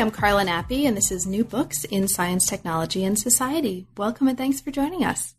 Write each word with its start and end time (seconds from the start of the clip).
I'm 0.00 0.10
Carla 0.10 0.46
Nappi, 0.46 0.84
and 0.86 0.96
this 0.96 1.12
is 1.12 1.26
New 1.26 1.44
Books 1.44 1.84
in 1.84 2.08
Science, 2.08 2.46
Technology, 2.46 3.04
and 3.04 3.18
Society. 3.18 3.86
Welcome 3.98 4.28
and 4.28 4.38
thanks 4.38 4.58
for 4.58 4.70
joining 4.70 5.04
us. 5.04 5.34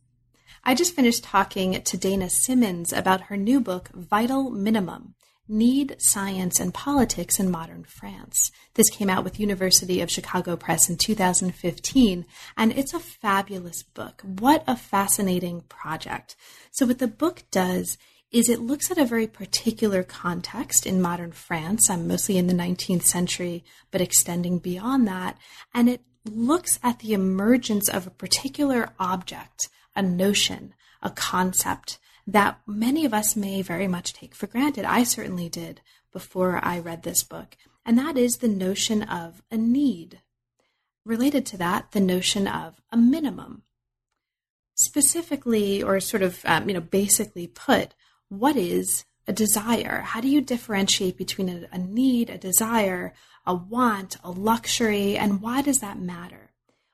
I 0.64 0.76
just 0.76 0.96
finished 0.96 1.24
talking 1.24 1.82
to 1.82 1.98
Dana 1.98 2.30
Simmons 2.30 2.94
about 2.94 3.22
her 3.22 3.38
new 3.38 3.60
book, 3.60 3.90
Vital 3.96 4.52
Minimum 4.52 5.16
Need, 5.48 5.96
Science, 5.98 6.60
and 6.60 6.76
Politics 6.76 7.40
in 7.40 7.50
Modern 7.50 7.86
France. 7.86 8.52
This 8.76 8.92
came 8.92 9.10
out 9.10 9.24
with 9.24 9.40
University 9.40 10.00
of 10.00 10.12
Chicago 10.12 10.56
Press 10.56 10.92
in 10.92 10.98
2015, 10.98 12.28
and 12.56 12.72
it's 12.72 12.94
a 12.94 13.00
fabulous 13.00 13.82
book. 13.82 14.22
What 14.24 14.64
a 14.68 14.78
fascinating 14.78 15.62
project. 15.62 16.36
So, 16.70 16.86
what 16.86 17.00
the 17.00 17.08
book 17.08 17.42
does 17.50 17.98
is 18.32 18.48
it 18.48 18.62
looks 18.62 18.90
at 18.90 18.98
a 18.98 19.06
very 19.06 19.28
particular 19.28 20.04
context 20.04 20.86
in 20.86 21.02
modern 21.02 21.34
France, 21.34 21.90
I'm 21.90 22.08
mostly 22.08 22.38
in 22.38 22.48
the 22.48 22.54
19th 22.54 23.04
century, 23.04 23.64
but 23.92 24.02
extending 24.02 24.58
beyond 24.58 25.08
that. 25.08 25.38
And 25.74 25.90
it 25.90 26.02
looks 26.26 26.80
at 26.82 27.00
the 27.00 27.14
emergence 27.14 27.90
of 27.90 28.08
a 28.08 28.12
particular 28.12 28.90
object, 29.00 29.68
a 29.96 30.02
notion, 30.02 30.74
a 31.02 31.10
concept 31.10 32.00
that 32.26 32.60
many 32.66 33.06
of 33.06 33.14
us 33.14 33.36
may 33.36 33.62
very 33.62 33.88
much 33.88 34.14
take 34.14 34.34
for 34.34 34.48
granted. 34.48 34.86
I 34.86 35.04
certainly 35.04 35.50
did 35.50 35.82
before 36.14 36.64
I 36.64 36.80
read 36.80 37.04
this 37.04 37.24
book. 37.24 37.58
And 37.86 37.98
that 37.98 38.18
is 38.18 38.38
the 38.38 38.48
notion 38.48 39.04
of 39.04 39.42
a 39.52 39.58
need. 39.58 40.22
Related 41.04 41.46
to 41.48 41.58
that, 41.58 41.92
the 41.92 42.00
notion 42.00 42.48
of 42.48 42.80
a 42.92 42.98
minimum. 42.98 43.64
Specifically, 44.76 45.82
or 45.82 46.00
sort 46.00 46.24
of, 46.24 46.42
um, 46.46 46.70
you 46.70 46.76
know, 46.76 46.82
basically 46.82 47.48
put, 47.48 47.94
what 48.32 48.56
is 48.56 49.04
a 49.28 49.34
desire? 49.34 50.04
How 50.06 50.22
do 50.22 50.30
you 50.30 50.40
differentiate 50.40 51.18
between 51.18 51.50
a, 51.50 51.68
a 51.74 51.78
need, 51.78 52.30
a 52.30 52.38
desire, 52.38 53.14
a 53.46 53.54
want, 53.54 54.16
a 54.24 54.32
luxury, 54.32 55.18
and 55.18 55.42
why 55.42 55.62
does 55.62 55.80
that 55.80 56.00
matter? 56.00 56.52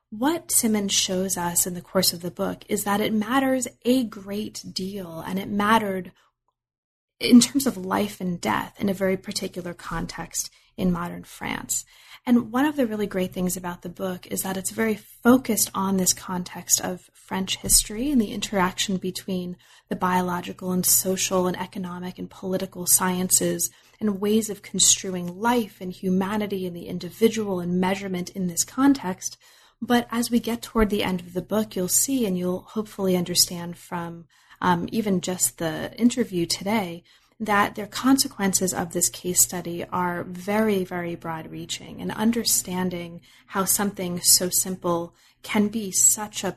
What 0.09 0.51
Simmons 0.51 0.93
shows 0.93 1.37
us 1.37 1.67
in 1.67 1.75
the 1.75 1.81
course 1.81 2.11
of 2.11 2.21
the 2.21 2.31
book 2.31 2.63
is 2.67 2.85
that 2.85 3.01
it 3.01 3.13
matters 3.13 3.67
a 3.85 4.03
great 4.03 4.63
deal, 4.73 5.23
and 5.27 5.37
it 5.37 5.47
mattered 5.47 6.11
in 7.19 7.39
terms 7.39 7.67
of 7.67 7.77
life 7.77 8.19
and 8.19 8.41
death 8.41 8.75
in 8.79 8.89
a 8.89 8.93
very 8.93 9.15
particular 9.15 9.75
context 9.75 10.49
in 10.75 10.91
modern 10.91 11.23
France. 11.23 11.85
And 12.27 12.51
one 12.51 12.65
of 12.65 12.75
the 12.75 12.85
really 12.85 13.07
great 13.07 13.31
things 13.31 13.55
about 13.55 13.83
the 13.83 13.89
book 13.89 14.27
is 14.27 14.41
that 14.41 14.57
it's 14.57 14.71
very 14.71 14.95
focused 14.95 15.71
on 15.73 15.95
this 15.95 16.11
context 16.11 16.81
of 16.81 17.09
French 17.13 17.55
history 17.55 18.11
and 18.11 18.19
the 18.19 18.33
interaction 18.33 18.97
between 18.97 19.55
the 19.87 19.95
biological 19.95 20.73
and 20.73 20.85
social 20.85 21.47
and 21.47 21.57
economic 21.57 22.19
and 22.19 22.29
political 22.29 22.85
sciences 22.85 23.71
and 24.01 24.19
ways 24.19 24.49
of 24.49 24.61
construing 24.61 25.39
life 25.39 25.77
and 25.79 25.93
humanity 25.93 26.67
and 26.67 26.75
the 26.75 26.87
individual 26.87 27.61
and 27.61 27.79
measurement 27.79 28.29
in 28.31 28.47
this 28.47 28.65
context. 28.65 29.37
But 29.81 30.05
as 30.11 30.29
we 30.29 30.41
get 30.41 30.61
toward 30.61 30.89
the 30.89 31.05
end 31.05 31.21
of 31.21 31.31
the 31.31 31.41
book, 31.41 31.77
you'll 31.77 31.87
see 31.87 32.25
and 32.25 32.37
you'll 32.37 32.63
hopefully 32.63 33.15
understand 33.15 33.77
from 33.77 34.25
um, 34.59 34.89
even 34.91 35.21
just 35.21 35.59
the 35.59 35.93
interview 35.97 36.45
today 36.45 37.05
that 37.39 37.75
their 37.75 37.87
consequences 37.87 38.73
of 38.73 38.93
this 38.93 39.09
case 39.09 39.41
study 39.41 39.85
are 39.91 40.23
very, 40.23 40.83
very 40.83 41.15
broad 41.15 41.51
reaching 41.51 42.01
and 42.01 42.11
understanding 42.11 43.21
how 43.47 43.63
something 43.63 44.19
so 44.21 44.49
simple 44.49 45.13
can 45.43 45.67
be 45.67 45.91
such 45.91 46.43
a, 46.43 46.55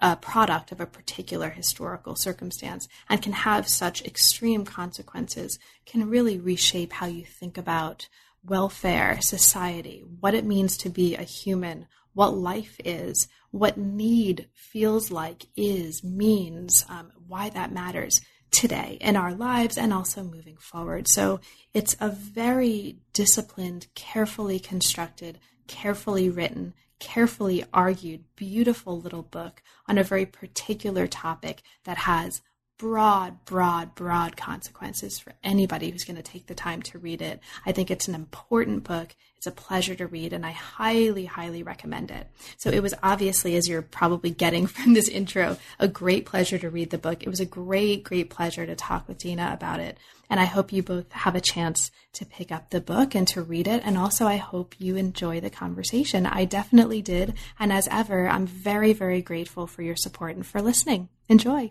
a, 0.00 0.16
product 0.16 0.72
of 0.72 0.80
a 0.80 0.86
particular 0.86 1.50
historical 1.50 2.16
circumstance 2.16 2.88
and 3.08 3.20
can 3.20 3.32
have 3.32 3.68
such 3.68 4.02
extreme 4.04 4.64
consequences 4.64 5.58
can 5.84 6.08
really 6.08 6.40
reshape 6.40 6.94
how 6.94 7.06
you 7.06 7.24
think 7.24 7.58
about 7.58 8.08
welfare, 8.42 9.20
society, 9.20 10.02
what 10.20 10.34
it 10.34 10.44
means 10.44 10.76
to 10.78 10.88
be 10.88 11.14
a 11.14 11.22
human, 11.22 11.86
what 12.14 12.34
life 12.34 12.76
is, 12.84 13.28
what 13.50 13.76
need 13.76 14.48
feels 14.54 15.10
like, 15.10 15.46
is, 15.54 16.02
means, 16.02 16.84
um, 16.88 17.12
why 17.26 17.48
that 17.50 17.72
matters 17.72 18.20
today 18.54 18.98
in 19.00 19.16
our 19.16 19.34
lives 19.34 19.76
and 19.76 19.92
also 19.92 20.22
moving 20.22 20.56
forward. 20.56 21.06
So 21.08 21.40
it's 21.72 21.96
a 22.00 22.08
very 22.08 22.98
disciplined, 23.12 23.88
carefully 23.94 24.58
constructed, 24.58 25.38
carefully 25.66 26.28
written, 26.28 26.74
carefully 26.98 27.64
argued, 27.72 28.24
beautiful 28.36 29.00
little 29.00 29.22
book 29.22 29.62
on 29.88 29.98
a 29.98 30.04
very 30.04 30.24
particular 30.24 31.06
topic 31.06 31.62
that 31.84 31.98
has 31.98 32.40
broad, 32.78 33.44
broad, 33.44 33.94
broad 33.94 34.36
consequences 34.36 35.18
for 35.18 35.32
anybody 35.44 35.90
who's 35.90 36.04
going 36.04 36.16
to 36.16 36.22
take 36.22 36.46
the 36.46 36.54
time 36.54 36.82
to 36.82 36.98
read 36.98 37.22
it. 37.22 37.40
I 37.64 37.72
think 37.72 37.90
it's 37.90 38.08
an 38.08 38.14
important 38.14 38.84
book. 38.84 39.14
It's 39.36 39.46
a 39.46 39.52
pleasure 39.52 39.94
to 39.94 40.06
read, 40.06 40.32
and 40.32 40.44
I 40.44 40.52
highly, 40.52 41.26
highly 41.26 41.62
recommend 41.62 42.10
it. 42.10 42.28
So 42.56 42.70
it 42.70 42.82
was 42.82 42.94
obviously, 43.02 43.56
as 43.56 43.68
you're 43.68 43.82
probably 43.82 44.30
getting 44.30 44.66
from 44.68 44.94
this 44.94 45.08
intro, 45.08 45.56
a 45.78 45.86
great 45.86 46.26
pleasure 46.26 46.58
to 46.58 46.70
read 46.70 46.90
the 46.90 46.98
book. 46.98 47.22
It 47.22 47.28
was 47.28 47.40
a 47.40 47.46
great, 47.46 48.04
great 48.04 48.30
pleasure 48.30 48.66
to 48.66 48.74
talk 48.74 49.06
with 49.06 49.18
Dana 49.18 49.50
about 49.52 49.80
it. 49.80 49.98
And 50.30 50.40
I 50.40 50.44
hope 50.46 50.72
you 50.72 50.82
both 50.82 51.12
have 51.12 51.34
a 51.34 51.40
chance 51.40 51.90
to 52.14 52.24
pick 52.24 52.50
up 52.50 52.70
the 52.70 52.80
book 52.80 53.14
and 53.14 53.28
to 53.28 53.42
read 53.42 53.68
it. 53.68 53.82
And 53.84 53.98
also, 53.98 54.26
I 54.26 54.36
hope 54.36 54.74
you 54.78 54.96
enjoy 54.96 55.40
the 55.40 55.50
conversation. 55.50 56.26
I 56.26 56.46
definitely 56.46 57.02
did. 57.02 57.34
And 57.58 57.72
as 57.72 57.86
ever, 57.88 58.26
I'm 58.28 58.46
very, 58.46 58.94
very 58.94 59.20
grateful 59.20 59.66
for 59.66 59.82
your 59.82 59.96
support 59.96 60.34
and 60.34 60.46
for 60.46 60.62
listening. 60.62 61.10
Enjoy. 61.28 61.70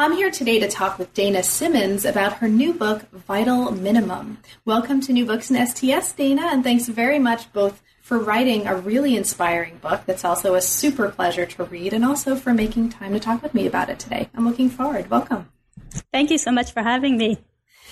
I'm 0.00 0.12
here 0.12 0.30
today 0.30 0.60
to 0.60 0.68
talk 0.68 0.96
with 0.96 1.12
Dana 1.12 1.42
Simmons 1.42 2.04
about 2.04 2.34
her 2.34 2.46
new 2.46 2.72
book, 2.72 3.10
Vital 3.10 3.72
Minimum. 3.72 4.38
Welcome 4.64 5.00
to 5.00 5.12
New 5.12 5.26
Books 5.26 5.50
in 5.50 5.66
STS, 5.66 6.12
Dana, 6.12 6.50
and 6.52 6.62
thanks 6.62 6.86
very 6.86 7.18
much 7.18 7.52
both 7.52 7.82
for 8.00 8.16
writing 8.16 8.68
a 8.68 8.76
really 8.76 9.16
inspiring 9.16 9.78
book 9.78 10.02
that's 10.06 10.24
also 10.24 10.54
a 10.54 10.60
super 10.60 11.08
pleasure 11.08 11.46
to 11.46 11.64
read 11.64 11.92
and 11.92 12.04
also 12.04 12.36
for 12.36 12.54
making 12.54 12.90
time 12.90 13.12
to 13.12 13.18
talk 13.18 13.42
with 13.42 13.54
me 13.54 13.66
about 13.66 13.90
it 13.90 13.98
today. 13.98 14.30
I'm 14.36 14.46
looking 14.46 14.70
forward. 14.70 15.10
Welcome. 15.10 15.48
Thank 16.12 16.30
you 16.30 16.38
so 16.38 16.52
much 16.52 16.70
for 16.70 16.84
having 16.84 17.16
me. 17.16 17.38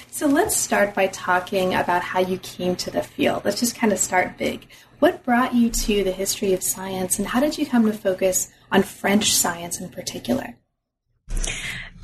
So 0.08 0.28
let's 0.28 0.56
start 0.56 0.94
by 0.94 1.08
talking 1.08 1.74
about 1.74 2.02
how 2.02 2.20
you 2.20 2.38
came 2.38 2.76
to 2.76 2.90
the 2.92 3.02
field. 3.02 3.44
Let's 3.44 3.58
just 3.58 3.74
kind 3.74 3.92
of 3.92 3.98
start 3.98 4.38
big. 4.38 4.68
What 5.00 5.24
brought 5.24 5.56
you 5.56 5.70
to 5.70 6.04
the 6.04 6.12
history 6.12 6.52
of 6.52 6.62
science 6.62 7.18
and 7.18 7.26
how 7.26 7.40
did 7.40 7.58
you 7.58 7.66
come 7.66 7.84
to 7.84 7.92
focus 7.92 8.52
on 8.70 8.84
French 8.84 9.34
science 9.34 9.80
in 9.80 9.88
particular? 9.88 10.54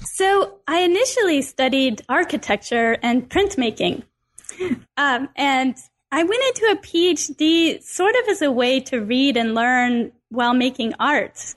So 0.05 0.61
I 0.67 0.81
initially 0.81 1.43
studied 1.43 2.03
architecture 2.09 2.97
and 3.03 3.29
printmaking. 3.29 4.03
Um, 4.97 5.29
and 5.37 5.75
I 6.11 6.23
went 6.23 6.43
into 6.49 6.67
a 6.71 6.77
PhD 6.77 7.83
sort 7.83 8.15
of 8.15 8.29
as 8.29 8.43
a 8.43 8.53
way 8.53 8.81
to 8.81 8.99
read 8.99 9.37
and 9.37 9.55
learn 9.55 10.13
while 10.29 10.55
making 10.55 10.95
art. 11.01 11.55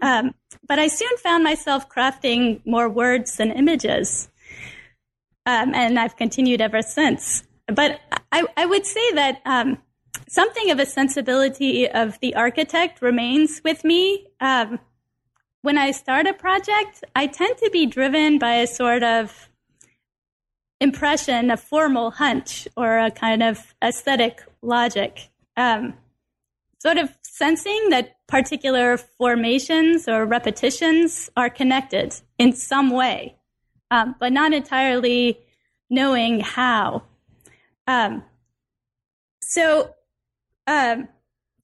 Um, 0.00 0.34
but 0.66 0.78
I 0.78 0.88
soon 0.88 1.16
found 1.18 1.44
myself 1.44 1.88
crafting 1.88 2.64
more 2.64 2.88
words 2.88 3.36
than 3.36 3.50
images. 3.50 4.28
Um, 5.46 5.74
and 5.74 5.98
I've 5.98 6.16
continued 6.16 6.60
ever 6.60 6.82
since. 6.82 7.44
But 7.66 8.00
I, 8.32 8.44
I 8.56 8.66
would 8.66 8.86
say 8.86 9.12
that 9.12 9.40
um, 9.44 9.78
something 10.28 10.70
of 10.70 10.78
a 10.78 10.86
sensibility 10.86 11.88
of 11.88 12.18
the 12.20 12.34
architect 12.36 13.02
remains 13.02 13.60
with 13.64 13.84
me. 13.84 14.28
Um, 14.40 14.78
when 15.64 15.78
I 15.78 15.92
start 15.92 16.26
a 16.26 16.34
project, 16.34 17.04
I 17.16 17.26
tend 17.26 17.56
to 17.56 17.70
be 17.70 17.86
driven 17.86 18.38
by 18.38 18.56
a 18.56 18.66
sort 18.66 19.02
of 19.02 19.48
impression, 20.78 21.50
a 21.50 21.56
formal 21.56 22.10
hunch, 22.10 22.68
or 22.76 22.98
a 22.98 23.10
kind 23.10 23.42
of 23.42 23.74
aesthetic 23.82 24.42
logic. 24.60 25.30
Um, 25.56 25.94
sort 26.82 26.98
of 26.98 27.16
sensing 27.22 27.88
that 27.88 28.16
particular 28.26 28.98
formations 28.98 30.06
or 30.06 30.26
repetitions 30.26 31.30
are 31.34 31.48
connected 31.48 32.14
in 32.38 32.52
some 32.52 32.90
way, 32.90 33.34
um, 33.90 34.16
but 34.20 34.34
not 34.34 34.52
entirely 34.52 35.38
knowing 35.88 36.40
how. 36.40 37.04
Um, 37.86 38.22
so, 39.40 39.94
um, 40.66 41.08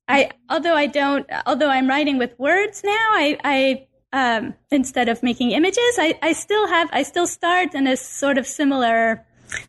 I 0.09 0.31
although 0.49 0.75
I 0.75 0.87
don't 0.87 1.27
although 1.47 1.69
I'm 1.69 1.87
writing 1.87 2.17
with 2.17 2.37
words 2.39 2.83
now, 2.83 2.91
I, 3.13 3.39
I 3.45 3.87
um, 4.13 4.55
instead 4.71 5.09
of 5.09 5.23
making 5.23 5.53
images, 5.53 5.97
I, 5.99 6.19
I, 6.23 6.33
still 6.33 6.67
have, 6.67 6.89
I 6.93 7.03
still 7.03 7.27
start 7.27 7.75
in 7.75 7.87
a 7.87 7.97
sort 7.97 8.39
of 8.39 8.47
similar 8.47 9.25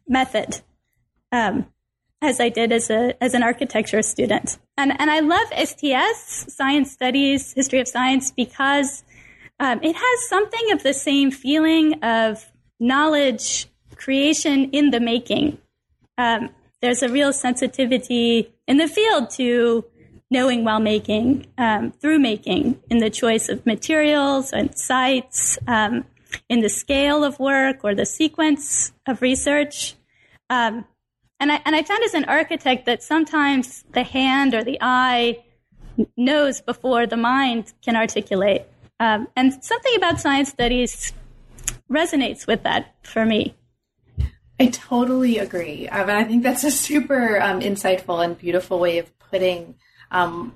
method, 0.07 0.61
um, 1.31 1.67
as 2.21 2.39
I 2.39 2.49
did 2.49 2.71
as 2.71 2.89
a, 2.89 3.21
as 3.23 3.33
an 3.33 3.43
architecture 3.43 4.01
student. 4.01 4.57
And, 4.77 4.99
and 4.99 5.11
I 5.11 5.19
love 5.19 5.47
STS, 5.55 6.53
science 6.53 6.91
studies, 6.91 7.53
history 7.53 7.79
of 7.79 7.87
science, 7.87 8.31
because, 8.31 9.03
um, 9.59 9.79
it 9.83 9.95
has 9.95 10.29
something 10.29 10.71
of 10.71 10.81
the 10.81 10.93
same 10.93 11.29
feeling 11.29 12.03
of 12.03 12.51
knowledge 12.79 13.67
creation 13.95 14.71
in 14.71 14.89
the 14.89 14.99
making. 14.99 15.59
Um, 16.17 16.49
there's 16.81 17.03
a 17.03 17.09
real 17.09 17.31
sensitivity 17.31 18.51
in 18.67 18.77
the 18.77 18.87
field 18.87 19.29
to 19.31 19.85
knowing 20.31 20.63
while 20.63 20.79
making, 20.79 21.45
um, 21.57 21.91
through 21.91 22.17
making, 22.17 22.81
in 22.89 22.97
the 22.99 23.09
choice 23.09 23.49
of 23.49 23.65
materials 23.65 24.51
and 24.53 24.75
sites, 24.75 25.59
um, 25.67 26.05
in 26.49 26.61
the 26.61 26.69
scale 26.69 27.23
of 27.23 27.37
work 27.39 27.83
or 27.83 27.93
the 27.93 28.05
sequence 28.05 28.93
of 29.05 29.21
research. 29.21 29.95
Um, 30.49 30.85
and 31.39 31.51
I 31.51 31.61
and 31.65 31.75
I 31.75 31.83
found 31.83 32.03
as 32.03 32.13
an 32.13 32.25
architect 32.25 32.85
that 32.85 33.03
sometimes 33.03 33.83
the 33.91 34.03
hand 34.03 34.53
or 34.53 34.63
the 34.63 34.77
eye 34.79 35.43
knows 36.15 36.61
before 36.61 37.05
the 37.05 37.17
mind 37.17 37.73
can 37.83 37.95
articulate. 37.95 38.63
Um, 38.99 39.27
and 39.35 39.63
something 39.63 39.95
about 39.95 40.21
science 40.21 40.49
studies 40.49 41.11
resonates 41.89 42.47
with 42.47 42.63
that 42.63 42.95
for 43.03 43.25
me. 43.25 43.55
I 44.59 44.67
totally 44.67 45.39
agree. 45.39 45.87
Um, 45.89 46.07
and 46.07 46.17
I 46.17 46.23
think 46.23 46.43
that's 46.43 46.63
a 46.63 46.69
super 46.71 47.41
um, 47.41 47.61
insightful 47.61 48.23
and 48.23 48.37
beautiful 48.37 48.79
way 48.79 48.99
of 48.99 49.11
putting 49.17 49.75
um, 50.11 50.53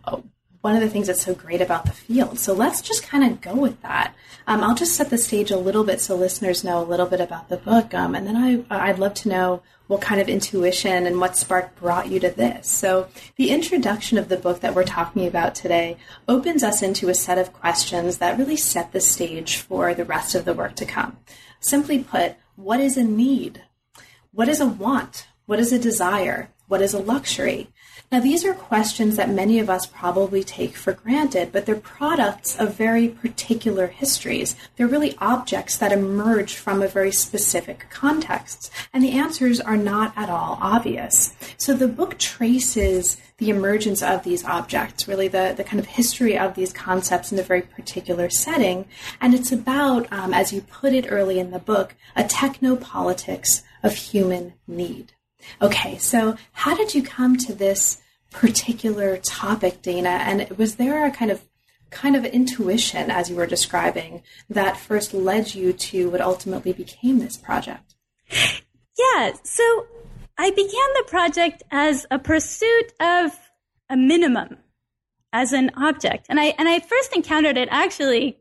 one 0.62 0.76
of 0.76 0.82
the 0.82 0.90
things 0.90 1.06
that's 1.06 1.22
so 1.22 1.36
great 1.36 1.62
about 1.62 1.86
the 1.86 1.92
field. 1.92 2.40
So 2.40 2.52
let's 2.54 2.82
just 2.82 3.04
kind 3.04 3.24
of 3.24 3.40
go 3.40 3.54
with 3.56 3.80
that. 3.84 4.16
Um, 4.48 4.64
I'll 4.64 4.74
just 4.74 4.96
set 4.96 5.12
the 5.12 5.18
stage 5.18 5.52
a 5.52 5.58
little 5.58 5.84
bit 5.84 6.02
so 6.02 6.16
listeners 6.16 6.64
know 6.64 6.82
a 6.82 6.84
little 6.84 7.06
bit 7.06 7.22
about 7.22 7.50
the 7.50 7.58
book, 7.58 7.94
um, 7.94 8.16
and 8.16 8.26
then 8.26 8.36
I, 8.36 8.90
I'd 8.90 9.00
love 9.00 9.14
to 9.16 9.30
know 9.30 9.62
what 9.88 10.02
kind 10.02 10.20
of 10.20 10.28
intuition 10.28 11.06
and 11.06 11.20
what 11.20 11.38
spark 11.38 11.76
brought 11.76 12.10
you 12.10 12.20
to 12.20 12.32
this. 12.32 12.68
So 12.68 13.08
the 13.36 13.52
introduction 13.52 14.18
of 14.18 14.30
the 14.30 14.38
book 14.38 14.62
that 14.62 14.74
we're 14.74 14.84
talking 14.84 15.28
about 15.28 15.54
today 15.54 15.98
opens 16.28 16.64
us 16.64 16.82
into 16.82 17.10
a 17.10 17.14
set 17.14 17.38
of 17.38 17.54
questions 17.54 18.18
that 18.18 18.38
really 18.40 18.58
set 18.58 18.92
the 18.92 19.00
stage 19.00 19.58
for 19.58 19.94
the 19.94 20.06
rest 20.06 20.34
of 20.34 20.46
the 20.46 20.56
work 20.56 20.76
to 20.78 20.86
come. 20.86 21.18
Simply 21.60 22.04
put, 22.04 22.36
what 22.56 22.80
is 22.80 22.98
a 22.98 23.04
need? 23.04 23.62
What 24.32 24.50
is 24.50 24.60
a 24.60 24.66
want? 24.66 25.28
What 25.46 25.60
is 25.60 25.72
a 25.72 25.78
desire? 25.78 26.50
What 26.68 26.82
is 26.82 26.96
a 26.96 27.00
luxury? 27.00 27.70
Now, 28.16 28.22
these 28.22 28.46
are 28.46 28.54
questions 28.54 29.18
that 29.18 29.30
many 29.30 29.60
of 29.60 29.70
us 29.70 29.86
probably 29.86 30.42
take 30.42 30.78
for 30.78 30.94
granted, 30.94 31.52
but 31.52 31.66
they're 31.66 31.76
products 31.76 32.58
of 32.58 32.74
very 32.74 33.10
particular 33.10 33.88
histories. 33.88 34.56
They're 34.78 34.88
really 34.88 35.18
objects 35.18 35.76
that 35.76 35.92
emerge 35.92 36.54
from 36.56 36.82
a 36.82 36.88
very 36.88 37.12
specific 37.12 37.88
context, 37.90 38.72
and 38.94 39.04
the 39.04 39.12
answers 39.12 39.60
are 39.60 39.76
not 39.76 40.14
at 40.16 40.30
all 40.30 40.58
obvious. 40.62 41.34
So 41.58 41.74
the 41.74 41.90
book 41.90 42.18
traces 42.18 43.18
the 43.38 43.50
emergence 43.50 44.02
of 44.02 44.24
these 44.24 44.46
objects, 44.46 45.10
really 45.10 45.28
the, 45.28 45.54
the 45.58 45.66
kind 45.66 45.82
of 45.82 45.86
history 45.88 46.38
of 46.38 46.56
these 46.56 46.72
concepts 46.72 47.34
in 47.34 47.40
a 47.40 47.44
very 47.44 47.64
particular 47.64 48.30
setting. 48.30 48.86
And 49.20 49.34
it's 49.34 49.52
about, 49.52 50.08
um, 50.14 50.34
as 50.34 50.54
you 50.54 50.62
put 50.62 50.94
it 50.94 51.08
early 51.10 51.38
in 51.38 51.52
the 51.52 51.60
book, 51.60 51.96
a 52.16 52.24
technopolitics 52.24 53.64
of 53.84 53.94
human 53.94 54.54
need. 54.70 55.12
Okay, 55.62 55.98
so 55.98 56.38
how 56.54 56.74
did 56.78 56.96
you 56.96 57.04
come 57.04 57.36
to 57.36 57.54
this 57.54 58.02
particular 58.36 59.18
topic, 59.18 59.82
Dana? 59.82 60.10
And 60.10 60.50
was 60.58 60.76
there 60.76 61.06
a 61.06 61.12
kind 61.12 61.32
of 61.32 61.42
kind 61.90 62.16
of 62.16 62.26
intuition 62.26 63.10
as 63.10 63.30
you 63.30 63.36
were 63.36 63.46
describing 63.46 64.22
that 64.50 64.76
first 64.76 65.14
led 65.14 65.56
you 65.56 65.72
to 65.72 66.10
what 66.10 66.20
ultimately 66.20 66.74
became 66.74 67.20
this 67.20 67.38
project? 67.38 67.96
Yeah, 68.30 69.34
so 69.44 69.88
I 70.38 70.50
began 70.50 70.68
the 70.96 71.06
project 71.08 71.64
as 71.72 72.06
a 72.12 72.20
pursuit 72.20 72.92
of 73.00 73.32
a 73.90 73.96
minimum 73.96 74.58
as 75.32 75.54
an 75.54 75.72
object. 75.76 76.26
And 76.30 76.40
I 76.40 76.54
and 76.58 76.68
I 76.68 76.80
first 76.80 77.16
encountered 77.16 77.58
it 77.58 77.70
actually 77.72 78.40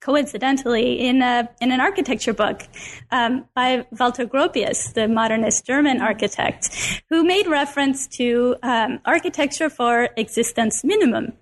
coincidentally 0.00 1.00
in 1.00 1.22
a, 1.22 1.48
in 1.60 1.72
an 1.72 1.80
architecture 1.80 2.32
book 2.32 2.62
um, 3.10 3.46
by 3.54 3.86
Walter 3.98 4.26
Gropius, 4.26 4.92
the 4.94 5.08
modernist 5.08 5.66
German 5.66 6.00
architect, 6.00 7.02
who 7.10 7.24
made 7.24 7.46
reference 7.46 8.06
to 8.08 8.56
um, 8.62 9.00
architecture 9.04 9.70
for 9.70 10.08
existence 10.16 10.84
minimum. 10.84 11.32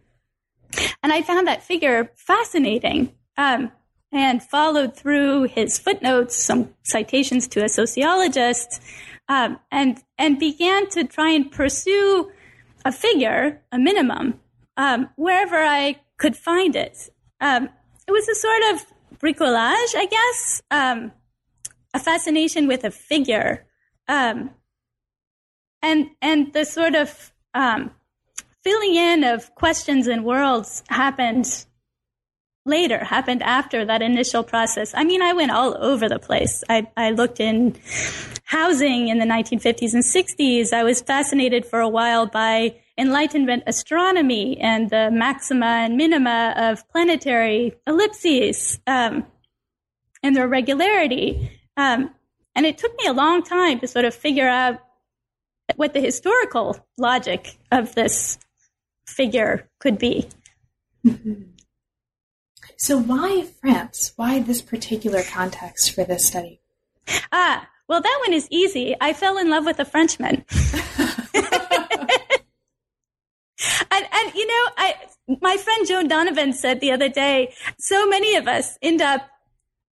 And 1.03 1.13
I 1.13 1.23
found 1.23 1.47
that 1.47 1.63
figure 1.63 2.11
fascinating. 2.17 3.15
Um, 3.37 3.73
and 4.15 4.41
followed 4.41 4.95
through 4.95 5.43
his 5.43 5.77
footnotes, 5.77 6.37
some 6.37 6.73
citations 6.85 7.49
to 7.49 7.65
a 7.65 7.69
sociologist, 7.69 8.81
um, 9.29 9.59
and 9.73 10.01
and 10.17 10.39
began 10.39 10.89
to 10.91 11.05
try 11.05 11.31
and 11.31 11.51
pursue 11.51 12.31
a 12.85 12.93
figure, 12.93 13.61
a 13.73 13.79
minimum, 13.79 14.41
um, 14.77 15.09
wherever 15.17 15.57
I 15.57 16.01
could 16.17 16.37
find 16.37 16.77
it. 16.77 17.11
Um, 17.41 17.69
it 18.07 18.13
was 18.13 18.29
a 18.29 18.35
sort 18.35 18.63
of 18.75 19.19
bricolage, 19.19 19.95
I 19.97 20.07
guess, 20.11 20.63
um, 20.71 21.13
a 21.93 21.99
fascination 21.99 22.67
with 22.67 22.85
a 22.85 22.91
figure, 22.91 23.67
um, 24.09 24.51
and 25.83 26.11
and 26.21 26.53
the 26.53 26.65
sort 26.65 26.95
of 26.95 27.33
um, 27.55 27.91
filling 28.63 28.95
in 28.95 29.25
of 29.25 29.55
questions 29.55 30.07
and 30.07 30.25
worlds 30.25 30.83
happened 30.89 31.67
later, 32.67 33.05
happened 33.05 33.43
after 33.43 33.85
that 33.85 34.03
initial 34.03 34.43
process. 34.43 34.95
I 34.95 35.05
mean, 35.05 35.23
I 35.23 35.35
went 35.35 35.51
all 35.51 35.77
over 35.79 36.09
the 36.09 36.19
place. 36.19 36.65
I, 36.69 36.87
I 36.97 37.11
looked 37.11 37.41
in 37.41 37.77
housing 38.45 39.09
in 39.09 39.19
the 39.19 39.27
1950s 39.27 39.93
and 39.93 40.03
60s. 40.03 40.73
I 40.73 40.83
was 40.83 41.03
fascinated 41.03 41.67
for 41.67 41.81
a 41.81 41.89
while 41.89 42.27
by 42.27 42.77
Enlightenment 42.97 43.65
astronomy 43.67 44.59
and 44.61 44.91
the 44.91 45.11
maxima 45.11 45.67
and 45.67 45.97
minima 45.97 46.55
of 46.57 46.89
planetary 46.89 47.75
ellipses 47.87 48.79
um, 48.87 49.27
and 50.23 50.37
their 50.37 50.47
regularity. 50.47 51.51
Um, 51.77 52.15
and 52.55 52.67
it 52.67 52.79
took 52.79 52.97
me 52.97 53.07
a 53.07 53.13
long 53.13 53.43
time 53.43 53.81
to 53.81 53.89
sort 53.89 54.05
of 54.05 54.15
figure 54.15 54.49
out 54.49 54.81
what 55.77 55.93
the 55.93 56.01
historical 56.01 56.87
logic 56.97 57.59
of 57.73 57.95
this 57.95 58.39
figure 59.07 59.69
could 59.81 59.99
be. 59.99 60.29
So, 62.77 62.99
why 62.99 63.47
France? 63.61 64.13
Why 64.17 64.41
this 64.41 64.63
particular 64.63 65.23
context 65.23 65.93
for 65.95 66.05
this 66.05 66.27
study? 66.27 66.61
Ah, 67.33 67.69
well, 67.89 68.01
that 68.01 68.19
one 68.27 68.33
is 68.33 68.49
easy. 68.51 68.95
I 69.01 69.13
fell 69.13 69.39
in 69.39 69.51
love 69.51 69.65
with 69.65 69.79
a 69.81 69.85
Frenchman. 69.85 70.45
And, 73.91 74.07
and 74.13 74.35
you 74.35 74.47
know, 74.47 74.69
I, 74.77 74.95
my 75.41 75.57
friend 75.57 75.87
Joan 75.87 76.09
Donovan 76.09 76.53
said 76.53 76.81
the 76.81 76.93
other 76.93 77.09
day, 77.09 77.55
so 77.79 78.07
many 78.07 78.37
of 78.37 78.47
us 78.49 78.79
end 78.83 79.01
up 79.01 79.29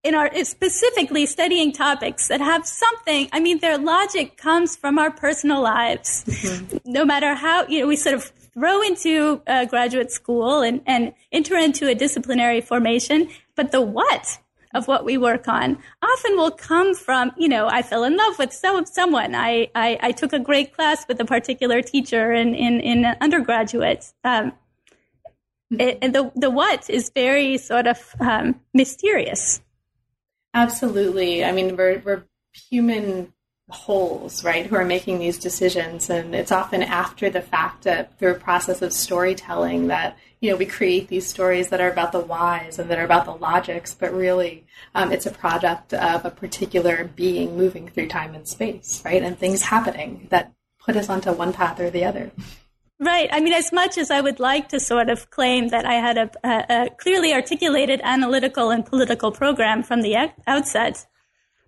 in 0.03 0.15
our 0.15 0.29
specifically 0.43 1.25
studying 1.25 1.71
topics 1.71 2.27
that 2.27 2.41
have 2.41 2.67
something. 2.67 3.29
I 3.31 3.39
mean, 3.39 3.59
their 3.59 3.77
logic 3.77 4.35
comes 4.35 4.75
from 4.75 4.99
our 4.99 5.09
personal 5.09 5.61
lives. 5.61 6.25
Mm-hmm. 6.25 6.91
No 6.91 7.05
matter 7.05 7.35
how 7.35 7.65
you 7.67 7.79
know, 7.79 7.87
we 7.87 7.95
sort 7.95 8.15
of 8.15 8.23
throw 8.53 8.81
into 8.81 9.41
uh, 9.47 9.65
graduate 9.65 10.11
school 10.11 10.61
and, 10.61 10.81
and 10.85 11.13
enter 11.31 11.57
into 11.57 11.87
a 11.87 11.95
disciplinary 11.95 12.61
formation, 12.61 13.29
but 13.55 13.71
the 13.71 13.81
what 13.81 14.39
of 14.73 14.87
what 14.87 15.05
we 15.05 15.17
work 15.17 15.47
on 15.47 15.77
often 16.01 16.37
will 16.37 16.51
come 16.51 16.95
from, 16.95 17.31
you 17.37 17.47
know, 17.47 17.67
I 17.67 17.81
fell 17.81 18.03
in 18.03 18.15
love 18.17 18.39
with 18.39 18.53
some, 18.53 18.85
someone. 18.85 19.35
I, 19.35 19.69
I, 19.75 19.99
I 20.01 20.11
took 20.11 20.33
a 20.33 20.39
great 20.39 20.73
class 20.73 21.05
with 21.07 21.19
a 21.19 21.25
particular 21.25 21.81
teacher 21.81 22.31
in, 22.31 22.55
in, 22.55 22.79
in 22.79 23.05
undergraduate. 23.21 24.11
Um, 24.23 24.53
it, 25.71 25.97
and 26.01 26.13
the, 26.13 26.31
the 26.35 26.49
what 26.49 26.89
is 26.89 27.11
very 27.13 27.57
sort 27.57 27.87
of 27.87 28.15
um, 28.19 28.59
mysterious. 28.73 29.61
Absolutely. 30.53 31.43
I 31.43 31.51
mean, 31.51 31.75
we're, 31.75 32.01
we're 32.05 32.23
human 32.69 33.32
wholes, 33.69 34.43
right, 34.43 34.65
who 34.65 34.75
are 34.75 34.85
making 34.85 35.19
these 35.19 35.37
decisions. 35.37 36.09
And 36.09 36.35
it's 36.35 36.51
often 36.51 36.83
after 36.83 37.29
the 37.29 37.41
fact 37.41 37.83
that 37.83 38.17
through 38.19 38.31
a 38.31 38.39
process 38.39 38.81
of 38.81 38.91
storytelling 38.93 39.87
that, 39.87 40.17
you 40.41 40.51
know, 40.51 40.57
we 40.57 40.65
create 40.65 41.07
these 41.07 41.25
stories 41.25 41.69
that 41.69 41.79
are 41.79 41.89
about 41.89 42.11
the 42.11 42.19
whys 42.19 42.77
and 42.77 42.89
that 42.89 42.99
are 42.99 43.05
about 43.05 43.25
the 43.25 43.35
logics, 43.35 43.93
but 43.93 44.13
really 44.13 44.65
um, 44.93 45.11
it's 45.11 45.25
a 45.25 45.31
product 45.31 45.93
of 45.93 46.25
a 46.25 46.29
particular 46.29 47.05
being 47.15 47.57
moving 47.57 47.87
through 47.87 48.09
time 48.09 48.35
and 48.35 48.47
space, 48.47 49.01
right? 49.05 49.23
And 49.23 49.37
things 49.37 49.63
happening 49.63 50.27
that 50.29 50.51
put 50.79 50.97
us 50.97 51.09
onto 51.09 51.31
one 51.31 51.53
path 51.53 51.79
or 51.79 51.89
the 51.89 52.03
other. 52.03 52.31
Right. 52.99 53.29
I 53.31 53.39
mean, 53.39 53.53
as 53.53 53.71
much 53.71 53.97
as 53.97 54.11
I 54.11 54.21
would 54.21 54.39
like 54.39 54.69
to 54.69 54.79
sort 54.79 55.09
of 55.09 55.29
claim 55.29 55.69
that 55.69 55.85
I 55.85 55.95
had 55.95 56.17
a, 56.17 56.31
a, 56.43 56.65
a 56.69 56.89
clearly 56.91 57.33
articulated 57.33 57.99
analytical 58.03 58.69
and 58.69 58.85
political 58.85 59.31
program 59.31 59.83
from 59.83 60.01
the 60.01 60.31
outset, 60.47 61.05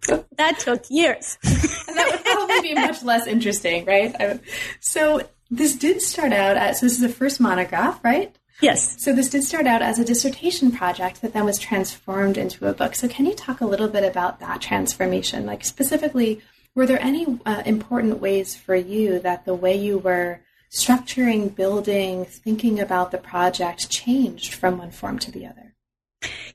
that 0.38 0.60
took 0.60 0.84
years. 0.90 1.38
and 1.44 1.54
that 1.98 2.12
would 2.12 2.26
probably 2.26 2.62
be 2.62 2.76
much 2.76 3.04
less 3.04 3.28
interesting, 3.28 3.86
right? 3.86 4.42
So 4.80 5.22
this 5.50 5.76
did 5.76 6.02
start 6.02 6.34
out 6.34 6.58
as 6.58 6.80
so 6.80 6.86
this 6.86 6.94
is 6.94 7.02
the 7.02 7.10
first 7.10 7.40
monograph, 7.40 8.04
right? 8.04 8.36
Yes. 8.62 9.02
So 9.04 9.14
this 9.14 9.30
did 9.30 9.44
start 9.44 9.68
out 9.68 9.82
as 9.82 10.00
a 10.00 10.06
dissertation 10.06 10.72
project 10.72 11.22
that 11.22 11.34
then 11.34 11.46
was 11.46 11.60
transformed 11.60 12.38
into 12.38 12.68
a 12.68 12.74
book. 12.74 12.96
So 12.96 13.08
can 13.08 13.26
you 13.26 13.34
talk 13.34 13.62
a 13.62 13.66
little 13.66 13.90
bit 13.90 14.04
about 14.04 14.40
that 14.40 14.62
transformation? 14.62 15.46
Like 15.46 15.66
specifically, 15.66 16.42
were 16.74 16.86
there 16.86 17.02
any 17.02 17.40
uh, 17.46 17.64
important 17.66 18.22
ways 18.22 18.56
for 18.56 18.76
you 18.76 19.20
that 19.20 19.46
the 19.46 19.54
way 19.54 19.76
you 19.76 19.98
were 19.98 20.42
structuring, 20.72 21.54
building, 21.54 22.26
thinking 22.26 22.80
about 22.80 23.12
the 23.12 23.18
project 23.18 23.90
changed 23.90 24.54
from 24.54 24.78
one 24.78 24.92
form 24.92 25.20
to 25.20 25.32
the 25.32 25.46
other? 25.46 25.65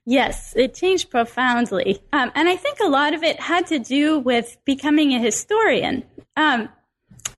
Yes, 0.06 0.54
it 0.56 0.74
changed 0.74 1.10
profoundly. 1.10 2.00
Um, 2.12 2.32
and 2.34 2.48
I 2.48 2.56
think 2.56 2.78
a 2.80 2.88
lot 2.88 3.14
of 3.14 3.22
it 3.22 3.38
had 3.40 3.66
to 3.68 3.78
do 3.78 4.18
with 4.18 4.56
becoming 4.64 5.12
a 5.12 5.18
historian. 5.18 6.04
Um, 6.36 6.68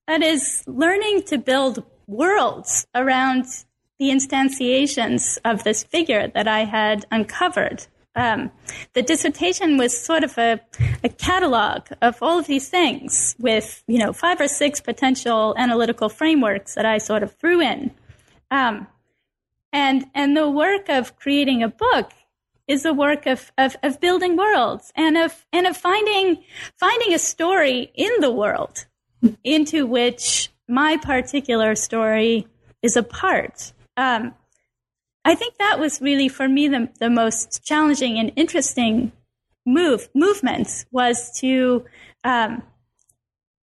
that 0.07 0.23
is, 0.23 0.65
learning 0.67 1.23
to 1.25 1.39
build 1.39 1.85
worlds 2.07 2.87
around 2.95 3.45
the 3.99 4.11
instantiations 4.11 5.39
of 5.45 5.65
this 5.65 5.85
figure 5.85 6.29
that 6.35 6.49
I 6.49 6.65
had 6.65 7.05
uncovered. 7.11 7.87
Um, 8.15 8.51
the 8.93 9.03
dissertation 9.03 9.79
was 9.79 9.97
sort 9.97 10.23
of 10.23 10.37
a, 10.37 10.61
a, 11.03 11.09
catalog 11.09 11.87
of 12.03 12.23
all 12.23 12.39
of 12.39 12.47
these 12.47 12.69
things 12.69 13.35
with, 13.39 13.83
you 13.87 13.99
know, 13.99 14.13
five 14.13 14.39
or 14.39 14.49
six 14.49 14.83
potential 14.83 15.55
analytical 15.57 16.11
frameworks 16.11 16.75
that 16.75 16.85
I 16.85 16.99
sort 16.99 17.23
of 17.23 17.35
threw 17.37 17.63
in. 17.63 17.91
Um, 18.51 18.87
and, 19.73 20.05
and 20.15 20.37
the 20.37 20.51
work 20.51 20.91
of 20.91 21.17
creating 21.17 21.63
a 21.63 21.69
book 21.69 22.13
is 22.69 22.85
a 22.85 22.93
work 22.93 23.27
of, 23.27 23.53
of, 23.59 23.77
of 23.83 24.01
building 24.01 24.37
worlds 24.37 24.93
and 24.95 25.17
of, 25.17 25.45
and 25.53 25.67
of 25.67 25.77
finding, 25.77 26.43
finding 26.79 27.13
a 27.13 27.19
story 27.19 27.91
in 27.95 28.13
the 28.21 28.31
world 28.31 28.87
into 29.45 29.87
which 29.87 30.51
my 30.69 30.97
particular 30.97 31.75
story 31.75 32.47
is 32.83 32.97
a 32.97 33.03
part. 33.03 33.73
Um, 33.97 34.35
I 35.25 35.35
think 35.35 35.59
that 35.59 35.79
was 35.79 36.01
really 36.01 36.29
for 36.29 36.49
me 36.49 36.69
the, 36.69 36.89
the 36.99 37.11
most 37.11 37.65
challenging 37.65 38.19
and 38.19 38.33
interesting 38.37 39.13
move 39.65 40.09
movement 40.15 40.85
was 40.91 41.31
to 41.39 41.85
um, 42.25 42.63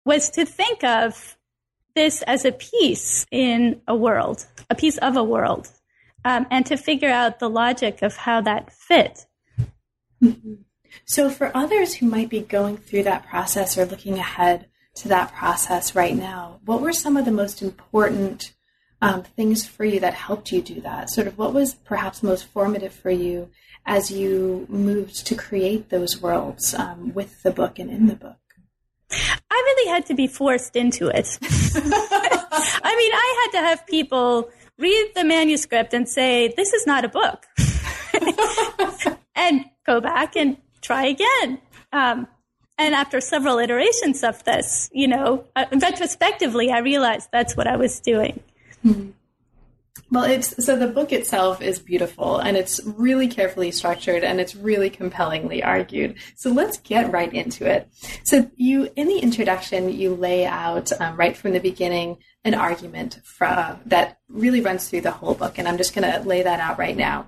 was 0.05 0.29
to 0.31 0.45
think 0.45 0.83
of 0.83 1.37
this 1.95 2.21
as 2.23 2.45
a 2.45 2.51
piece 2.51 3.25
in 3.31 3.81
a 3.87 3.95
world, 3.95 4.45
a 4.69 4.75
piece 4.75 4.97
of 4.97 5.15
a 5.15 5.23
world, 5.23 5.69
um, 6.25 6.47
and 6.49 6.65
to 6.65 6.75
figure 6.75 7.09
out 7.09 7.39
the 7.39 7.49
logic 7.49 8.01
of 8.01 8.17
how 8.17 8.41
that 8.41 8.73
fit. 8.73 9.27
Mm-hmm. 10.21 10.55
So, 11.05 11.29
for 11.29 11.55
others 11.55 11.95
who 11.95 12.07
might 12.07 12.29
be 12.29 12.41
going 12.41 12.77
through 12.77 13.03
that 13.03 13.27
process 13.27 13.77
or 13.77 13.85
looking 13.85 14.17
ahead 14.17 14.67
to 14.95 15.07
that 15.09 15.33
process 15.33 15.93
right 15.95 16.15
now, 16.15 16.59
what 16.65 16.81
were 16.81 16.93
some 16.93 17.15
of 17.15 17.25
the 17.25 17.31
most 17.31 17.61
important 17.61 18.53
um, 19.01 19.23
things 19.23 19.65
for 19.67 19.85
you 19.85 19.99
that 19.99 20.13
helped 20.13 20.51
you 20.51 20.61
do 20.61 20.81
that? 20.81 21.09
Sort 21.09 21.27
of 21.27 21.37
what 21.37 21.53
was 21.53 21.75
perhaps 21.75 22.23
most 22.23 22.45
formative 22.45 22.93
for 22.93 23.11
you 23.11 23.49
as 23.85 24.09
you 24.09 24.65
moved 24.67 25.27
to 25.27 25.35
create 25.35 25.89
those 25.89 26.21
worlds 26.21 26.73
um, 26.73 27.13
with 27.13 27.43
the 27.43 27.51
book 27.51 27.77
and 27.77 27.91
in 27.91 28.07
the 28.07 28.15
book? 28.15 28.37
I 29.11 29.35
really 29.51 29.91
had 29.91 30.07
to 30.07 30.15
be 30.15 30.27
forced 30.27 30.75
into 30.75 31.07
it. 31.09 31.27
I 31.43 32.95
mean, 32.97 33.11
I 33.13 33.41
had 33.43 33.59
to 33.59 33.67
have 33.67 33.85
people 33.85 34.49
read 34.77 35.11
the 35.15 35.23
manuscript 35.23 35.93
and 35.93 36.07
say, 36.07 36.53
this 36.55 36.73
is 36.73 36.85
not 36.85 37.05
a 37.05 37.09
book. 37.09 37.45
and 39.35 39.65
go 39.85 40.01
back 40.01 40.35
and 40.35 40.57
try 40.81 41.05
again. 41.05 41.59
Um, 41.93 42.27
and 42.77 42.93
after 42.93 43.21
several 43.21 43.57
iterations 43.57 44.23
of 44.23 44.43
this, 44.43 44.89
you 44.91 45.07
know, 45.07 45.45
uh, 45.55 45.65
retrospectively, 45.71 46.71
I 46.71 46.79
realized 46.79 47.29
that's 47.31 47.55
what 47.55 47.67
I 47.67 47.77
was 47.77 47.99
doing. 47.99 48.41
Mm-hmm. 48.85 49.11
Well, 50.11 50.25
it's 50.25 50.63
so 50.63 50.75
the 50.75 50.87
book 50.87 51.11
itself 51.11 51.61
is 51.61 51.79
beautiful 51.79 52.37
and 52.37 52.55
it's 52.55 52.79
really 52.85 53.27
carefully 53.27 53.71
structured 53.71 54.23
and 54.23 54.39
it's 54.39 54.55
really 54.55 54.89
compellingly 54.89 55.63
argued. 55.63 56.15
So 56.35 56.51
let's 56.51 56.77
get 56.77 57.11
right 57.11 57.33
into 57.33 57.65
it. 57.65 57.89
So 58.23 58.49
you, 58.55 58.89
in 58.95 59.07
the 59.07 59.17
introduction, 59.17 59.91
you 59.91 60.13
lay 60.13 60.45
out 60.45 60.91
um, 61.01 61.17
right 61.17 61.35
from 61.35 61.53
the 61.53 61.59
beginning 61.59 62.17
an 62.45 62.53
argument 62.53 63.19
for, 63.23 63.79
that 63.87 64.19
really 64.29 64.61
runs 64.61 64.87
through 64.87 65.01
the 65.01 65.11
whole 65.11 65.33
book, 65.33 65.57
and 65.57 65.67
I'm 65.67 65.77
just 65.77 65.95
going 65.95 66.09
to 66.09 66.27
lay 66.27 66.43
that 66.43 66.59
out 66.59 66.77
right 66.77 66.95
now. 66.95 67.25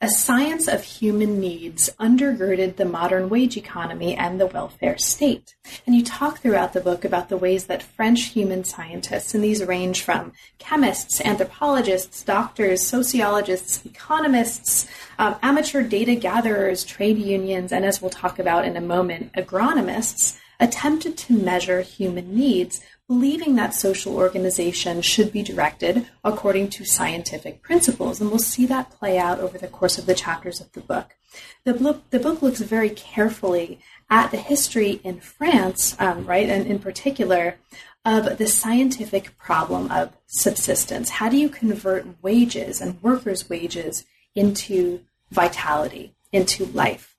A 0.00 0.08
science 0.08 0.66
of 0.66 0.82
human 0.82 1.40
needs 1.40 1.88
undergirded 2.00 2.74
the 2.74 2.84
modern 2.84 3.28
wage 3.28 3.56
economy 3.56 4.16
and 4.16 4.40
the 4.40 4.46
welfare 4.46 4.98
state. 4.98 5.54
And 5.86 5.94
you 5.94 6.04
talk 6.04 6.40
throughout 6.40 6.72
the 6.72 6.80
book 6.80 7.04
about 7.04 7.28
the 7.28 7.36
ways 7.36 7.66
that 7.66 7.82
French 7.82 8.24
human 8.24 8.64
scientists, 8.64 9.34
and 9.34 9.42
these 9.42 9.64
range 9.64 10.02
from 10.02 10.32
chemists, 10.58 11.20
anthropologists, 11.20 12.24
doctors, 12.24 12.82
sociologists, 12.82 13.86
economists, 13.86 14.88
um, 15.20 15.36
amateur 15.42 15.82
data 15.82 16.16
gatherers, 16.16 16.84
trade 16.84 17.18
unions, 17.18 17.72
and 17.72 17.84
as 17.84 18.02
we'll 18.02 18.10
talk 18.10 18.40
about 18.40 18.64
in 18.64 18.76
a 18.76 18.80
moment, 18.80 19.32
agronomists, 19.34 20.36
attempted 20.58 21.16
to 21.18 21.34
measure 21.34 21.82
human 21.82 22.34
needs 22.34 22.80
believing 23.08 23.54
that 23.54 23.72
social 23.72 24.16
organization 24.16 25.00
should 25.00 25.32
be 25.32 25.42
directed 25.42 26.08
according 26.24 26.68
to 26.68 26.84
scientific 26.84 27.62
principles. 27.62 28.20
And 28.20 28.30
we'll 28.30 28.38
see 28.38 28.66
that 28.66 28.90
play 28.90 29.16
out 29.18 29.38
over 29.38 29.58
the 29.58 29.68
course 29.68 29.96
of 29.96 30.06
the 30.06 30.14
chapters 30.14 30.60
of 30.60 30.72
the 30.72 30.80
book. 30.80 31.14
The 31.64 31.74
book, 31.74 32.10
the 32.10 32.18
book 32.18 32.42
looks 32.42 32.60
very 32.60 32.90
carefully 32.90 33.78
at 34.10 34.30
the 34.30 34.36
history 34.36 35.00
in 35.04 35.20
France, 35.20 35.96
um, 36.00 36.26
right, 36.26 36.48
and 36.48 36.66
in 36.66 36.78
particular, 36.78 37.56
of 38.04 38.38
the 38.38 38.46
scientific 38.46 39.36
problem 39.36 39.90
of 39.90 40.16
subsistence. 40.26 41.10
How 41.10 41.28
do 41.28 41.36
you 41.36 41.48
convert 41.48 42.22
wages 42.22 42.80
and 42.80 43.02
workers' 43.02 43.50
wages 43.50 44.04
into 44.34 45.00
vitality, 45.30 46.14
into 46.32 46.66
life? 46.66 47.15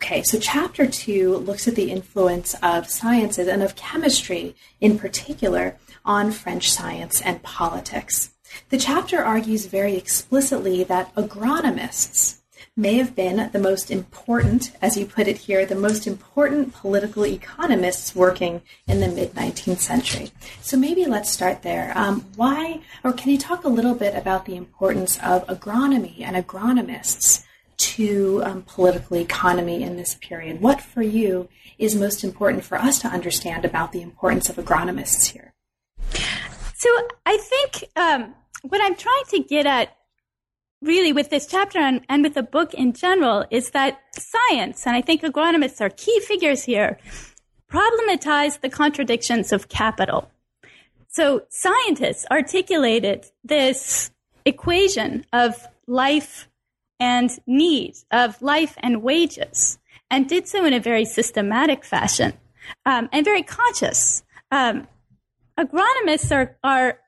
Okay, 0.00 0.22
so 0.22 0.38
chapter 0.38 0.86
two 0.86 1.38
looks 1.38 1.66
at 1.66 1.74
the 1.74 1.90
influence 1.90 2.54
of 2.62 2.88
sciences 2.88 3.48
and 3.48 3.64
of 3.64 3.74
chemistry 3.74 4.54
in 4.80 4.96
particular 4.96 5.76
on 6.04 6.30
French 6.30 6.70
science 6.70 7.20
and 7.20 7.42
politics. 7.42 8.30
The 8.68 8.78
chapter 8.78 9.18
argues 9.18 9.66
very 9.66 9.96
explicitly 9.96 10.84
that 10.84 11.12
agronomists 11.16 12.38
may 12.76 12.94
have 12.94 13.16
been 13.16 13.50
the 13.50 13.58
most 13.58 13.90
important, 13.90 14.70
as 14.80 14.96
you 14.96 15.04
put 15.04 15.26
it 15.26 15.38
here, 15.38 15.66
the 15.66 15.74
most 15.74 16.06
important 16.06 16.74
political 16.74 17.26
economists 17.26 18.14
working 18.14 18.62
in 18.86 19.00
the 19.00 19.08
mid 19.08 19.34
19th 19.34 19.80
century. 19.80 20.30
So 20.62 20.76
maybe 20.76 21.06
let's 21.06 21.28
start 21.28 21.62
there. 21.62 21.92
Um, 21.96 22.24
why, 22.36 22.82
or 23.02 23.12
can 23.12 23.32
you 23.32 23.38
talk 23.38 23.64
a 23.64 23.68
little 23.68 23.96
bit 23.96 24.14
about 24.14 24.46
the 24.46 24.54
importance 24.54 25.18
of 25.24 25.44
agronomy 25.48 26.20
and 26.20 26.36
agronomists 26.36 27.42
to 27.78 28.42
um, 28.44 28.62
political 28.62 29.16
economy 29.16 29.82
in 29.82 29.96
this 29.96 30.16
period? 30.16 30.60
What 30.60 30.80
for 30.80 31.02
you 31.02 31.48
is 31.78 31.94
most 31.94 32.24
important 32.24 32.64
for 32.64 32.76
us 32.76 32.98
to 33.00 33.08
understand 33.08 33.64
about 33.64 33.92
the 33.92 34.02
importance 34.02 34.48
of 34.48 34.56
agronomists 34.56 35.30
here? 35.30 35.54
So 36.76 36.88
I 37.26 37.36
think 37.36 37.90
um, 37.96 38.34
what 38.62 38.80
I'm 38.82 38.96
trying 38.96 39.24
to 39.30 39.40
get 39.40 39.66
at 39.66 39.96
really 40.80 41.12
with 41.12 41.30
this 41.30 41.46
chapter 41.46 41.78
and, 41.78 42.02
and 42.08 42.22
with 42.22 42.34
the 42.34 42.42
book 42.42 42.74
in 42.74 42.92
general 42.92 43.44
is 43.50 43.70
that 43.70 44.00
science, 44.12 44.86
and 44.86 44.96
I 44.96 45.02
think 45.02 45.22
agronomists 45.22 45.80
are 45.80 45.90
key 45.90 46.20
figures 46.20 46.64
here, 46.64 46.98
problematize 47.70 48.60
the 48.60 48.68
contradictions 48.68 49.52
of 49.52 49.68
capital. 49.68 50.30
So 51.08 51.42
scientists 51.48 52.26
articulated 52.30 53.26
this 53.42 54.10
equation 54.44 55.24
of 55.32 55.66
life 55.86 56.47
and 57.00 57.30
need 57.46 57.94
of 58.10 58.40
life 58.42 58.74
and 58.78 59.02
wages, 59.02 59.78
and 60.10 60.28
did 60.28 60.48
so 60.48 60.64
in 60.64 60.72
a 60.72 60.80
very 60.80 61.04
systematic 61.04 61.84
fashion 61.84 62.32
um, 62.86 63.08
and 63.12 63.24
very 63.24 63.42
conscious. 63.42 64.22
Um, 64.50 64.86
agronomists 65.58 66.34
are, 66.34 66.56
are 66.64 66.98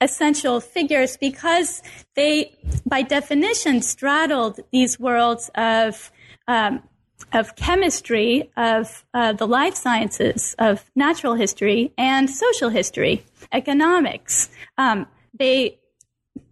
essential 0.00 0.60
figures 0.60 1.16
because 1.16 1.82
they, 2.14 2.56
by 2.86 3.02
definition, 3.02 3.82
straddled 3.82 4.60
these 4.72 4.98
worlds 4.98 5.50
of 5.54 6.10
um, 6.48 6.82
of 7.32 7.54
chemistry, 7.54 8.50
of 8.56 9.04
uh, 9.14 9.32
the 9.32 9.46
life 9.46 9.74
sciences, 9.74 10.56
of 10.58 10.90
natural 10.96 11.34
history, 11.34 11.92
and 11.96 12.28
social 12.28 12.70
history, 12.70 13.22
economics. 13.52 14.48
Um, 14.78 15.06
they 15.38 15.78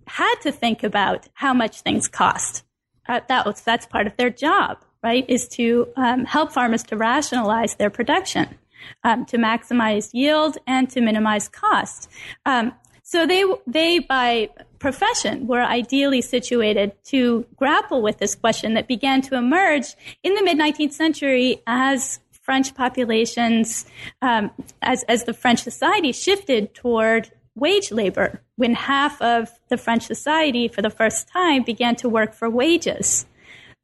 had 0.07 0.35
to 0.43 0.53
think 0.53 0.85
about 0.85 1.29
how 1.35 1.53
much 1.53 1.81
things 1.81 2.07
cost 2.07 2.63
that 3.09 3.47
was, 3.47 3.61
that's 3.63 3.87
part 3.87 4.07
of 4.07 4.17
their 4.17 4.31
job, 4.31 4.79
right? 5.03 5.25
Is 5.29 5.49
to 5.49 5.89
um, 5.97 6.25
help 6.25 6.53
farmers 6.53 6.83
to 6.85 6.97
rationalize 6.97 7.75
their 7.77 7.91
production, 7.91 8.59
um, 9.03 9.25
to 9.27 9.39
maximize 9.39 10.11
yield 10.13 10.59
and 10.67 10.89
to 10.91 11.01
minimize 11.01 11.49
cost. 11.49 12.11
Um, 12.47 12.75
so 13.03 13.27
they 13.27 13.43
they 13.67 14.01
by 14.01 14.51
profession 14.79 15.47
were 15.47 15.63
ideally 15.63 16.21
situated 16.21 16.93
to 17.05 17.47
grapple 17.57 18.03
with 18.03 18.19
this 18.19 18.35
question 18.35 18.75
that 18.75 18.87
began 18.87 19.23
to 19.23 19.35
emerge 19.35 19.95
in 20.23 20.35
the 20.35 20.43
mid 20.43 20.59
19th 20.59 20.93
century 20.93 21.63
as 21.67 22.21
French 22.43 22.75
populations, 22.75 23.87
um, 24.21 24.51
as 24.83 25.05
as 25.05 25.25
the 25.25 25.33
French 25.33 25.63
society 25.63 26.13
shifted 26.13 26.75
toward 26.75 27.31
wage 27.59 27.91
labor 27.91 28.41
when 28.57 28.75
half 28.75 29.21
of 29.23 29.51
the 29.69 29.77
French 29.77 30.05
society, 30.07 30.69
for 30.69 30.83
the 30.83 30.91
first 30.91 31.29
time, 31.29 31.63
began 31.63 31.97
to 31.97 32.09
work 32.09 32.35
for 32.35 32.49
wages. 32.49 33.27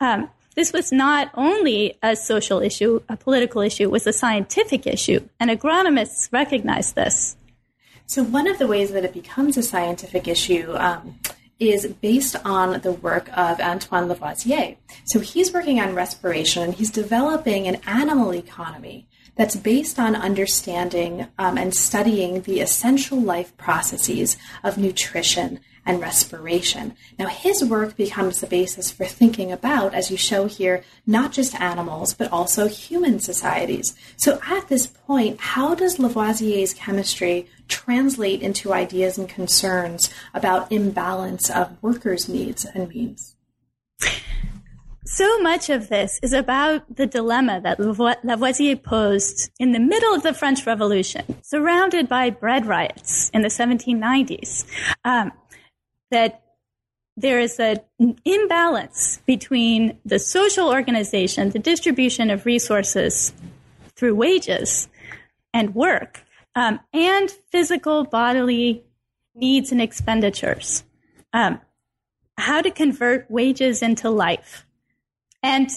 Um, 0.00 0.30
this 0.54 0.72
was 0.72 0.92
not 0.92 1.30
only 1.34 1.98
a 2.02 2.14
social 2.14 2.60
issue, 2.60 3.00
a 3.08 3.16
political 3.16 3.60
issue, 3.60 3.84
it 3.84 3.90
was 3.90 4.06
a 4.06 4.12
scientific 4.12 4.86
issue, 4.86 5.28
and 5.40 5.50
agronomists 5.50 6.32
recognized 6.32 6.94
this. 6.94 7.36
So, 8.06 8.22
one 8.22 8.46
of 8.46 8.58
the 8.58 8.66
ways 8.66 8.92
that 8.92 9.04
it 9.04 9.12
becomes 9.12 9.56
a 9.56 9.62
scientific 9.62 10.28
issue 10.28 10.74
um, 10.76 11.18
is 11.58 11.86
based 11.86 12.36
on 12.44 12.80
the 12.82 12.92
work 12.92 13.30
of 13.36 13.60
Antoine 13.60 14.08
Lavoisier. 14.08 14.76
So, 15.06 15.20
he's 15.20 15.52
working 15.52 15.80
on 15.80 15.94
respiration 15.94 16.72
he's 16.72 16.90
developing 16.90 17.66
an 17.66 17.76
animal 17.86 18.32
economy 18.34 19.08
that's 19.36 19.56
based 19.56 19.98
on 19.98 20.14
understanding 20.14 21.26
um, 21.38 21.58
and 21.58 21.74
studying 21.74 22.42
the 22.42 22.60
essential 22.60 23.20
life 23.20 23.56
processes 23.56 24.36
of 24.62 24.78
nutrition 24.78 25.60
and 25.86 26.00
respiration. 26.00 26.96
Now, 27.18 27.26
his 27.26 27.62
work 27.64 27.96
becomes 27.96 28.40
the 28.40 28.46
basis 28.46 28.90
for 28.90 29.04
thinking 29.04 29.52
about, 29.52 29.94
as 29.94 30.10
you 30.10 30.16
show 30.16 30.46
here, 30.46 30.82
not 31.06 31.32
just 31.32 31.60
animals, 31.60 32.14
but 32.14 32.32
also 32.32 32.68
human 32.68 33.20
societies. 33.20 33.94
So, 34.16 34.40
at 34.48 34.68
this 34.68 34.86
point, 34.86 35.40
how 35.40 35.74
does 35.74 35.98
Lavoisier's 35.98 36.74
chemistry 36.74 37.48
translate 37.68 38.40
into 38.40 38.72
ideas 38.72 39.18
and 39.18 39.28
concerns 39.28 40.10
about 40.32 40.72
imbalance 40.72 41.50
of 41.50 41.76
workers' 41.82 42.28
needs 42.28 42.64
and 42.64 42.88
means? 42.88 43.33
So 45.06 45.38
much 45.40 45.68
of 45.68 45.90
this 45.90 46.18
is 46.22 46.32
about 46.32 46.96
the 46.96 47.06
dilemma 47.06 47.60
that 47.60 47.78
Lavoisier 47.78 48.76
posed 48.76 49.50
in 49.60 49.72
the 49.72 49.78
middle 49.78 50.14
of 50.14 50.22
the 50.22 50.32
French 50.32 50.66
Revolution, 50.66 51.24
surrounded 51.42 52.08
by 52.08 52.30
bread 52.30 52.64
riots 52.64 53.30
in 53.34 53.42
the 53.42 53.48
1790s. 53.48 54.64
Um, 55.04 55.32
that 56.10 56.42
there 57.18 57.38
is 57.38 57.60
an 57.60 57.80
imbalance 58.24 59.20
between 59.26 59.98
the 60.06 60.18
social 60.18 60.68
organization, 60.68 61.50
the 61.50 61.58
distribution 61.58 62.30
of 62.30 62.46
resources 62.46 63.34
through 63.96 64.14
wages 64.14 64.88
and 65.52 65.74
work, 65.74 66.24
um, 66.54 66.80
and 66.94 67.30
physical 67.52 68.04
bodily 68.04 68.84
needs 69.34 69.70
and 69.70 69.82
expenditures. 69.82 70.82
Um, 71.34 71.60
how 72.38 72.62
to 72.62 72.70
convert 72.70 73.30
wages 73.30 73.82
into 73.82 74.08
life. 74.08 74.64
And 75.44 75.68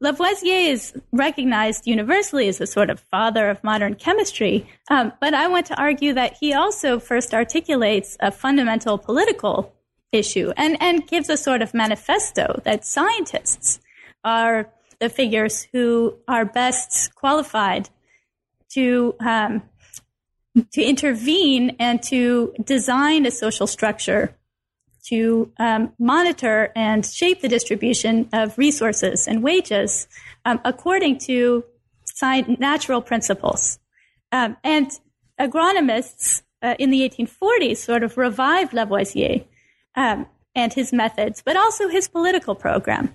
Lavoisier 0.00 0.70
is 0.72 0.94
recognized 1.12 1.86
universally 1.86 2.48
as 2.48 2.62
a 2.62 2.66
sort 2.66 2.88
of 2.88 2.98
father 2.98 3.50
of 3.50 3.62
modern 3.62 3.94
chemistry, 3.94 4.66
um, 4.88 5.12
but 5.20 5.34
I 5.34 5.48
want 5.48 5.66
to 5.66 5.78
argue 5.78 6.14
that 6.14 6.38
he 6.40 6.54
also 6.54 6.98
first 6.98 7.34
articulates 7.34 8.16
a 8.20 8.32
fundamental 8.32 8.96
political 8.96 9.74
issue 10.12 10.52
and, 10.56 10.78
and 10.80 11.06
gives 11.06 11.28
a 11.28 11.36
sort 11.36 11.60
of 11.60 11.74
manifesto 11.74 12.62
that 12.64 12.86
scientists 12.86 13.80
are 14.24 14.70
the 14.98 15.10
figures 15.10 15.68
who 15.72 16.16
are 16.26 16.46
best 16.46 17.14
qualified 17.14 17.90
to 18.70 19.14
um, 19.20 19.62
to 20.72 20.82
intervene 20.82 21.76
and 21.78 22.02
to 22.02 22.54
design 22.64 23.26
a 23.26 23.30
social 23.30 23.66
structure 23.66 24.34
to 25.10 25.52
um, 25.58 25.92
monitor 25.98 26.72
and 26.74 27.04
shape 27.04 27.40
the 27.40 27.48
distribution 27.48 28.28
of 28.32 28.56
resources 28.56 29.28
and 29.28 29.42
wages 29.42 30.08
um, 30.44 30.60
according 30.64 31.18
to 31.18 31.64
natural 32.22 33.00
principles. 33.00 33.78
Um, 34.32 34.56
and 34.62 34.90
agronomists 35.40 36.42
uh, 36.62 36.74
in 36.78 36.90
the 36.90 37.08
1840s 37.08 37.78
sort 37.78 38.02
of 38.02 38.16
revived 38.16 38.72
Lavoisier 38.72 39.44
um, 39.96 40.26
and 40.54 40.72
his 40.72 40.92
methods, 40.92 41.42
but 41.44 41.56
also 41.56 41.88
his 41.88 42.08
political 42.08 42.54
program. 42.54 43.14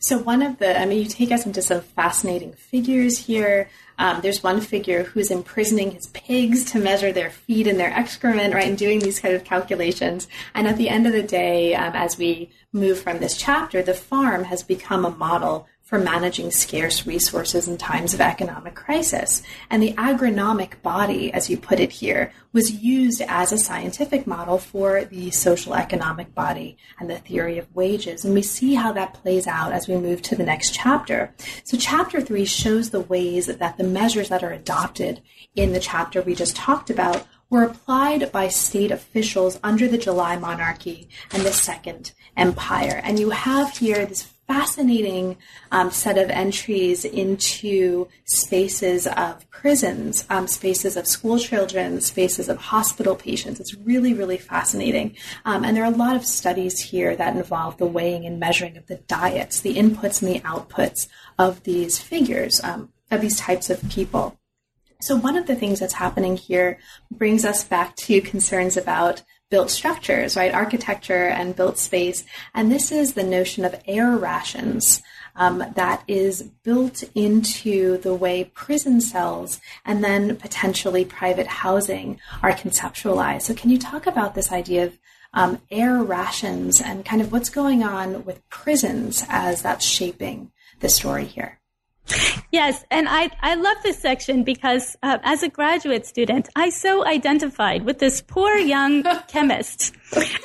So, 0.00 0.18
one 0.18 0.42
of 0.42 0.58
the, 0.58 0.78
I 0.78 0.86
mean, 0.86 0.98
you 0.98 1.08
take 1.08 1.30
us 1.30 1.46
into 1.46 1.62
some 1.62 1.80
fascinating 1.80 2.52
figures 2.52 3.18
here. 3.18 3.70
Um, 3.98 4.20
there's 4.22 4.42
one 4.42 4.60
figure 4.60 5.04
who's 5.04 5.30
imprisoning 5.30 5.92
his 5.92 6.06
pigs 6.08 6.64
to 6.72 6.78
measure 6.78 7.12
their 7.12 7.30
feed 7.30 7.66
and 7.66 7.78
their 7.78 7.92
excrement, 7.92 8.54
right, 8.54 8.68
and 8.68 8.78
doing 8.78 8.98
these 9.00 9.20
kind 9.20 9.34
of 9.34 9.44
calculations. 9.44 10.28
And 10.54 10.66
at 10.66 10.76
the 10.76 10.88
end 10.88 11.06
of 11.06 11.12
the 11.12 11.22
day, 11.22 11.74
um, 11.74 11.94
as 11.94 12.18
we 12.18 12.50
move 12.72 13.00
from 13.00 13.18
this 13.18 13.36
chapter, 13.36 13.82
the 13.82 13.94
farm 13.94 14.44
has 14.44 14.62
become 14.62 15.04
a 15.04 15.10
model 15.10 15.66
for 15.88 15.98
managing 15.98 16.50
scarce 16.50 17.06
resources 17.06 17.66
in 17.66 17.78
times 17.78 18.12
of 18.12 18.20
economic 18.20 18.74
crisis. 18.74 19.42
And 19.70 19.82
the 19.82 19.94
agronomic 19.94 20.82
body, 20.82 21.32
as 21.32 21.48
you 21.48 21.56
put 21.56 21.80
it 21.80 21.90
here, 21.90 22.30
was 22.52 22.70
used 22.70 23.22
as 23.22 23.52
a 23.52 23.58
scientific 23.58 24.26
model 24.26 24.58
for 24.58 25.06
the 25.06 25.30
social 25.30 25.74
economic 25.74 26.34
body 26.34 26.76
and 27.00 27.08
the 27.08 27.16
theory 27.16 27.56
of 27.56 27.74
wages. 27.74 28.22
And 28.22 28.34
we 28.34 28.42
see 28.42 28.74
how 28.74 28.92
that 28.92 29.14
plays 29.14 29.46
out 29.46 29.72
as 29.72 29.88
we 29.88 29.96
move 29.96 30.20
to 30.22 30.36
the 30.36 30.44
next 30.44 30.74
chapter. 30.74 31.34
So 31.64 31.78
chapter 31.78 32.20
three 32.20 32.44
shows 32.44 32.90
the 32.90 33.00
ways 33.00 33.46
that 33.46 33.78
the 33.78 33.84
measures 33.84 34.28
that 34.28 34.44
are 34.44 34.52
adopted 34.52 35.22
in 35.56 35.72
the 35.72 35.80
chapter 35.80 36.20
we 36.20 36.34
just 36.34 36.54
talked 36.54 36.90
about 36.90 37.26
were 37.48 37.62
applied 37.62 38.30
by 38.30 38.48
state 38.48 38.90
officials 38.90 39.58
under 39.64 39.88
the 39.88 39.96
July 39.96 40.36
monarchy 40.36 41.08
and 41.32 41.44
the 41.44 41.52
Second 41.52 42.12
Empire. 42.36 43.00
And 43.02 43.18
you 43.18 43.30
have 43.30 43.78
here 43.78 44.04
this 44.04 44.30
fascinating 44.48 45.36
um, 45.70 45.90
set 45.90 46.16
of 46.16 46.30
entries 46.30 47.04
into 47.04 48.08
spaces 48.24 49.06
of 49.06 49.48
prisons, 49.50 50.24
um, 50.30 50.48
spaces 50.48 50.96
of 50.96 51.06
school 51.06 51.38
children, 51.38 52.00
spaces 52.00 52.48
of 52.48 52.56
hospital 52.56 53.14
patients. 53.14 53.60
It's 53.60 53.74
really, 53.74 54.14
really 54.14 54.38
fascinating. 54.38 55.14
Um, 55.44 55.64
and 55.64 55.76
there 55.76 55.84
are 55.84 55.92
a 55.92 55.96
lot 55.96 56.16
of 56.16 56.24
studies 56.24 56.80
here 56.80 57.14
that 57.14 57.36
involve 57.36 57.76
the 57.76 57.86
weighing 57.86 58.24
and 58.24 58.40
measuring 58.40 58.78
of 58.78 58.86
the 58.86 58.96
diets, 58.96 59.60
the 59.60 59.76
inputs 59.76 60.22
and 60.22 60.34
the 60.34 60.40
outputs 60.40 61.08
of 61.38 61.62
these 61.64 61.98
figures, 61.98 62.60
um, 62.64 62.90
of 63.10 63.20
these 63.20 63.38
types 63.38 63.68
of 63.68 63.86
people. 63.90 64.38
So, 65.00 65.14
one 65.14 65.36
of 65.36 65.46
the 65.46 65.54
things 65.54 65.78
that's 65.78 65.94
happening 65.94 66.36
here 66.36 66.80
brings 67.10 67.44
us 67.44 67.62
back 67.62 67.94
to 67.96 68.20
concerns 68.20 68.76
about 68.76 69.22
built 69.50 69.70
structures, 69.70 70.36
right? 70.36 70.52
Architecture 70.52 71.26
and 71.26 71.56
built 71.56 71.78
space. 71.78 72.24
And 72.54 72.70
this 72.70 72.92
is 72.92 73.14
the 73.14 73.24
notion 73.24 73.64
of 73.64 73.80
air 73.86 74.16
rations 74.16 75.02
um, 75.36 75.64
that 75.74 76.02
is 76.06 76.42
built 76.42 77.04
into 77.14 77.98
the 77.98 78.14
way 78.14 78.44
prison 78.44 79.00
cells 79.00 79.60
and 79.84 80.02
then 80.02 80.36
potentially 80.36 81.04
private 81.04 81.46
housing 81.46 82.20
are 82.42 82.52
conceptualized. 82.52 83.42
So, 83.42 83.54
can 83.54 83.70
you 83.70 83.78
talk 83.78 84.06
about 84.06 84.34
this 84.34 84.52
idea 84.52 84.86
of 84.86 84.98
um, 85.32 85.60
air 85.70 86.02
rations 86.02 86.80
and 86.80 87.04
kind 87.04 87.22
of 87.22 87.32
what's 87.32 87.50
going 87.50 87.82
on 87.82 88.24
with 88.24 88.46
prisons 88.48 89.24
as 89.28 89.62
that's 89.62 89.84
shaping 89.84 90.50
the 90.80 90.88
story 90.88 91.24
here? 91.24 91.60
Yes, 92.50 92.84
and 92.90 93.08
I, 93.08 93.30
I 93.42 93.54
love 93.56 93.76
this 93.82 93.98
section 93.98 94.42
because 94.42 94.96
uh, 95.02 95.18
as 95.22 95.42
a 95.42 95.48
graduate 95.48 96.06
student, 96.06 96.48
I 96.56 96.70
so 96.70 97.04
identified 97.04 97.84
with 97.84 97.98
this 97.98 98.22
poor 98.22 98.56
young 98.56 99.02
chemist 99.28 99.94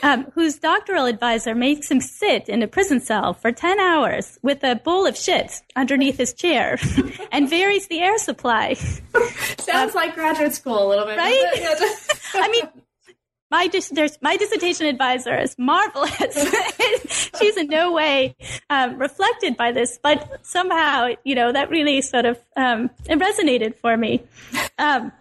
um, 0.02 0.26
whose 0.34 0.58
doctoral 0.58 1.06
advisor 1.06 1.56
makes 1.56 1.90
him 1.90 2.02
sit 2.02 2.50
in 2.50 2.62
a 2.62 2.68
prison 2.68 3.00
cell 3.00 3.34
for 3.34 3.52
10 3.52 3.80
hours 3.80 4.38
with 4.42 4.64
a 4.64 4.76
bowl 4.76 5.06
of 5.06 5.18
shit 5.18 5.62
underneath 5.76 6.18
his 6.18 6.34
chair 6.34 6.78
and 7.32 7.50
varies 7.50 7.88
the 7.88 8.00
air 8.00 8.18
supply. 8.18 8.74
Sounds 9.60 9.96
um, 9.96 9.96
like 9.96 10.16
graduate 10.16 10.54
school 10.54 10.86
a 10.86 10.88
little 10.88 11.06
bit. 11.06 11.18
Right? 11.18 11.44
I 12.34 12.50
mean, 12.50 12.83
my 13.54 13.68
dis- 13.68 14.18
my 14.20 14.36
dissertation 14.36 14.88
advisor 14.88 15.38
is 15.38 15.56
marvelous. 15.60 16.36
She's 17.38 17.56
in 17.56 17.68
no 17.68 17.94
way 17.94 18.36
um, 18.72 18.98
reflected 18.98 19.56
by 19.56 19.72
this, 19.72 20.00
but 20.02 20.40
somehow 20.42 21.10
you 21.24 21.36
know 21.36 21.52
that 21.54 21.70
really 21.70 22.02
sort 22.02 22.26
of 22.26 22.40
um, 22.58 22.90
it 23.08 23.20
resonated 23.20 23.76
for 23.76 23.96
me. 23.96 24.24
Um, 24.80 25.12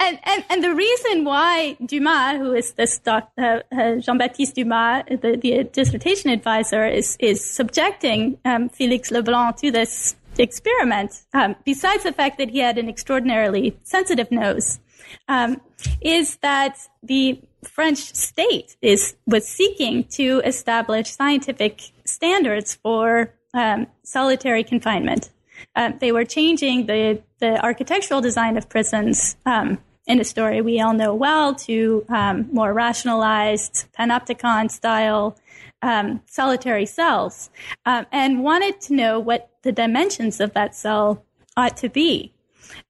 and, 0.00 0.18
and 0.24 0.44
and 0.48 0.64
the 0.64 0.74
reason 0.74 1.24
why 1.24 1.76
Dumas, 1.84 2.38
who 2.38 2.54
is 2.54 2.72
this 2.72 2.98
doc, 2.98 3.30
uh, 3.36 3.60
uh, 3.70 3.96
Jean-Baptiste 3.96 4.54
Dumas, 4.54 5.04
the, 5.10 5.36
the, 5.36 5.64
dissertation 5.64 6.30
advisor, 6.30 6.86
is 6.86 7.18
is 7.20 7.38
subjecting 7.44 8.38
um, 8.46 8.70
Félix 8.70 9.10
Leblanc 9.10 9.56
to 9.60 9.70
this 9.70 10.16
experiment, 10.38 11.22
um, 11.34 11.54
besides 11.64 12.02
the 12.02 12.12
fact 12.12 12.38
that 12.38 12.50
he 12.50 12.60
had 12.60 12.78
an 12.78 12.88
extraordinarily 12.88 13.76
sensitive 13.82 14.30
nose, 14.32 14.80
um, 15.28 15.60
is 16.00 16.36
that 16.36 16.78
the 17.02 17.40
French 17.64 17.98
state 18.14 18.76
is 18.82 19.16
was 19.26 19.46
seeking 19.46 20.04
to 20.04 20.42
establish 20.44 21.10
scientific 21.10 21.80
standards 22.04 22.74
for 22.74 23.32
um, 23.54 23.86
solitary 24.02 24.64
confinement. 24.64 25.30
Um, 25.76 25.96
they 26.00 26.12
were 26.12 26.24
changing 26.24 26.86
the 26.86 27.22
the 27.38 27.62
architectural 27.64 28.20
design 28.20 28.56
of 28.56 28.68
prisons 28.68 29.36
um, 29.46 29.78
in 30.06 30.20
a 30.20 30.24
story 30.24 30.60
we 30.60 30.80
all 30.80 30.92
know 30.92 31.14
well 31.14 31.54
to 31.54 32.04
um, 32.08 32.48
more 32.52 32.72
rationalized 32.72 33.86
panopticon 33.98 34.70
style 34.70 35.36
um, 35.84 36.22
solitary 36.26 36.86
cells, 36.86 37.50
um, 37.84 38.06
and 38.10 38.42
wanted 38.42 38.80
to 38.80 38.94
know 38.94 39.20
what 39.20 39.50
the 39.62 39.72
dimensions 39.72 40.40
of 40.40 40.54
that 40.54 40.74
cell 40.74 41.24
ought 41.56 41.76
to 41.76 41.90
be. 41.90 42.32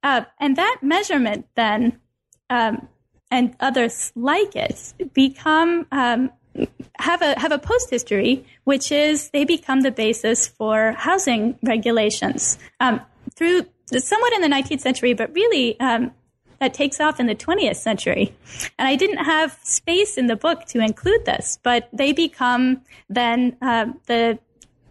Uh, 0.03 0.23
and 0.39 0.57
that 0.57 0.79
measurement 0.81 1.47
then 1.57 1.99
um, 2.51 2.89
and 3.31 3.55
others 3.61 4.13
like 4.15 4.55
it 4.55 4.93
become 5.13 5.87
um, 5.91 6.31
have 6.99 7.23
a 7.23 7.39
have 7.39 7.53
a 7.53 7.59
post 7.59 7.91
history, 7.91 8.45
which 8.65 8.93
is 8.93 9.31
they 9.31 9.45
become 9.45 9.81
the 9.81 9.91
basis 9.91 10.47
for 10.47 10.93
housing 10.93 11.59
regulations 11.63 12.59
um, 12.81 13.01
through 13.35 13.67
somewhat 13.87 14.33
in 14.33 14.41
the 14.41 14.49
19th 14.49 14.81
century, 14.81 15.15
but 15.15 15.35
really 15.35 15.79
um, 15.81 16.13
that 16.61 16.75
takes 16.75 17.01
off 17.01 17.21
in 17.21 17.27
the 17.27 17.35
20th 17.35 17.77
century. 17.77 18.35
And 18.79 18.89
I 18.89 18.97
didn't 18.97 19.25
have 19.25 19.59
space 19.63 20.17
in 20.17 20.29
the 20.29 20.37
book 20.37 20.65
to 20.67 20.81
include 20.81 21.25
this, 21.25 21.59
but 21.63 21.89
they 21.93 22.13
become 22.13 22.83
then 23.09 23.57
uh, 23.61 23.87
the 24.07 24.39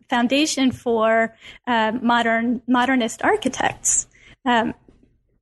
foundation 0.09 0.71
for 0.71 1.35
uh, 1.65 1.93
modern 2.01 2.61
modernist 2.67 3.23
architects. 3.23 4.07
Um, 4.45 4.73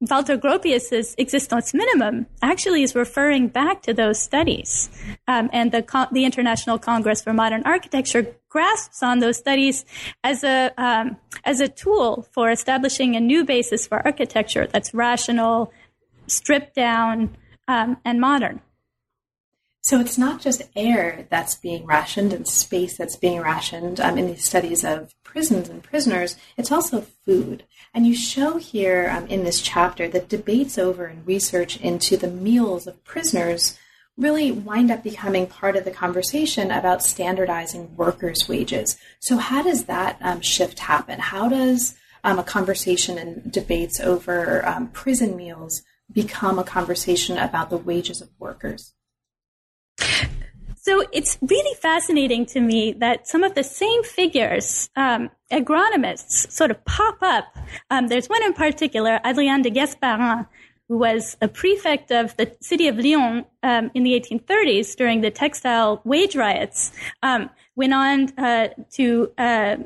Walter 0.01 0.35
Gropius's 0.35 1.13
existence 1.19 1.75
minimum 1.75 2.25
actually 2.41 2.81
is 2.81 2.95
referring 2.95 3.47
back 3.47 3.83
to 3.83 3.93
those 3.93 4.19
studies. 4.19 4.89
Um, 5.27 5.49
and 5.53 5.71
the, 5.71 5.85
the 6.11 6.25
International 6.25 6.79
Congress 6.79 7.21
for 7.21 7.33
Modern 7.33 7.61
Architecture 7.65 8.35
grasps 8.49 9.03
on 9.03 9.19
those 9.19 9.37
studies 9.37 9.85
as 10.23 10.43
a, 10.43 10.71
um, 10.77 11.17
as 11.45 11.59
a 11.59 11.67
tool 11.67 12.27
for 12.31 12.49
establishing 12.49 13.15
a 13.15 13.19
new 13.19 13.45
basis 13.45 13.85
for 13.85 14.03
architecture 14.03 14.65
that's 14.65 14.91
rational, 14.91 15.71
stripped 16.25 16.73
down, 16.73 17.37
um, 17.67 17.97
and 18.03 18.19
modern. 18.19 18.59
So 19.83 19.99
it's 19.99 20.17
not 20.17 20.41
just 20.41 20.61
air 20.75 21.25
that's 21.29 21.55
being 21.55 21.85
rationed 21.87 22.33
and 22.33 22.47
space 22.47 22.97
that's 22.97 23.15
being 23.15 23.41
rationed 23.41 23.99
um, 23.99 24.17
in 24.17 24.27
these 24.27 24.45
studies 24.45 24.83
of 24.83 25.15
prisons 25.23 25.69
and 25.69 25.81
prisoners, 25.81 26.37
it's 26.55 26.71
also 26.71 27.01
food. 27.25 27.63
And 27.93 28.05
you 28.05 28.15
show 28.15 28.57
here 28.57 29.09
um, 29.09 29.25
in 29.27 29.43
this 29.43 29.59
chapter 29.59 30.07
that 30.09 30.29
debates 30.29 30.77
over 30.77 31.05
and 31.05 31.25
research 31.25 31.77
into 31.77 32.15
the 32.15 32.29
meals 32.29 32.85
of 32.85 33.03
prisoners 33.03 33.77
really 34.17 34.51
wind 34.51 34.91
up 34.91 35.03
becoming 35.03 35.47
part 35.47 35.75
of 35.75 35.83
the 35.83 35.91
conversation 35.91 36.69
about 36.69 37.03
standardizing 37.03 37.95
workers' 37.95 38.47
wages. 38.47 38.97
So, 39.19 39.37
how 39.37 39.63
does 39.63 39.85
that 39.85 40.17
um, 40.21 40.41
shift 40.41 40.79
happen? 40.79 41.19
How 41.19 41.49
does 41.49 41.95
um, 42.23 42.37
a 42.37 42.43
conversation 42.43 43.17
and 43.17 43.51
debates 43.51 43.99
over 43.99 44.65
um, 44.67 44.89
prison 44.89 45.35
meals 45.35 45.81
become 46.11 46.59
a 46.59 46.63
conversation 46.63 47.37
about 47.37 47.69
the 47.69 47.77
wages 47.77 48.21
of 48.21 48.29
workers? 48.37 48.93
So 50.83 51.05
it's 51.11 51.37
really 51.41 51.75
fascinating 51.75 52.47
to 52.47 52.59
me 52.59 52.93
that 52.93 53.27
some 53.27 53.43
of 53.43 53.53
the 53.53 53.63
same 53.63 54.03
figures, 54.03 54.89
um, 54.95 55.29
agronomists, 55.51 56.51
sort 56.51 56.71
of 56.71 56.83
pop 56.85 57.17
up. 57.21 57.55
Um, 57.91 58.07
there's 58.07 58.27
one 58.27 58.43
in 58.43 58.53
particular, 58.53 59.19
Adrien 59.23 59.61
de 59.61 59.69
Gasparin, 59.69 60.47
who 60.89 60.97
was 60.97 61.37
a 61.39 61.47
prefect 61.47 62.11
of 62.11 62.35
the 62.37 62.51
city 62.61 62.87
of 62.87 62.97
Lyon 62.97 63.45
um, 63.61 63.91
in 63.93 64.01
the 64.03 64.19
1830s 64.19 64.95
during 64.95 65.21
the 65.21 65.29
textile 65.29 66.01
wage 66.03 66.35
riots. 66.35 66.91
Um, 67.21 67.51
went 67.75 67.93
on 67.93 68.37
uh, 68.39 68.69
to 68.93 69.31
uh, 69.37 69.77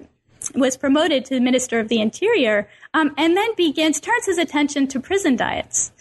was 0.56 0.78
promoted 0.78 1.26
to 1.26 1.40
minister 1.40 1.80
of 1.80 1.90
the 1.90 2.00
interior, 2.00 2.70
um, 2.94 3.14
and 3.18 3.36
then 3.36 3.50
begins 3.56 4.00
turns 4.00 4.26
his 4.26 4.38
attention 4.38 4.88
to 4.88 5.00
prison 5.00 5.36
diets. 5.36 5.92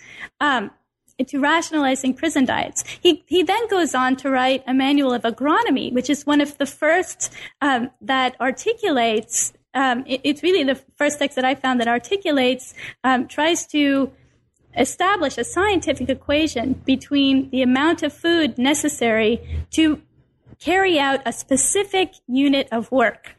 To 1.18 1.38
rationalizing 1.38 2.14
prison 2.14 2.44
diets. 2.44 2.83
He, 3.00 3.22
he 3.27 3.44
then 3.44 3.68
goes 3.68 3.94
on 3.94 4.16
to 4.16 4.31
write 4.31 4.64
a 4.66 4.74
manual 4.74 5.12
of 5.12 5.22
agronomy, 5.22 5.92
which 5.92 6.11
is 6.11 6.27
one 6.27 6.40
of 6.40 6.59
the 6.59 6.66
first 6.66 7.33
um, 7.61 7.90
that 8.00 8.35
articulates. 8.40 9.53
Um, 9.74 10.03
it, 10.07 10.20
it's 10.24 10.42
really 10.42 10.64
the 10.64 10.74
first 10.96 11.20
text 11.20 11.37
that 11.37 11.44
I 11.44 11.55
found 11.55 11.81
that 11.81 11.88
articulates, 11.88 12.74
um, 13.05 13.29
tries 13.29 13.64
to 13.68 14.12
establish 14.77 15.38
a 15.38 15.44
scientific 15.44 16.09
equation 16.09 16.83
between 16.85 17.48
the 17.50 17.62
amount 17.62 18.03
of 18.03 18.12
food 18.12 18.59
necessary 18.59 19.66
to 19.70 20.03
carry 20.59 20.98
out 20.98 21.20
a 21.24 21.33
specific 21.33 22.14
unit 22.27 22.68
of 22.72 22.90
work. 22.90 23.37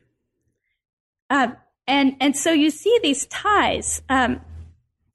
Uh, 1.29 1.49
and, 1.87 2.15
and 2.21 2.37
so 2.37 2.51
you 2.51 2.69
see 2.69 2.97
these 3.03 3.25
ties 3.25 4.01
um, 4.09 4.41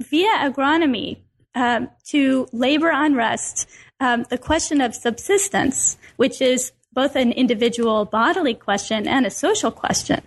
via 0.03 0.51
agronomy 0.51 1.23
um, 1.55 1.91
to 2.09 2.49
labor 2.53 2.91
unrest, 2.93 3.69
um, 4.01 4.25
the 4.31 4.39
question 4.39 4.81
of 4.81 4.95
subsistence, 4.95 5.99
which 6.17 6.41
is 6.41 6.73
both 6.93 7.17
an 7.17 7.33
individual 7.33 8.05
bodily 8.05 8.55
question 8.55 9.07
and 9.07 9.27
a 9.27 9.31
social 9.31 9.71
question, 9.71 10.23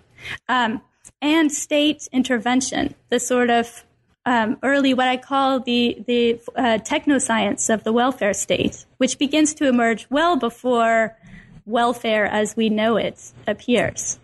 um, 0.47 0.81
and 1.21 1.51
state 1.51 2.07
intervention, 2.11 2.95
the 3.09 3.19
sort 3.19 3.49
of 3.49 3.83
um, 4.25 4.57
early, 4.63 4.93
what 4.93 5.07
I 5.07 5.17
call 5.17 5.59
the 5.59 6.01
the 6.07 6.39
uh, 6.55 6.79
technoscience 6.79 7.73
of 7.73 7.83
the 7.83 7.91
welfare 7.91 8.33
state, 8.33 8.85
which 8.97 9.19
begins 9.19 9.53
to 9.55 9.67
emerge 9.67 10.07
well 10.09 10.37
before 10.37 11.17
welfare 11.65 12.25
as 12.25 12.55
we 12.55 12.69
know 12.69 12.95
it 12.95 13.33
appears. 13.47 14.19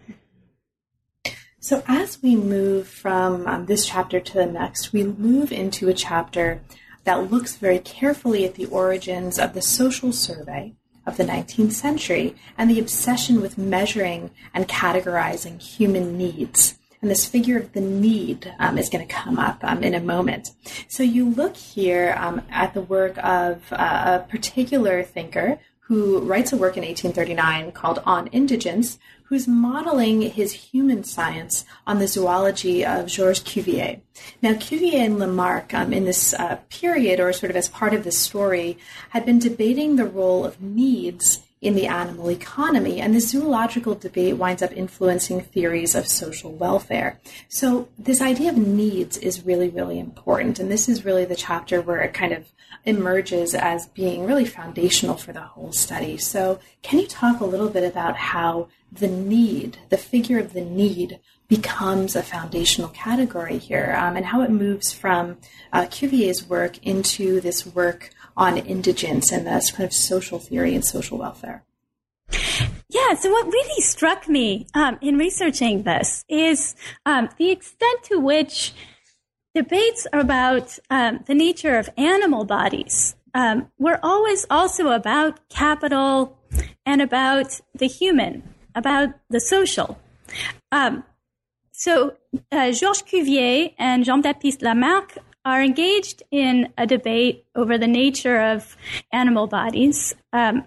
So, 1.60 1.84
as 1.88 2.22
we 2.24 2.38
move 2.38 2.88
from 2.88 3.46
um, 3.46 3.66
this 3.66 3.86
chapter 3.86 4.22
to 4.22 4.34
the 4.34 4.46
next, 4.46 4.94
we 4.94 5.04
move 5.04 5.52
into 5.52 5.90
a 5.90 5.94
chapter 5.94 6.62
that 7.04 7.32
looks 7.32 7.56
very 7.56 7.80
carefully 7.80 8.46
at 8.46 8.56
the 8.56 8.66
origins 8.68 9.40
of 9.40 9.54
the 9.54 9.62
social 9.62 10.12
survey 10.12 10.74
of 11.06 11.18
the 11.18 11.24
19th 11.24 11.72
century 11.72 12.36
and 12.58 12.70
the 12.70 12.80
obsession 12.80 13.42
with 13.42 13.58
measuring 13.58 14.32
and 14.54 14.68
categorizing 14.68 15.62
human 15.62 16.18
needs. 16.18 16.78
And 17.02 17.10
this 17.10 17.26
figure 17.26 17.58
of 17.58 17.72
the 17.72 17.82
need 17.82 18.54
um, 18.60 18.78
is 18.78 18.90
going 18.90 19.08
to 19.08 19.14
come 19.14 19.40
up 19.40 19.60
um, 19.64 19.84
in 19.84 19.94
a 19.94 20.02
moment. 20.02 20.52
So 20.88 21.02
you 21.02 21.30
look 21.30 21.56
here 21.56 22.16
um, 22.18 22.42
at 22.50 22.74
the 22.74 22.82
work 22.82 23.18
of 23.24 23.64
uh, 23.72 24.20
a 24.22 24.30
particular 24.30 25.04
thinker 25.04 25.60
who 25.80 26.20
writes 26.20 26.54
a 26.54 26.58
work 26.58 26.78
in 26.78 26.84
1839 26.84 27.72
called 27.72 28.00
On 28.06 28.28
Indigence, 28.28 29.00
who's 29.30 29.48
modeling 29.48 30.22
his 30.22 30.52
human 30.52 31.04
science 31.04 31.64
on 31.86 32.00
the 32.00 32.08
zoology 32.08 32.84
of 32.84 33.06
Georges 33.06 33.44
Cuvier. 33.44 34.02
Now, 34.42 34.56
Cuvier 34.56 35.06
and 35.06 35.20
Lamarck, 35.20 35.72
um, 35.72 35.94
in 35.94 36.06
this 36.06 36.34
uh, 36.34 36.58
period, 36.70 37.20
or 37.20 37.32
sort 37.32 37.52
of 37.52 37.56
as 37.56 37.70
part 37.70 37.94
of 37.94 38.04
this 38.04 38.18
story, 38.18 38.80
had 39.10 39.28
been 39.28 39.38
debating 39.38 39.96
the 39.96 40.06
role 40.06 40.46
of 40.46 40.60
needs 40.60 41.44
in 41.62 41.76
the 41.76 41.86
animal 41.86 42.32
economy, 42.32 43.00
and 43.00 43.14
the 43.14 43.20
zoological 43.20 43.94
debate 43.94 44.38
winds 44.38 44.64
up 44.64 44.72
influencing 44.72 45.42
theories 45.42 45.94
of 45.94 46.08
social 46.08 46.52
welfare. 46.54 47.20
So, 47.50 47.88
this 48.00 48.22
idea 48.22 48.50
of 48.50 48.58
needs 48.58 49.18
is 49.18 49.46
really, 49.46 49.70
really 49.70 50.00
important, 50.00 50.58
and 50.58 50.72
this 50.72 50.90
is 50.90 51.06
really 51.06 51.26
the 51.26 51.36
chapter 51.36 51.82
where 51.82 52.00
it 52.00 52.16
kind 52.16 52.34
of 52.34 52.48
emerges 52.86 53.54
as 53.54 53.88
being 53.88 54.26
really 54.26 54.46
foundational 54.46 55.18
for 55.18 55.34
the 55.34 55.42
whole 55.42 55.74
study. 55.74 56.18
So, 56.18 56.60
can 56.82 56.98
you 56.98 57.08
talk 57.08 57.42
a 57.42 57.46
little 57.46 57.70
bit 57.70 57.84
about 57.84 58.16
how 58.16 58.70
the 58.92 59.08
need, 59.08 59.78
the 59.90 59.98
figure 59.98 60.40
of 60.40 60.54
the 60.54 60.62
need, 60.62 61.20
becomes 61.48 62.16
a 62.16 62.24
foundational 62.24 62.90
category 62.90 63.58
here, 63.58 63.96
um, 64.00 64.16
and 64.16 64.28
how 64.28 64.42
it 64.42 64.52
moves 64.52 64.94
from 64.94 65.38
uh, 65.74 65.86
Cuvier's 65.90 66.48
work 66.48 66.78
into 66.86 67.42
this 67.42 67.66
work 67.66 68.12
on 68.38 68.58
indigence 68.58 69.32
and 69.32 69.48
this 69.48 69.72
kind 69.72 69.86
of 69.86 69.94
social 69.94 70.40
theory 70.40 70.76
and 70.76 70.86
social 70.86 71.18
welfare. 71.18 71.64
Yeah, 72.90 73.14
so 73.16 73.32
what 73.32 73.48
really 73.48 73.82
struck 73.82 74.28
me 74.28 74.68
um, 74.74 74.98
in 75.02 75.18
researching 75.18 75.84
this 75.84 76.24
is 76.28 76.76
um, 77.06 77.30
the 77.38 77.52
extent 77.52 78.04
to 78.06 78.20
which 78.20 78.74
debates 79.54 80.08
about 80.14 80.78
um, 80.90 81.24
the 81.26 81.34
nature 81.34 81.78
of 81.78 81.90
animal 81.98 82.46
bodies 82.46 83.16
um, 83.34 83.68
were 83.78 84.00
always 84.04 84.46
also 84.50 84.90
about 84.90 85.50
capital 85.50 86.38
and 86.86 87.02
about 87.02 87.60
the 87.76 87.88
human 87.88 88.49
about 88.76 89.10
the 89.30 89.40
social. 89.40 90.00
Um, 90.72 91.04
so 91.72 92.16
uh, 92.52 92.72
Georges 92.72 93.04
Cuvier 93.04 93.74
and 93.78 94.04
Jean-Baptiste 94.04 94.62
Lamarck 94.62 95.18
are 95.46 95.64
engaged 95.64 96.24
in 96.32 96.72
a 96.78 96.86
debate 96.86 97.46
over 97.56 97.78
the 97.78 97.88
nature 97.88 98.40
of 98.40 98.76
animal 99.12 99.48
bodies, 99.48 100.14
um, 100.34 100.66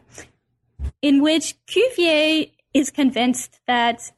in 1.03 1.23
which 1.23 1.55
Cuvier 1.67 2.51
is 2.73 2.91
convinced 2.91 3.61
that 3.67 4.11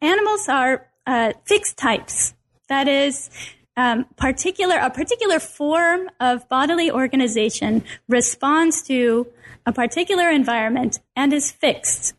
animals 0.00 0.48
are 0.48 0.88
uh, 1.06 1.32
fixed 1.44 1.76
types. 1.76 2.34
That 2.68 2.88
is, 2.88 3.28
um, 3.76 4.06
particular 4.16 4.76
a 4.76 4.90
particular 4.90 5.38
form 5.38 6.08
of 6.20 6.48
bodily 6.48 6.90
organization 6.90 7.84
responds 8.08 8.82
to 8.84 9.26
a 9.66 9.72
particular 9.72 10.30
environment 10.30 11.00
and 11.14 11.32
is 11.32 11.50
fixed 11.50 12.14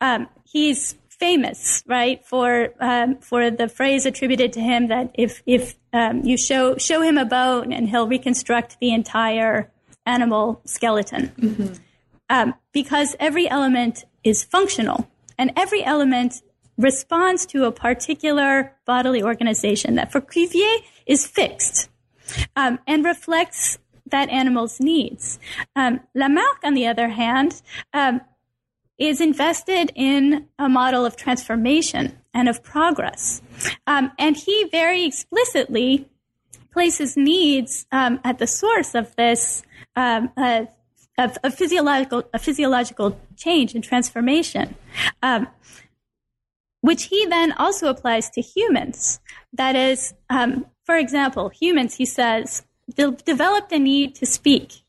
um, 0.00 0.28
he's 0.44 0.94
famous, 1.08 1.84
right, 1.86 2.24
for 2.24 2.70
um, 2.80 3.18
for 3.18 3.50
the 3.50 3.68
phrase 3.68 4.06
attributed 4.06 4.52
to 4.54 4.60
him 4.60 4.88
that 4.88 5.10
if 5.14 5.42
if 5.46 5.74
um, 5.92 6.22
you 6.24 6.36
show 6.36 6.76
show 6.76 7.02
him 7.02 7.18
a 7.18 7.24
bone 7.24 7.72
and 7.72 7.88
he'll 7.88 8.08
reconstruct 8.08 8.78
the 8.80 8.92
entire 8.92 9.70
animal 10.06 10.60
skeleton, 10.64 11.28
mm-hmm. 11.38 11.74
um, 12.30 12.54
because 12.72 13.14
every 13.20 13.48
element 13.48 14.04
is 14.24 14.42
functional 14.42 15.08
and 15.38 15.52
every 15.56 15.84
element 15.84 16.42
responds 16.78 17.44
to 17.46 17.64
a 17.64 17.72
particular 17.72 18.74
bodily 18.86 19.22
organization 19.22 19.94
that 19.96 20.10
for 20.10 20.20
Cuvier 20.20 20.78
is 21.06 21.26
fixed 21.26 21.90
um, 22.56 22.78
and 22.86 23.04
reflects 23.04 23.78
that 24.06 24.28
animal's 24.30 24.80
needs. 24.80 25.38
Um, 25.76 26.00
Lamarck, 26.14 26.58
on 26.64 26.74
the 26.74 26.86
other 26.86 27.08
hand, 27.08 27.62
um, 27.92 28.20
is 29.00 29.20
invested 29.20 29.90
in 29.96 30.46
a 30.58 30.68
model 30.68 31.04
of 31.06 31.16
transformation 31.16 32.16
and 32.34 32.48
of 32.48 32.62
progress. 32.62 33.40
Um, 33.86 34.12
and 34.18 34.36
he 34.36 34.68
very 34.70 35.04
explicitly 35.04 36.06
places 36.70 37.16
needs 37.16 37.86
um, 37.90 38.20
at 38.22 38.38
the 38.38 38.46
source 38.46 38.94
of 38.94 39.16
this 39.16 39.62
um, 39.96 40.30
uh, 40.36 40.66
of, 41.18 41.36
physiological 41.54 42.24
a 42.32 42.38
physiological 42.38 43.18
change 43.36 43.74
and 43.74 43.82
transformation, 43.82 44.74
um, 45.22 45.48
which 46.80 47.04
he 47.04 47.26
then 47.26 47.52
also 47.52 47.88
applies 47.88 48.30
to 48.30 48.40
humans. 48.40 49.20
That 49.52 49.76
is, 49.76 50.14
um, 50.28 50.66
for 50.84 50.96
example, 50.96 51.48
humans. 51.48 51.96
He 51.96 52.06
says 52.06 52.62
de- 52.94 53.12
developed 53.12 53.72
a 53.72 53.78
need 53.78 54.14
to 54.16 54.26
speak. 54.26 54.82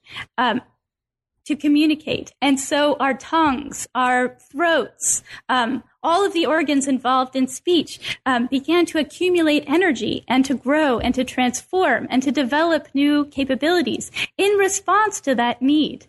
To 1.51 1.57
communicate. 1.57 2.31
And 2.41 2.57
so 2.57 2.95
our 3.01 3.13
tongues, 3.13 3.85
our 3.93 4.37
throats, 4.39 5.21
um, 5.49 5.83
all 6.01 6.25
of 6.25 6.31
the 6.31 6.45
organs 6.45 6.87
involved 6.87 7.35
in 7.35 7.45
speech 7.47 8.17
um, 8.25 8.47
began 8.47 8.85
to 8.85 8.99
accumulate 8.99 9.65
energy 9.67 10.23
and 10.29 10.45
to 10.45 10.53
grow 10.53 10.99
and 10.99 11.13
to 11.13 11.25
transform 11.25 12.07
and 12.09 12.23
to 12.23 12.31
develop 12.31 12.87
new 12.93 13.25
capabilities 13.25 14.11
in 14.37 14.53
response 14.53 15.19
to 15.21 15.35
that 15.35 15.61
need. 15.61 16.07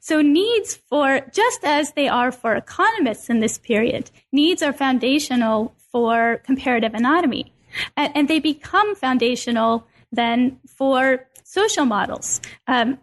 So 0.00 0.22
needs 0.22 0.76
for, 0.88 1.20
just 1.30 1.62
as 1.62 1.92
they 1.92 2.08
are 2.08 2.32
for 2.32 2.54
economists 2.54 3.28
in 3.28 3.40
this 3.40 3.58
period, 3.58 4.10
needs 4.32 4.62
are 4.62 4.72
foundational 4.72 5.74
for 5.92 6.40
comparative 6.46 6.94
anatomy. 6.94 7.52
And, 7.98 8.16
and 8.16 8.28
they 8.28 8.40
become 8.40 8.94
foundational 8.94 9.86
then 10.10 10.58
for 10.66 11.28
social 11.44 11.84
models. 11.84 12.40
Um, 12.66 12.98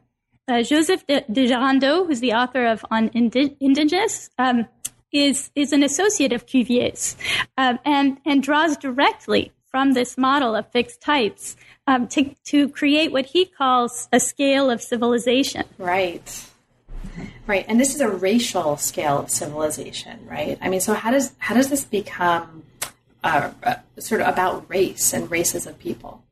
uh, 0.48 0.64
Joseph 0.64 1.06
de, 1.08 1.22
Gérando, 1.30 2.06
who's 2.06 2.20
the 2.20 2.34
author 2.34 2.66
of 2.66 2.86
On 2.92 3.10
Indi- 3.10 3.56
Indigenous, 3.60 4.30
um, 4.38 4.68
is 5.12 5.52
is 5.56 5.74
an 5.74 5.84
associate 5.84 6.34
of 6.34 6.46
Cuvier's, 6.46 7.16
um, 7.58 7.80
and 7.86 8.18
and 8.26 8.44
draws 8.44 8.78
directly 8.78 9.52
from 9.68 9.94
this 9.94 10.18
model 10.18 10.56
of 10.56 10.70
fixed 10.72 11.02
types 11.02 11.56
um, 11.88 12.08
to 12.10 12.36
to 12.46 12.70
create 12.70 13.12
what 13.12 13.26
he 13.26 13.46
calls 13.46 14.08
a 14.12 14.20
scale 14.20 14.70
of 14.70 14.82
civilization. 14.82 15.64
Right. 15.78 16.44
Right, 17.48 17.66
and 17.68 17.80
this 17.80 17.96
is 17.96 18.02
a 18.02 18.10
racial 18.10 18.78
scale 18.78 19.20
of 19.20 19.30
civilization, 19.30 20.28
right? 20.28 20.58
I 20.62 20.70
mean, 20.70 20.82
so 20.82 20.94
how 20.94 21.12
does 21.12 21.34
how 21.40 21.56
does 21.56 21.70
this 21.70 21.84
become 21.86 22.64
uh, 23.24 23.52
uh, 23.64 23.76
sort 23.98 24.22
of 24.22 24.28
about 24.28 24.70
race 24.70 25.14
and 25.14 25.32
races 25.32 25.66
of 25.66 25.80
people? 25.80 26.24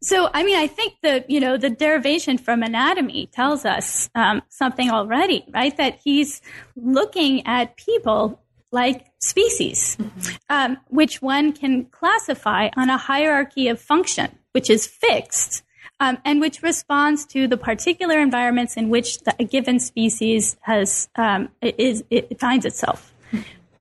So, 0.00 0.30
I 0.32 0.44
mean, 0.44 0.56
I 0.56 0.66
think 0.66 0.94
the 1.02 1.24
you 1.28 1.40
know 1.40 1.56
the 1.56 1.70
derivation 1.70 2.38
from 2.38 2.62
anatomy 2.62 3.26
tells 3.26 3.64
us 3.64 4.08
um, 4.14 4.42
something 4.48 4.90
already, 4.90 5.44
right? 5.52 5.76
That 5.76 5.98
he's 6.02 6.40
looking 6.76 7.46
at 7.46 7.76
people 7.76 8.40
like 8.70 9.06
species, 9.18 9.96
mm-hmm. 9.96 10.34
um, 10.50 10.76
which 10.88 11.22
one 11.22 11.52
can 11.52 11.86
classify 11.86 12.68
on 12.76 12.90
a 12.90 12.98
hierarchy 12.98 13.68
of 13.68 13.80
function, 13.80 14.38
which 14.52 14.70
is 14.70 14.86
fixed, 14.86 15.62
um, 16.00 16.18
and 16.24 16.40
which 16.40 16.62
responds 16.62 17.24
to 17.26 17.48
the 17.48 17.56
particular 17.56 18.20
environments 18.20 18.76
in 18.76 18.88
which 18.90 19.18
the, 19.20 19.34
a 19.40 19.44
given 19.44 19.80
species 19.80 20.56
has 20.60 21.08
um, 21.16 21.48
is 21.60 22.04
it 22.10 22.38
finds 22.38 22.64
itself. 22.64 23.14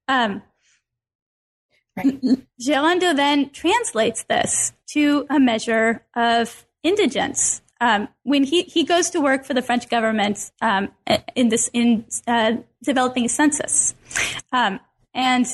Um, 0.07 0.41
Right. 1.97 2.19
Then 3.15 3.49
translates 3.49 4.23
this 4.23 4.73
to 4.91 5.25
a 5.29 5.39
measure 5.39 6.03
of 6.15 6.65
indigence. 6.83 7.61
Um, 7.79 8.07
when 8.23 8.43
he, 8.43 8.63
he 8.63 8.83
goes 8.83 9.09
to 9.11 9.21
work 9.21 9.45
for 9.45 9.53
the 9.53 9.61
French 9.61 9.89
government 9.89 10.51
um, 10.61 10.89
in 11.35 11.49
this 11.49 11.69
in 11.73 12.05
uh, 12.25 12.53
developing 12.83 13.25
a 13.25 13.29
census, 13.29 13.93
um, 14.51 14.79
and 15.13 15.45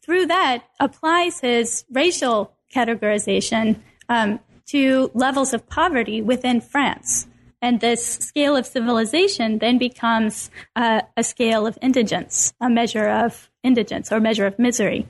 through 0.00 0.26
that 0.26 0.64
applies 0.78 1.40
his 1.40 1.84
racial 1.90 2.52
categorization 2.74 3.80
um, 4.08 4.40
to 4.66 5.10
levels 5.14 5.52
of 5.52 5.68
poverty 5.68 6.22
within 6.22 6.60
France. 6.60 7.26
And 7.60 7.80
this 7.80 8.04
scale 8.04 8.56
of 8.56 8.66
civilization 8.66 9.58
then 9.58 9.78
becomes 9.78 10.50
uh, 10.74 11.02
a 11.16 11.22
scale 11.22 11.66
of 11.66 11.78
indigence, 11.80 12.52
a 12.60 12.68
measure 12.68 13.08
of 13.08 13.50
indigence 13.62 14.10
or 14.10 14.18
measure 14.18 14.46
of 14.46 14.58
misery. 14.58 15.06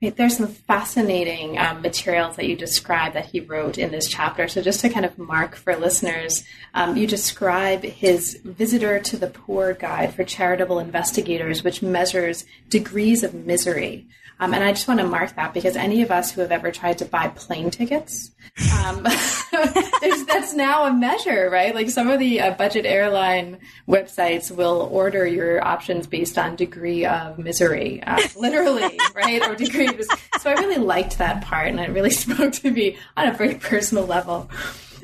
There's 0.00 0.36
some 0.36 0.46
fascinating 0.46 1.58
um, 1.58 1.82
materials 1.82 2.36
that 2.36 2.46
you 2.46 2.54
describe 2.54 3.14
that 3.14 3.26
he 3.26 3.40
wrote 3.40 3.78
in 3.78 3.90
this 3.90 4.06
chapter. 4.06 4.46
So, 4.46 4.62
just 4.62 4.80
to 4.82 4.88
kind 4.88 5.04
of 5.04 5.18
mark 5.18 5.56
for 5.56 5.74
listeners, 5.74 6.44
um, 6.72 6.96
you 6.96 7.04
describe 7.08 7.82
his 7.82 8.40
Visitor 8.44 9.00
to 9.00 9.16
the 9.16 9.26
Poor 9.26 9.74
guide 9.74 10.14
for 10.14 10.22
charitable 10.22 10.78
investigators, 10.78 11.64
which 11.64 11.82
measures 11.82 12.44
degrees 12.68 13.24
of 13.24 13.34
misery. 13.34 14.06
Um, 14.40 14.54
and 14.54 14.62
I 14.62 14.72
just 14.72 14.86
want 14.86 15.00
to 15.00 15.06
mark 15.06 15.34
that 15.36 15.52
because 15.52 15.76
any 15.76 16.02
of 16.02 16.10
us 16.10 16.30
who 16.30 16.40
have 16.40 16.52
ever 16.52 16.70
tried 16.70 16.98
to 16.98 17.04
buy 17.04 17.28
plane 17.28 17.70
tickets, 17.70 18.30
um, 18.84 19.02
that's 20.26 20.54
now 20.54 20.84
a 20.86 20.92
measure, 20.92 21.48
right? 21.50 21.74
Like 21.74 21.90
some 21.90 22.08
of 22.08 22.18
the 22.20 22.40
uh, 22.40 22.54
budget 22.54 22.86
airline 22.86 23.58
websites 23.88 24.50
will 24.50 24.88
order 24.92 25.26
your 25.26 25.64
options 25.64 26.06
based 26.06 26.38
on 26.38 26.54
degree 26.54 27.04
of 27.04 27.38
misery, 27.38 28.02
uh, 28.04 28.20
literally, 28.36 28.98
right? 29.14 29.44
Or 29.46 29.54
degree 29.54 29.88
of. 29.88 30.00
So 30.40 30.50
I 30.50 30.54
really 30.54 30.78
liked 30.78 31.18
that 31.18 31.42
part, 31.42 31.68
and 31.68 31.80
it 31.80 31.90
really 31.90 32.10
spoke 32.18 32.52
to 32.54 32.70
me 32.70 32.96
on 33.16 33.28
a 33.28 33.34
very 33.34 33.56
personal 33.56 34.06
level. 34.06 34.50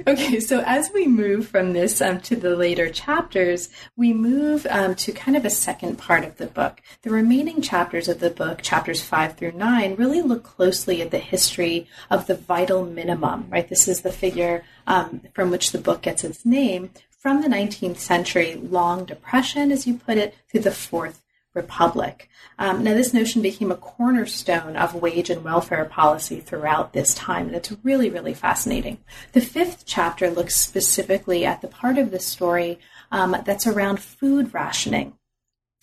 Okay, 0.07 0.41
so 0.41 0.63
as 0.67 0.91
we 0.93 1.07
move 1.07 1.49
from 1.49 1.73
this 1.73 2.01
um, 2.01 2.21
to 2.23 2.37
the 2.37 2.57
later 2.57 2.91
chapters, 2.91 3.69
we 3.97 4.13
move 4.13 4.67
um, 4.69 4.95
to 4.97 5.13
kind 5.13 5.37
of 5.37 5.45
a 5.45 5.51
second 5.51 5.97
part 5.97 6.25
of 6.25 6.37
the 6.37 6.47
book. 6.47 6.81
The 7.03 7.11
remaining 7.11 7.63
chapters 7.63 8.09
of 8.09 8.21
the 8.21 8.31
book, 8.31 8.61
chapters 8.63 9.03
five 9.03 9.37
through 9.37 9.53
nine, 9.53 9.95
really 9.95 10.21
look 10.21 10.43
closely 10.43 11.01
at 11.01 11.11
the 11.11 11.19
history 11.19 11.87
of 12.11 12.27
the 12.27 12.35
vital 12.35 12.85
minimum, 12.85 13.47
right? 13.51 13.69
This 13.69 13.89
is 13.89 14.03
the 14.03 14.13
figure 14.13 14.65
um, 14.87 15.23
from 15.33 15.51
which 15.51 15.73
the 15.73 15.79
book 15.79 16.03
gets 16.03 16.25
its 16.25 16.45
name 16.45 16.91
from 17.25 17.41
the 17.41 17.49
19th 17.49 17.97
century 17.97 18.55
long 18.57 19.07
depression, 19.07 19.73
as 19.73 19.87
you 19.87 19.95
put 19.95 20.19
it, 20.19 20.35
through 20.51 20.61
the 20.61 20.71
fourth 20.71 21.24
republic. 21.55 22.29
Um, 22.59 22.85
now, 22.85 22.95
this 22.95 23.15
notion 23.15 23.43
became 23.43 23.73
a 23.73 23.77
cornerstone 23.77 24.77
of 24.77 24.95
wage 24.95 25.31
and 25.31 25.45
welfare 25.45 25.85
policy 25.85 26.41
throughout 26.41 26.93
this 26.93 27.15
time, 27.15 27.47
and 27.47 27.57
it's 27.57 27.73
really, 27.83 28.11
really 28.11 28.35
fascinating. 28.35 28.99
The 29.33 29.41
fifth 29.41 29.85
chapter 29.87 30.31
looks 30.31 30.57
specifically 30.57 31.45
at 31.45 31.63
the 31.63 31.69
part 31.69 31.99
of 31.99 32.11
the 32.11 32.21
story 32.21 32.79
um, 33.11 33.37
that's 33.45 33.67
around 33.67 34.01
food 34.01 34.53
rationing. 34.53 35.15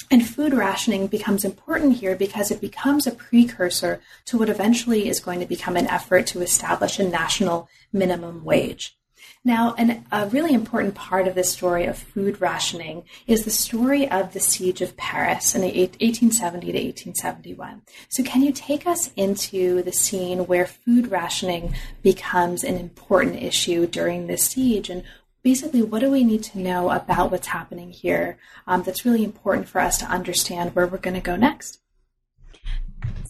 And 0.10 0.28
food 0.28 0.54
rationing 0.54 1.08
becomes 1.08 1.46
important 1.46 1.98
here 1.98 2.18
because 2.18 2.52
it 2.52 2.60
becomes 2.60 3.08
a 3.08 3.12
precursor 3.12 4.02
to 4.26 4.38
what 4.38 4.50
eventually 4.50 5.08
is 5.08 5.22
going 5.22 5.40
to 5.40 5.46
become 5.46 5.78
an 5.78 5.88
effort 5.88 6.28
to 6.28 6.42
establish 6.42 7.00
a 7.00 7.08
national 7.08 7.70
minimum 7.94 8.44
wage. 8.44 8.98
Now, 9.44 9.74
an, 9.76 10.06
a 10.12 10.28
really 10.28 10.54
important 10.54 10.94
part 10.94 11.28
of 11.28 11.34
the 11.34 11.44
story 11.44 11.86
of 11.86 11.98
food 11.98 12.40
rationing 12.40 13.04
is 13.26 13.44
the 13.44 13.50
story 13.50 14.10
of 14.10 14.34
the 14.34 14.40
siege 14.40 14.82
of 14.82 14.96
Paris 14.98 15.56
in 15.56 15.62
1870 15.62 16.68
to 16.68 16.78
1871. 16.78 17.82
So, 18.08 18.24
can 18.24 18.44
you 18.44 18.52
take 18.52 18.86
us 18.86 19.12
into 19.16 19.82
the 19.82 19.92
scene 19.92 20.46
where 20.46 20.68
food 20.68 21.10
rationing 21.10 21.74
becomes 22.04 22.64
an 22.64 22.78
important 22.78 23.42
issue 23.42 23.88
during 23.88 24.28
this 24.28 24.44
siege 24.44 24.90
and 24.92 25.04
basically, 25.44 25.82
what 25.82 26.00
do 26.00 26.12
we 26.12 26.24
need 26.24 26.44
to 26.44 26.60
know 26.60 26.92
about 26.92 27.32
what's 27.32 27.48
happening 27.48 27.92
here 27.92 28.38
um, 28.68 28.84
that's 28.84 29.06
really 29.06 29.24
important 29.24 29.68
for 29.68 29.82
us 29.82 29.98
to 29.98 30.06
understand 30.06 30.76
where 30.76 30.88
we're 30.88 30.98
going 30.98 31.16
to 31.16 31.20
go 31.22 31.36
next? 31.36 31.80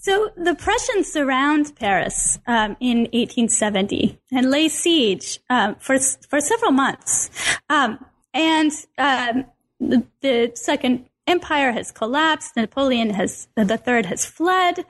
So 0.02 0.32
the 0.36 0.56
Prussians 0.56 1.12
surround 1.12 1.76
Paris 1.76 2.40
um, 2.48 2.76
in 2.80 3.02
1870 3.14 4.20
and 4.32 4.50
lay 4.50 4.68
siege 4.68 5.40
um, 5.50 5.76
for 5.76 6.00
for 6.00 6.42
several 6.42 6.72
months, 6.72 7.30
um, 7.70 8.04
and 8.34 8.72
um, 8.98 9.46
the, 9.80 10.04
the, 10.22 10.52
Second 10.56 11.06
Empire 11.28 11.72
has 11.72 11.92
collapsed. 11.92 12.56
Napoleon 12.56 13.12
has 13.12 13.48
the 13.56 13.78
third 13.78 14.08
has 14.08 14.26
fled. 14.26 14.86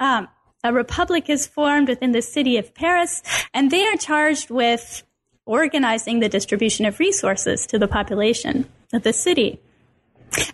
Um, 0.00 0.26
a 0.64 0.72
republic 0.72 1.30
is 1.30 1.46
formed 1.46 1.88
within 1.88 2.10
the 2.10 2.22
city 2.22 2.56
of 2.56 2.74
Paris, 2.74 3.22
and 3.54 3.70
they 3.70 3.86
are 3.86 3.96
charged 3.96 4.50
with 4.50 5.04
organizing 5.44 6.18
the 6.18 6.28
distribution 6.28 6.84
of 6.86 6.98
resources 6.98 7.66
to 7.68 7.78
the 7.78 7.86
population 7.86 8.68
of 8.92 9.04
the 9.04 9.12
city. 9.12 9.60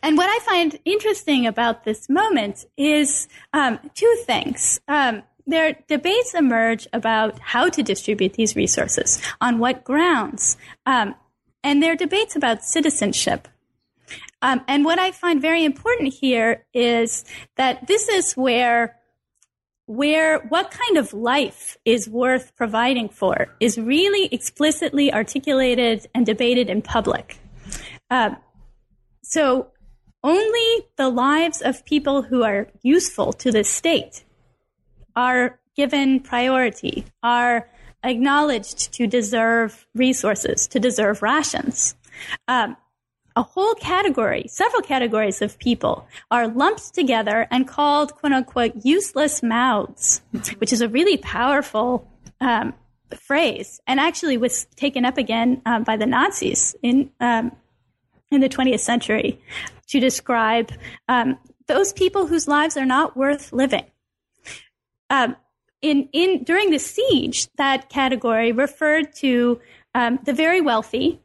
And 0.02 0.16
what 0.16 0.28
I 0.28 0.38
find 0.44 0.78
interesting 0.84 1.46
about 1.46 1.84
this 1.84 2.08
moment 2.08 2.66
is 2.76 3.28
um, 3.52 3.78
two 3.94 4.14
things. 4.26 4.80
Um, 4.88 5.22
there 5.46 5.76
debates 5.88 6.34
emerge 6.34 6.86
about 6.92 7.38
how 7.40 7.68
to 7.68 7.82
distribute 7.82 8.34
these 8.34 8.54
resources, 8.54 9.20
on 9.40 9.58
what 9.58 9.84
grounds, 9.84 10.56
um, 10.86 11.14
and 11.64 11.82
there 11.82 11.92
are 11.92 11.96
debates 11.96 12.36
about 12.36 12.64
citizenship. 12.64 13.48
Um, 14.40 14.62
and 14.66 14.84
what 14.84 14.98
I 14.98 15.12
find 15.12 15.40
very 15.40 15.64
important 15.64 16.12
here 16.12 16.64
is 16.74 17.24
that 17.56 17.86
this 17.86 18.08
is 18.08 18.34
where 18.34 18.96
where 19.86 20.38
what 20.48 20.70
kind 20.70 20.96
of 20.96 21.12
life 21.12 21.76
is 21.84 22.08
worth 22.08 22.54
providing 22.56 23.08
for 23.08 23.54
is 23.60 23.76
really 23.76 24.26
explicitly 24.32 25.12
articulated 25.12 26.06
and 26.14 26.24
debated 26.24 26.70
in 26.70 26.80
public. 26.80 27.38
Um, 28.08 28.36
so 29.32 29.68
only 30.22 30.86
the 30.96 31.08
lives 31.08 31.62
of 31.62 31.86
people 31.86 32.20
who 32.20 32.42
are 32.42 32.68
useful 32.82 33.32
to 33.32 33.50
the 33.50 33.64
state 33.64 34.24
are 35.16 35.58
given 35.74 36.20
priority, 36.20 37.06
are 37.22 37.66
acknowledged 38.04 38.92
to 38.92 39.06
deserve 39.06 39.86
resources, 39.94 40.68
to 40.68 40.78
deserve 40.78 41.22
rations. 41.22 41.94
Um, 42.46 42.76
a 43.34 43.42
whole 43.42 43.74
category, 43.76 44.44
several 44.48 44.82
categories 44.82 45.40
of 45.40 45.58
people 45.58 46.06
are 46.30 46.46
lumped 46.46 46.92
together 46.92 47.48
and 47.50 47.66
called 47.66 48.12
quote 48.12 48.34
unquote 48.34 48.84
useless 48.84 49.42
mouths, 49.42 50.20
which 50.58 50.74
is 50.74 50.82
a 50.82 50.88
really 50.90 51.16
powerful 51.16 52.06
um, 52.42 52.74
phrase, 53.18 53.80
and 53.86 53.98
actually 53.98 54.36
was 54.36 54.66
taken 54.76 55.06
up 55.06 55.16
again 55.16 55.62
um, 55.64 55.84
by 55.84 55.96
the 55.96 56.04
Nazis 56.04 56.76
in 56.82 57.10
um, 57.18 57.52
in 58.32 58.40
the 58.40 58.48
20th 58.48 58.80
century 58.80 59.40
to 59.88 60.00
describe 60.00 60.72
um, 61.08 61.38
those 61.66 61.92
people 61.92 62.26
whose 62.26 62.48
lives 62.48 62.76
are 62.76 62.86
not 62.86 63.16
worth 63.16 63.52
living. 63.52 63.84
Um, 65.10 65.36
in 65.80 66.08
in 66.12 66.44
during 66.44 66.70
the 66.70 66.78
siege, 66.78 67.48
that 67.56 67.88
category 67.88 68.52
referred 68.52 69.14
to 69.16 69.60
um, 69.94 70.18
the 70.24 70.32
very 70.32 70.60
wealthy. 70.60 71.20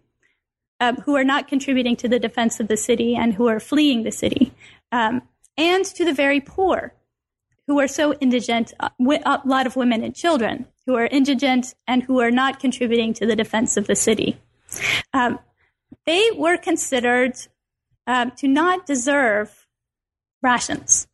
Um, 0.80 0.98
who 0.98 1.16
are 1.16 1.24
not 1.24 1.48
contributing 1.48 1.96
to 1.96 2.08
the 2.08 2.20
defense 2.20 2.60
of 2.60 2.68
the 2.68 2.78
city 2.78 3.16
and 3.16 3.34
who 3.34 3.48
are 3.48 3.60
fleeing 3.60 4.04
the 4.04 4.12
city, 4.12 4.54
and 4.92 5.86
to 5.86 6.06
the 6.06 6.14
very 6.14 6.40
poor, 6.40 6.94
who 7.66 7.80
are 7.80 7.88
so 7.88 8.14
indigent, 8.14 8.74
uh, 8.80 8.90
a 9.00 9.42
lot 9.44 9.66
of 9.66 9.76
women 9.76 10.04
and 10.04 10.16
children 10.16 10.68
who 10.86 10.96
are 10.96 11.08
indigent 11.08 11.76
and 11.86 12.04
who 12.04 12.22
are 12.22 12.32
not 12.32 12.60
contributing 12.60 13.14
to 13.14 13.26
the 13.26 13.36
defense 13.36 13.76
of 13.76 13.88
the 13.88 13.96
city. 13.96 14.40
Um, 15.14 15.40
they 16.06 16.30
were 16.36 16.58
considered 16.58 17.36
um, 18.06 18.32
to 18.38 18.48
not 18.48 18.86
deserve 18.86 19.68
rations 20.42 21.08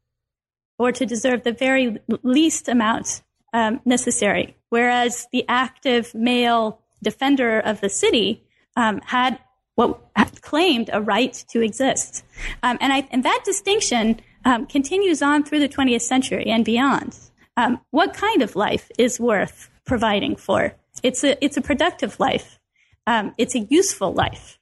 or 0.78 0.92
to 0.92 1.06
deserve 1.06 1.44
the 1.44 1.52
very 1.52 1.98
least 2.24 2.68
amount 2.68 3.22
um, 3.54 3.80
necessary, 3.86 4.56
whereas 4.70 5.28
the 5.32 5.46
active 5.48 6.14
male 6.14 6.80
defender 7.02 7.60
of 7.60 7.82
the 7.82 7.90
city 7.90 8.44
um, 8.76 9.00
had 9.06 9.40
what 9.76 10.02
claimed 10.42 10.90
a 10.94 11.02
right 11.02 11.34
to 11.50 11.62
exist. 11.62 12.24
Um, 12.62 12.78
and, 12.80 12.94
I, 12.94 13.08
and 13.12 13.24
that 13.24 13.42
distinction 13.44 14.20
um, 14.46 14.66
continues 14.66 15.22
on 15.22 15.44
through 15.44 15.60
the 15.60 15.70
20th 15.70 16.02
century 16.02 16.46
and 16.48 16.66
beyond 16.66 17.18
um, 17.58 17.80
what 17.92 18.14
kind 18.14 18.42
of 18.42 18.56
life 18.56 18.92
is 18.98 19.20
worth 19.20 19.70
providing 19.86 20.36
for? 20.36 20.76
It's 21.02 21.24
a 21.24 21.44
it's 21.44 21.58
a 21.58 21.62
productive 21.62 22.20
life. 22.20 22.60
Um, 23.08 23.34
it's 23.38 23.56
a 23.56 23.60
useful 23.60 24.14
life. 24.14 24.60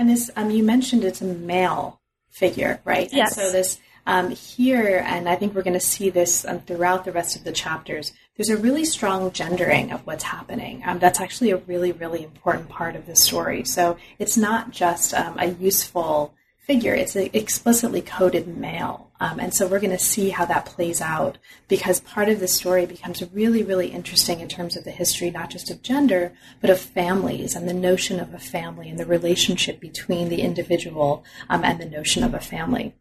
And 0.00 0.08
this, 0.08 0.30
um, 0.34 0.50
you 0.50 0.62
mentioned 0.62 1.04
it's 1.04 1.20
a 1.20 1.26
male 1.26 2.00
figure, 2.30 2.80
right? 2.86 3.12
Yes. 3.12 3.36
And 3.36 3.46
so 3.46 3.52
this 3.52 3.78
um, 4.06 4.30
here, 4.30 5.04
and 5.06 5.28
I 5.28 5.36
think 5.36 5.54
we're 5.54 5.62
going 5.62 5.74
to 5.74 5.78
see 5.78 6.08
this 6.08 6.46
um, 6.46 6.60
throughout 6.60 7.04
the 7.04 7.12
rest 7.12 7.36
of 7.36 7.44
the 7.44 7.52
chapters. 7.52 8.14
There's 8.34 8.48
a 8.48 8.56
really 8.56 8.86
strong 8.86 9.30
gendering 9.30 9.92
of 9.92 10.06
what's 10.06 10.24
happening. 10.24 10.82
Um, 10.86 11.00
that's 11.00 11.20
actually 11.20 11.50
a 11.50 11.58
really, 11.58 11.92
really 11.92 12.24
important 12.24 12.70
part 12.70 12.96
of 12.96 13.04
the 13.04 13.14
story. 13.14 13.62
So 13.64 13.98
it's 14.18 14.38
not 14.38 14.70
just 14.70 15.12
um, 15.12 15.36
a 15.38 15.48
useful 15.48 16.32
figure; 16.70 16.94
it's 16.94 17.16
an 17.16 17.30
explicitly 17.32 18.00
coded 18.00 18.46
male. 18.46 19.10
Um, 19.18 19.40
and 19.40 19.52
so 19.52 19.66
we're 19.66 19.80
going 19.80 19.90
to 19.90 19.98
see 19.98 20.30
how 20.30 20.44
that 20.44 20.66
plays 20.66 21.00
out 21.00 21.36
because 21.66 21.98
part 21.98 22.28
of 22.28 22.38
the 22.38 22.46
story 22.46 22.86
becomes 22.86 23.22
really, 23.32 23.64
really 23.64 23.88
interesting 23.88 24.38
in 24.38 24.46
terms 24.46 24.76
of 24.76 24.84
the 24.84 24.92
history, 24.92 25.32
not 25.32 25.50
just 25.50 25.68
of 25.68 25.82
gender, 25.82 26.32
but 26.60 26.70
of 26.70 26.78
families 26.78 27.56
and 27.56 27.68
the 27.68 27.74
notion 27.74 28.20
of 28.20 28.32
a 28.32 28.38
family 28.38 28.88
and 28.88 29.00
the 29.00 29.04
relationship 29.04 29.80
between 29.80 30.28
the 30.28 30.42
individual 30.42 31.24
um, 31.48 31.64
and 31.64 31.80
the 31.80 31.84
notion 31.84 32.22
of 32.22 32.34
a 32.34 32.40
family. 32.40 32.94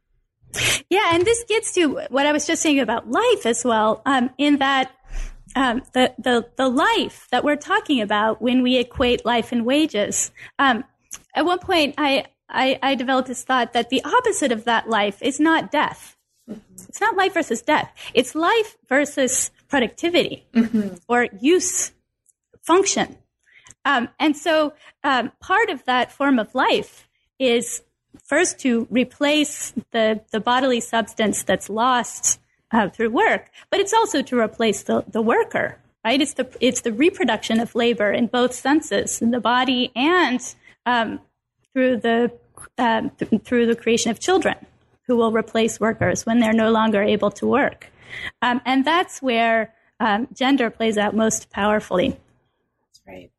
Yeah, 0.90 1.12
and 1.14 1.24
this 1.24 1.44
gets 1.48 1.72
to 1.76 2.02
what 2.10 2.26
I 2.26 2.32
was 2.32 2.48
just 2.48 2.64
saying 2.64 2.80
about 2.80 3.12
life 3.12 3.46
as 3.46 3.64
well, 3.64 4.02
um, 4.08 4.32
in 4.40 4.58
that 4.58 4.92
um, 5.56 5.84
the, 5.94 6.16
the, 6.18 6.50
the 6.58 6.68
life 6.68 7.28
that 7.30 7.44
we're 7.44 7.56
talking 7.56 8.02
about 8.02 8.42
when 8.42 8.64
we 8.64 8.78
equate 8.78 9.26
life 9.26 9.52
and 9.52 9.64
wages. 9.64 10.32
Um, 10.58 10.84
at 11.36 11.46
one 11.46 11.60
point, 11.60 11.96
I, 12.00 12.26
I, 12.50 12.80
I 12.82 12.96
developed 12.96 13.28
this 13.28 13.44
thought 13.44 13.74
that 13.74 13.90
the 13.90 14.04
opposite 14.04 14.52
of 14.52 14.66
that 14.66 14.90
life 14.90 15.22
is 15.22 15.40
not 15.40 15.72
death. 15.72 16.18
Mm-hmm. 16.50 16.60
It's 16.88 17.00
not 17.00 17.16
life 17.16 17.34
versus 17.34 17.62
death. 17.62 17.94
It's 18.14 18.36
life 18.36 18.78
versus 18.88 19.52
productivity 19.68 20.46
mm-hmm. 20.54 20.96
or 21.08 21.28
use, 21.40 21.92
function. 22.62 23.18
Um, 23.86 24.10
and 24.20 24.36
so 24.36 24.74
um, 25.04 25.32
part 25.40 25.70
of 25.70 25.86
that 25.86 26.12
form 26.12 26.40
of 26.40 26.54
life 26.54 27.08
is 27.38 27.84
first 28.24 28.60
to 28.60 28.88
replace 28.90 29.74
the, 29.92 30.22
the 30.32 30.40
bodily 30.40 30.82
substance 30.82 31.44
that's 31.44 31.70
lost 31.70 32.40
uh, 32.72 32.90
through 32.90 33.10
work, 33.10 33.50
but 33.70 33.80
it's 33.80 33.94
also 33.94 34.22
to 34.22 34.40
replace 34.40 34.84
the, 34.84 35.04
the 35.08 35.22
worker, 35.22 35.80
right? 36.04 36.22
It's 36.22 36.34
the, 36.34 36.48
it's 36.60 36.82
the 36.82 36.94
reproduction 36.94 37.60
of 37.60 37.74
labor 37.76 38.12
in 38.12 38.28
both 38.28 38.54
senses, 38.54 39.22
in 39.22 39.32
the 39.32 39.40
body 39.40 39.92
and 39.96 40.42
um, 40.86 41.20
through 41.74 41.98
the 41.98 42.32
um, 42.78 43.12
th- 43.12 43.42
through 43.44 43.66
the 43.66 43.76
creation 43.76 44.12
of 44.12 44.20
children 44.20 44.56
who 45.08 45.16
will 45.16 45.32
replace 45.32 45.80
workers 45.80 46.26
when 46.26 46.40
they're 46.40 46.54
no 46.54 46.72
longer 46.72 47.02
able 47.02 47.32
to 47.32 47.48
work, 47.48 47.92
um, 48.42 48.62
and 48.66 48.86
that's 48.86 49.22
where 49.22 49.74
um, 50.00 50.28
gender 50.34 50.70
plays 50.70 50.98
out 50.98 51.16
most 51.16 51.50
powerfully. 51.50 52.10
That's 52.10 53.02
right. 53.08 53.32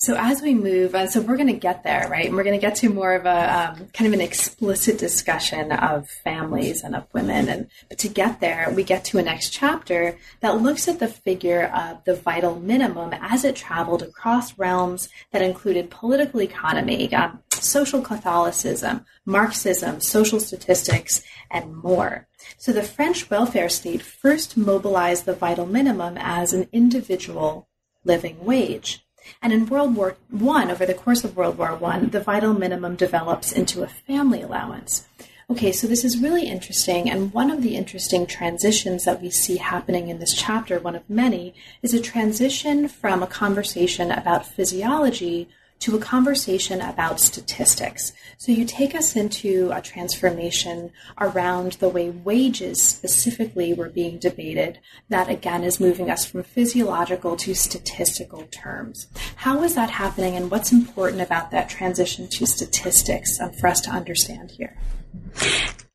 So 0.00 0.14
as 0.16 0.40
we 0.40 0.54
move, 0.54 0.94
uh, 0.94 1.08
so 1.08 1.20
we're 1.20 1.36
going 1.36 1.48
to 1.48 1.54
get 1.54 1.82
there, 1.82 2.06
right? 2.08 2.26
And 2.26 2.36
we're 2.36 2.44
going 2.44 2.58
to 2.58 2.64
get 2.64 2.76
to 2.76 2.88
more 2.88 3.14
of 3.14 3.26
a 3.26 3.58
um, 3.58 3.88
kind 3.88 4.06
of 4.06 4.12
an 4.12 4.20
explicit 4.20 4.96
discussion 4.96 5.72
of 5.72 6.08
families 6.08 6.84
and 6.84 6.94
of 6.94 7.12
women. 7.12 7.48
And 7.48 7.66
but 7.88 7.98
to 7.98 8.08
get 8.08 8.38
there, 8.38 8.72
we 8.72 8.84
get 8.84 9.04
to 9.06 9.18
a 9.18 9.22
next 9.22 9.50
chapter 9.50 10.16
that 10.38 10.62
looks 10.62 10.86
at 10.86 11.00
the 11.00 11.08
figure 11.08 11.64
of 11.74 12.04
the 12.04 12.14
vital 12.14 12.60
minimum 12.60 13.12
as 13.12 13.42
it 13.42 13.56
traveled 13.56 14.04
across 14.04 14.56
realms 14.56 15.08
that 15.32 15.42
included 15.42 15.90
political 15.90 16.42
economy, 16.42 17.12
um, 17.12 17.42
social 17.50 18.00
Catholicism, 18.00 19.04
Marxism, 19.26 20.00
social 20.00 20.38
statistics, 20.38 21.22
and 21.50 21.76
more. 21.76 22.28
So 22.56 22.72
the 22.72 22.84
French 22.84 23.28
welfare 23.30 23.68
state 23.68 24.02
first 24.02 24.56
mobilized 24.56 25.24
the 25.24 25.34
vital 25.34 25.66
minimum 25.66 26.16
as 26.18 26.52
an 26.52 26.68
individual 26.72 27.66
living 28.04 28.44
wage. 28.44 29.04
And 29.42 29.52
in 29.52 29.66
World 29.66 29.94
War 29.96 30.16
I, 30.32 30.70
over 30.70 30.86
the 30.86 30.94
course 30.94 31.24
of 31.24 31.36
World 31.36 31.58
War 31.58 31.78
I, 31.84 32.00
the 32.00 32.20
vital 32.20 32.54
minimum 32.54 32.96
develops 32.96 33.52
into 33.52 33.82
a 33.82 33.88
family 33.88 34.42
allowance. 34.42 35.06
Okay, 35.50 35.72
so 35.72 35.86
this 35.86 36.04
is 36.04 36.20
really 36.20 36.46
interesting, 36.46 37.08
and 37.08 37.32
one 37.32 37.50
of 37.50 37.62
the 37.62 37.74
interesting 37.74 38.26
transitions 38.26 39.04
that 39.04 39.22
we 39.22 39.30
see 39.30 39.56
happening 39.56 40.08
in 40.08 40.18
this 40.18 40.34
chapter, 40.34 40.78
one 40.78 40.94
of 40.94 41.08
many, 41.08 41.54
is 41.80 41.94
a 41.94 42.00
transition 42.02 42.86
from 42.86 43.22
a 43.22 43.26
conversation 43.26 44.10
about 44.10 44.46
physiology 44.46 45.48
to 45.80 45.96
a 45.96 46.00
conversation 46.00 46.80
about 46.80 47.20
statistics. 47.20 48.12
So 48.36 48.52
you 48.52 48.64
take 48.64 48.94
us 48.94 49.16
into 49.16 49.70
a 49.72 49.80
transformation 49.80 50.92
around 51.20 51.72
the 51.72 51.88
way 51.88 52.10
wages 52.10 52.82
specifically 52.82 53.72
were 53.72 53.88
being 53.88 54.18
debated. 54.18 54.80
That 55.08 55.28
again 55.28 55.64
is 55.64 55.80
moving 55.80 56.10
us 56.10 56.24
from 56.24 56.42
physiological 56.42 57.36
to 57.36 57.54
statistical 57.54 58.42
terms. 58.50 59.06
How 59.36 59.62
is 59.62 59.74
that 59.74 59.90
happening 59.90 60.36
and 60.36 60.50
what's 60.50 60.72
important 60.72 61.22
about 61.22 61.50
that 61.52 61.68
transition 61.68 62.28
to 62.28 62.46
statistics 62.46 63.40
um, 63.40 63.52
for 63.52 63.68
us 63.68 63.80
to 63.82 63.90
understand 63.90 64.52
here? 64.52 64.76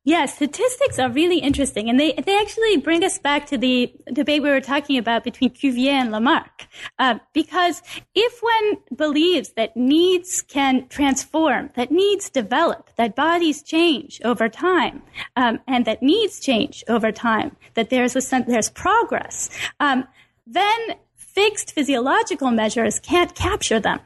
Yeah, 0.05 0.25
statistics 0.25 0.99
are 0.99 1.09
really 1.09 1.39
interesting, 1.39 1.89
and 1.89 1.97
they 1.97 2.11
they 2.11 2.37
actually 2.37 2.75
bring 2.77 3.05
us 3.05 3.17
back 3.17 3.45
to 3.47 3.57
the 3.57 3.93
debate 4.11 4.43
we 4.43 4.49
were 4.49 4.59
talking 4.59 4.97
about 4.97 5.23
between 5.23 5.51
Cuvier 5.51 5.93
and 5.93 6.11
Lamarck. 6.11 6.67
Uh, 6.99 7.19
because 7.33 7.81
if 8.13 8.41
one 8.41 8.97
believes 8.97 9.53
that 9.53 9.77
needs 9.77 10.41
can 10.41 10.89
transform, 10.89 11.69
that 11.75 11.89
needs 11.89 12.29
develop, 12.29 12.89
that 12.97 13.15
bodies 13.15 13.63
change 13.63 14.19
over 14.25 14.49
time, 14.49 15.01
um, 15.37 15.59
and 15.67 15.85
that 15.85 16.03
needs 16.03 16.41
change 16.41 16.83
over 16.89 17.13
time, 17.13 17.55
that 17.75 17.89
there's 17.89 18.17
a 18.17 18.43
there's 18.45 18.69
progress, 18.69 19.49
um, 19.79 20.05
then 20.45 20.79
fixed 21.15 21.71
physiological 21.71 22.51
measures 22.51 22.99
can't 22.99 23.33
capture 23.35 23.79
them. 23.79 24.01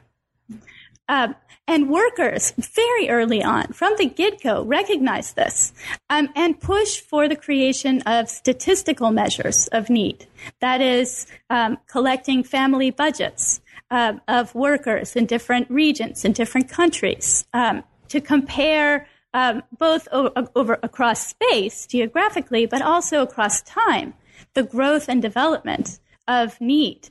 Um, 1.08 1.34
and 1.68 1.90
workers, 1.90 2.52
very 2.56 3.10
early 3.10 3.44
on, 3.44 3.72
from 3.74 3.94
the 3.98 4.06
get 4.06 4.42
go, 4.42 4.64
recognize 4.64 5.34
this 5.34 5.74
um, 6.08 6.30
and 6.34 6.58
push 6.58 6.98
for 6.98 7.28
the 7.28 7.36
creation 7.36 8.00
of 8.02 8.28
statistical 8.28 9.10
measures 9.10 9.68
of 9.68 9.90
need. 9.90 10.26
That 10.60 10.80
is, 10.80 11.26
um, 11.50 11.76
collecting 11.86 12.42
family 12.42 12.90
budgets 12.90 13.60
uh, 13.90 14.14
of 14.26 14.54
workers 14.54 15.14
in 15.14 15.26
different 15.26 15.70
regions, 15.70 16.24
in 16.24 16.32
different 16.32 16.70
countries, 16.70 17.44
um, 17.52 17.84
to 18.08 18.20
compare 18.20 19.06
um, 19.34 19.62
both 19.76 20.08
o- 20.10 20.32
over 20.56 20.78
across 20.82 21.26
space 21.26 21.86
geographically, 21.86 22.64
but 22.64 22.80
also 22.80 23.20
across 23.20 23.60
time, 23.62 24.14
the 24.54 24.62
growth 24.62 25.06
and 25.06 25.20
development 25.20 26.00
of 26.26 26.58
need. 26.60 27.10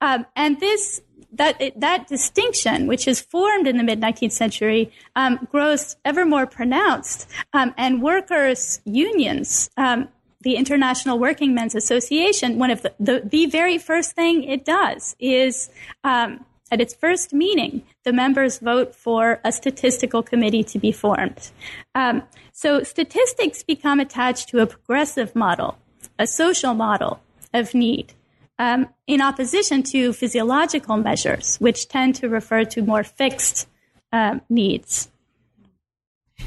Um, 0.00 0.26
and 0.36 0.60
this 0.60 1.00
that 1.36 1.60
that 1.76 2.06
distinction, 2.08 2.86
which 2.86 3.06
is 3.08 3.20
formed 3.20 3.66
in 3.66 3.76
the 3.76 3.82
mid 3.82 4.00
19th 4.00 4.32
century, 4.32 4.92
um, 5.16 5.46
grows 5.50 5.96
ever 6.04 6.24
more 6.24 6.46
pronounced, 6.46 7.28
um, 7.52 7.74
and 7.76 8.02
workers' 8.02 8.80
unions. 8.84 9.70
Um, 9.76 10.08
the 10.40 10.56
International 10.56 11.18
Working 11.18 11.54
Men's 11.54 11.74
Association, 11.74 12.58
one 12.58 12.70
of 12.70 12.82
the, 12.82 12.92
the, 13.00 13.22
the 13.24 13.46
very 13.46 13.78
first 13.78 14.12
thing 14.12 14.44
it 14.44 14.66
does 14.66 15.16
is 15.18 15.70
um, 16.04 16.44
at 16.70 16.82
its 16.82 16.94
first 16.94 17.32
meeting, 17.32 17.82
the 18.04 18.12
members 18.12 18.58
vote 18.58 18.94
for 18.94 19.40
a 19.42 19.50
statistical 19.50 20.22
committee 20.22 20.62
to 20.64 20.78
be 20.78 20.92
formed. 20.92 21.50
Um, 21.94 22.24
so 22.52 22.82
statistics 22.82 23.62
become 23.62 24.00
attached 24.00 24.50
to 24.50 24.60
a 24.60 24.66
progressive 24.66 25.34
model, 25.34 25.78
a 26.18 26.26
social 26.26 26.74
model 26.74 27.20
of 27.54 27.74
need 27.74 28.12
um, 28.58 28.88
in 29.06 29.20
opposition 29.20 29.82
to 29.82 30.12
physiological 30.12 30.96
measures, 30.96 31.56
which 31.56 31.88
tend 31.88 32.14
to 32.16 32.28
refer 32.28 32.64
to 32.64 32.82
more 32.82 33.04
fixed 33.04 33.68
um, 34.12 34.40
needs. 34.48 35.10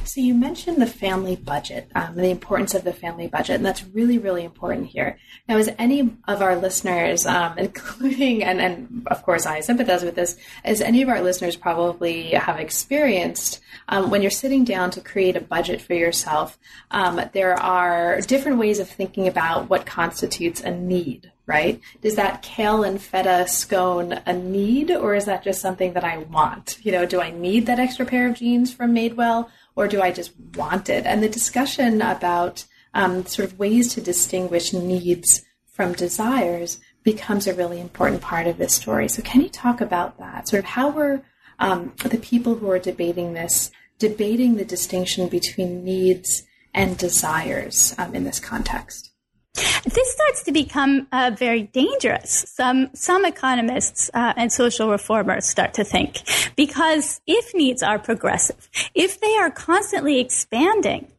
So 0.03 0.19
you 0.19 0.33
mentioned 0.33 0.81
the 0.81 0.87
family 0.87 1.37
budget, 1.37 1.89
um, 1.95 2.15
the 2.15 2.29
importance 2.29 2.73
of 2.73 2.83
the 2.83 2.91
family 2.91 3.27
budget, 3.27 3.55
and 3.55 3.65
that's 3.65 3.85
really, 3.85 4.17
really 4.17 4.43
important 4.43 4.87
here. 4.87 5.17
Now, 5.47 5.57
as 5.57 5.69
any 5.77 6.17
of 6.27 6.41
our 6.41 6.57
listeners, 6.57 7.25
um, 7.25 7.53
including 7.57 8.43
and, 8.43 8.59
and 8.59 9.07
of 9.07 9.23
course 9.23 9.45
I 9.45 9.61
sympathize 9.61 10.03
with 10.03 10.15
this, 10.15 10.37
as 10.65 10.81
any 10.81 11.01
of 11.01 11.09
our 11.09 11.21
listeners 11.21 11.55
probably 11.55 12.31
have 12.31 12.59
experienced, 12.59 13.61
um, 13.87 14.09
when 14.09 14.21
you're 14.21 14.31
sitting 14.31 14.65
down 14.65 14.91
to 14.91 15.01
create 15.01 15.37
a 15.37 15.41
budget 15.41 15.81
for 15.81 15.93
yourself, 15.93 16.57
um, 16.91 17.21
there 17.33 17.53
are 17.53 18.19
different 18.21 18.57
ways 18.59 18.79
of 18.79 18.89
thinking 18.89 19.27
about 19.27 19.69
what 19.69 19.85
constitutes 19.85 20.61
a 20.61 20.71
need. 20.71 21.31
Right? 21.47 21.79
Is 22.01 22.15
that 22.15 22.41
kale 22.41 22.83
and 22.83 23.01
feta 23.01 23.47
scone 23.47 24.19
a 24.25 24.33
need, 24.33 24.91
or 24.91 25.15
is 25.15 25.25
that 25.25 25.43
just 25.43 25.61
something 25.61 25.93
that 25.93 26.03
I 26.03 26.17
want? 26.17 26.77
You 26.83 26.91
know, 26.91 27.05
do 27.05 27.21
I 27.21 27.31
need 27.31 27.65
that 27.65 27.79
extra 27.79 28.05
pair 28.05 28.27
of 28.27 28.35
jeans 28.35 28.73
from 28.73 28.93
Madewell? 28.93 29.49
or 29.77 29.87
do 29.87 30.01
I 30.01 30.11
just 30.11 30.33
want 30.55 30.89
it? 30.89 31.05
And 31.05 31.23
the 31.23 31.29
discussion 31.29 32.01
about 32.01 32.65
um, 32.93 33.25
sort 33.27 33.47
of 33.47 33.59
ways 33.59 33.93
to 33.93 34.01
distinguish 34.01 34.73
needs 34.73 35.43
from 35.71 35.93
desires 35.93 36.79
becomes 37.03 37.45
a 37.45 37.53
really 37.53 37.79
important 37.79 38.21
part 38.21 38.47
of 38.47 38.57
this 38.57 38.73
story. 38.73 39.07
So, 39.07 39.21
can 39.21 39.41
you 39.41 39.49
talk 39.49 39.79
about 39.79 40.17
that? 40.17 40.49
Sort 40.49 40.63
of 40.63 40.65
how 40.65 40.89
were 40.89 41.21
um, 41.59 41.93
the 42.03 42.17
people 42.17 42.55
who 42.55 42.69
are 42.71 42.79
debating 42.79 43.33
this 43.33 43.71
debating 43.99 44.55
the 44.55 44.65
distinction 44.65 45.27
between 45.27 45.83
needs 45.83 46.43
and 46.73 46.97
desires 46.97 47.93
um, 47.99 48.15
in 48.15 48.23
this 48.23 48.39
context? 48.39 49.11
This 49.57 50.13
starts 50.13 50.43
to 50.43 50.51
become 50.51 51.07
uh, 51.11 51.31
very 51.35 51.63
dangerous. 51.63 52.45
Some 52.47 52.89
some 52.93 53.25
economists 53.25 54.11
uh, 54.13 54.33
and 54.37 54.51
social 54.51 54.89
reformers 54.91 55.45
start 55.45 55.73
to 55.75 55.83
think 55.83 56.21
because 56.55 57.21
if 57.25 57.53
needs 57.55 57.81
are 57.81 57.97
progressive, 57.97 58.69
if 58.93 59.19
they 59.19 59.35
are 59.37 59.49
constantly 59.49 60.19
expanding, 60.19 61.11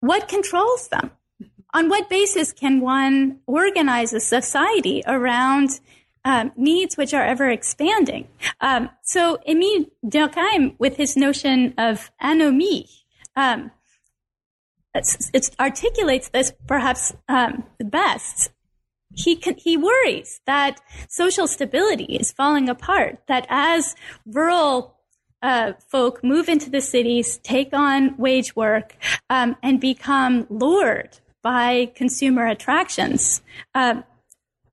what 0.00 0.28
controls 0.28 0.88
them? 0.88 1.10
On 1.74 1.88
what 1.88 2.10
basis 2.10 2.52
can 2.52 2.80
one 2.80 3.40
organize 3.46 4.12
a 4.12 4.20
society 4.20 5.02
around 5.06 5.80
um, 6.24 6.52
needs 6.56 6.96
which 6.96 7.14
are 7.14 7.24
ever 7.24 7.50
expanding? 7.50 8.28
Um, 8.60 8.90
so 9.02 9.38
Emile 9.48 9.86
Durkheim, 10.04 10.74
with 10.78 10.96
his 10.96 11.16
notion 11.16 11.74
of 11.78 12.10
anomie, 12.20 12.88
um, 13.34 13.70
it 14.94 15.50
articulates 15.58 16.28
this 16.28 16.52
perhaps 16.66 17.14
um, 17.28 17.64
the 17.78 17.84
best. 17.84 18.50
He 19.14 19.34
he 19.58 19.76
worries 19.76 20.40
that 20.46 20.80
social 21.08 21.46
stability 21.46 22.16
is 22.16 22.32
falling 22.32 22.68
apart. 22.68 23.18
That 23.28 23.46
as 23.48 23.94
rural 24.26 24.96
uh, 25.42 25.72
folk 25.88 26.22
move 26.24 26.48
into 26.48 26.70
the 26.70 26.80
cities, 26.80 27.38
take 27.42 27.70
on 27.72 28.16
wage 28.16 28.54
work, 28.56 28.96
um, 29.28 29.56
and 29.62 29.80
become 29.80 30.46
lured 30.48 31.18
by 31.42 31.90
consumer 31.94 32.46
attractions, 32.46 33.42
uh, 33.74 34.02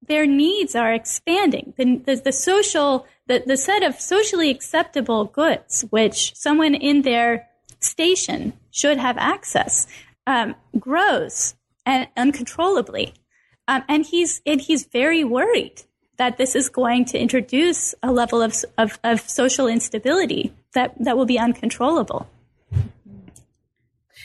their 0.07 0.26
needs 0.26 0.76
are 0.76 0.93
expanding. 0.93 1.74
The, 1.78 1.97
the, 1.97 2.15
the 2.15 2.32
social 2.32 3.07
the, 3.28 3.43
the 3.45 3.57
set 3.57 3.84
of 3.84 3.99
socially 3.99 4.49
acceptable 4.49 5.26
goods 5.26 5.86
which 5.91 6.36
someone 6.36 6.76
in 6.76 7.03
their 7.03 7.47
station 7.80 8.53
should 8.72 8.97
have 8.97 9.17
access 9.17 9.88
um, 10.28 10.55
grows 10.80 11.55
and 11.86 12.07
uncontrollably. 12.15 13.13
Um, 13.67 13.84
and 13.88 14.05
he's 14.05 14.41
and 14.45 14.59
he's 14.59 14.86
very 14.86 15.24
worried 15.24 15.84
that 16.20 16.38
this 16.38 16.53
is 16.55 16.70
going 16.70 17.05
to 17.05 17.17
introduce 17.17 17.95
a 18.03 18.11
level 18.11 18.41
of, 18.41 18.53
of, 18.78 18.99
of 19.03 19.22
social 19.22 19.67
instability 19.67 20.53
that, 20.74 20.93
that 20.99 21.17
will 21.17 21.26
be 21.26 21.39
uncontrollable. 21.39 22.30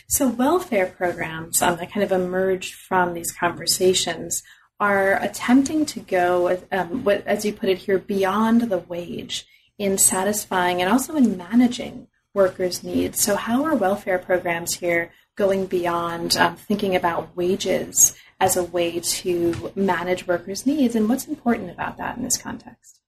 So, 0.08 0.28
welfare 0.28 0.86
programs 0.86 1.62
um, 1.62 1.76
that 1.76 1.92
kind 1.92 2.04
of 2.04 2.12
emerged 2.12 2.74
from 2.74 3.14
these 3.14 3.32
conversations 3.32 4.42
are 4.78 5.22
attempting 5.22 5.86
to 5.86 6.00
go, 6.00 6.58
um, 6.70 7.08
as 7.08 7.44
you 7.44 7.52
put 7.52 7.70
it 7.70 7.78
here, 7.78 7.98
beyond 7.98 8.62
the 8.62 8.78
wage 8.78 9.46
in 9.78 9.96
satisfying 9.96 10.82
and 10.82 10.92
also 10.92 11.16
in 11.16 11.36
managing 11.36 12.08
workers' 12.34 12.82
needs. 12.82 13.20
So, 13.20 13.36
how 13.36 13.64
are 13.64 13.74
welfare 13.74 14.18
programs 14.18 14.74
here 14.74 15.12
going 15.36 15.66
beyond 15.66 16.36
um, 16.36 16.56
thinking 16.56 16.94
about 16.94 17.36
wages 17.36 18.16
as 18.40 18.56
a 18.56 18.64
way 18.64 19.00
to 19.00 19.72
manage 19.74 20.26
workers' 20.26 20.66
needs, 20.66 20.94
and 20.94 21.08
what's 21.08 21.26
important 21.26 21.70
about 21.70 21.96
that 21.98 22.16
in 22.16 22.22
this 22.22 22.36
context? 22.36 23.00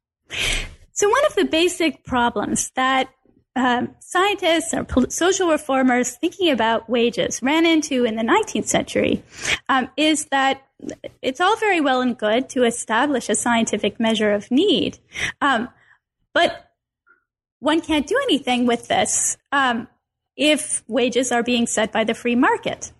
So, 0.92 1.08
one 1.08 1.26
of 1.26 1.34
the 1.34 1.44
basic 1.44 2.04
problems 2.04 2.70
that 2.74 3.10
um, 3.54 3.94
scientists 4.00 4.74
or 4.74 4.86
social 5.10 5.48
reformers 5.48 6.16
thinking 6.16 6.50
about 6.50 6.88
wages 6.88 7.42
ran 7.42 7.64
into 7.64 8.04
in 8.04 8.16
the 8.16 8.22
19th 8.22 8.66
century 8.66 9.22
um, 9.68 9.88
is 9.96 10.26
that 10.26 10.62
it's 11.22 11.40
all 11.40 11.56
very 11.56 11.80
well 11.80 12.02
and 12.02 12.18
good 12.18 12.50
to 12.50 12.64
establish 12.64 13.28
a 13.28 13.34
scientific 13.34 13.98
measure 13.98 14.32
of 14.32 14.50
need, 14.50 14.98
um, 15.40 15.68
but 16.34 16.70
one 17.60 17.80
can't 17.80 18.06
do 18.06 18.18
anything 18.24 18.66
with 18.66 18.88
this 18.88 19.38
um, 19.52 19.88
if 20.36 20.82
wages 20.88 21.32
are 21.32 21.42
being 21.42 21.66
set 21.66 21.92
by 21.92 22.04
the 22.04 22.14
free 22.14 22.36
market. 22.36 22.92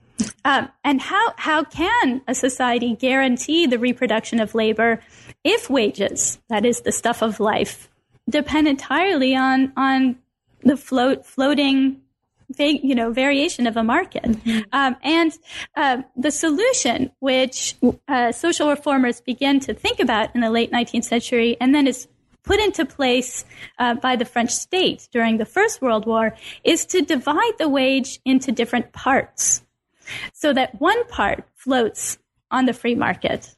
Um, 0.45 0.69
and 0.85 1.01
how, 1.01 1.35
how 1.37 1.65
can 1.65 2.23
a 2.27 2.35
society 2.35 2.95
guarantee 2.95 3.67
the 3.67 3.79
reproduction 3.79 4.41
of 4.41 4.55
labor 4.55 5.01
if 5.45 5.69
wages, 5.69 6.39
that 6.49 6.65
is 6.65 6.81
the 6.81 6.93
stuff 6.93 7.23
of 7.23 7.41
life, 7.41 7.89
depend 8.29 8.67
entirely 8.67 9.37
on, 9.37 9.73
on 9.77 10.17
the 10.63 10.77
float, 10.77 11.27
floating 11.27 12.01
you 12.59 12.95
know, 12.95 13.11
variation 13.13 13.67
of 13.67 13.77
a 13.77 13.83
market. 13.83 14.23
Mm-hmm. 14.23 14.61
Um, 14.73 14.97
and 15.03 15.33
uh, 15.75 16.03
the 16.17 16.31
solution, 16.31 17.11
which 17.19 17.77
uh, 18.09 18.33
social 18.33 18.71
reformers 18.71 19.21
begin 19.21 19.61
to 19.61 19.75
think 19.75 20.01
about 20.01 20.35
in 20.35 20.41
the 20.41 20.51
late 20.51 20.71
19th 20.71 21.05
century, 21.05 21.57
and 21.61 21.75
then 21.75 21.87
is 21.87 22.09
put 22.47 22.61
into 22.61 22.87
place 22.87 23.45
uh, 23.79 23.95
by 23.95 24.17
the 24.17 24.25
French 24.25 24.53
state 24.53 25.09
during 25.13 25.37
the 25.37 25.45
First 25.45 25.83
World 25.83 26.07
War 26.07 26.35
is 26.65 26.87
to 26.87 27.03
divide 27.03 27.59
the 27.59 27.69
wage 27.69 28.21
into 28.25 28.51
different 28.53 28.93
parts 28.93 29.63
so 30.33 30.55
that 30.55 30.81
one 30.81 31.07
part 31.09 31.45
floats 31.55 32.19
on 32.51 32.65
the 32.65 32.73
free 32.73 32.95
market, 32.95 33.55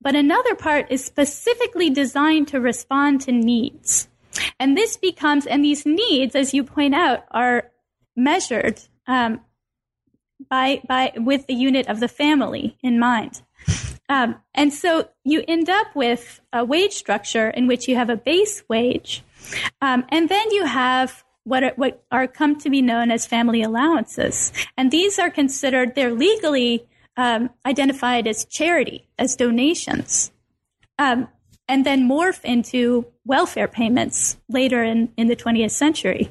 but 0.00 0.14
another 0.14 0.54
part 0.54 0.86
is 0.90 1.04
specifically 1.04 1.90
designed 1.90 2.48
to 2.48 2.60
respond 2.60 3.20
to 3.22 3.32
needs. 3.32 4.08
And 4.58 4.76
this 4.76 4.96
becomes, 4.96 5.46
and 5.46 5.64
these 5.64 5.84
needs, 5.84 6.36
as 6.36 6.54
you 6.54 6.62
point 6.62 6.94
out, 6.94 7.24
are 7.32 7.70
measured 8.16 8.80
um, 9.08 9.40
by, 10.48 10.80
by, 10.88 11.12
with 11.16 11.48
the 11.48 11.54
unit 11.54 11.88
of 11.88 11.98
the 11.98 12.08
family 12.08 12.78
in 12.82 12.98
mind. 13.00 13.42
Um, 14.10 14.34
and 14.54 14.74
so 14.74 15.08
you 15.24 15.44
end 15.46 15.70
up 15.70 15.94
with 15.94 16.40
a 16.52 16.64
wage 16.64 16.94
structure 16.94 17.48
in 17.48 17.68
which 17.68 17.86
you 17.86 17.94
have 17.94 18.10
a 18.10 18.16
base 18.16 18.64
wage, 18.68 19.22
um, 19.80 20.04
and 20.08 20.28
then 20.28 20.50
you 20.50 20.66
have 20.66 21.24
what 21.44 21.62
are, 21.62 21.72
what 21.76 22.02
are 22.10 22.26
come 22.26 22.58
to 22.58 22.68
be 22.68 22.82
known 22.82 23.10
as 23.12 23.24
family 23.24 23.62
allowances, 23.62 24.52
and 24.76 24.90
these 24.90 25.18
are 25.20 25.30
considered 25.30 25.94
they're 25.94 26.12
legally 26.12 26.84
um, 27.16 27.50
identified 27.64 28.26
as 28.26 28.44
charity, 28.44 29.06
as 29.16 29.36
donations, 29.36 30.32
um, 30.98 31.28
and 31.68 31.86
then 31.86 32.08
morph 32.08 32.44
into 32.44 33.06
welfare 33.24 33.68
payments 33.68 34.38
later 34.48 34.82
in, 34.82 35.12
in 35.16 35.28
the 35.28 35.36
20th 35.36 35.70
century. 35.70 36.28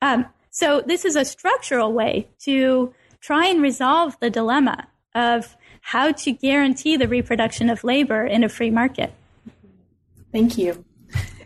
Um, 0.00 0.26
so 0.50 0.82
this 0.86 1.04
is 1.04 1.16
a 1.16 1.24
structural 1.24 1.92
way 1.92 2.28
to 2.44 2.94
try 3.20 3.48
and 3.48 3.60
resolve 3.60 4.16
the 4.20 4.30
dilemma 4.30 4.86
of 5.14 5.56
how 5.82 6.12
to 6.12 6.32
guarantee 6.32 6.96
the 6.96 7.08
reproduction 7.08 7.68
of 7.68 7.84
labor 7.84 8.24
in 8.24 8.42
a 8.42 8.48
free 8.48 8.70
market. 8.70 9.12
Thank 10.32 10.56
you. 10.56 10.84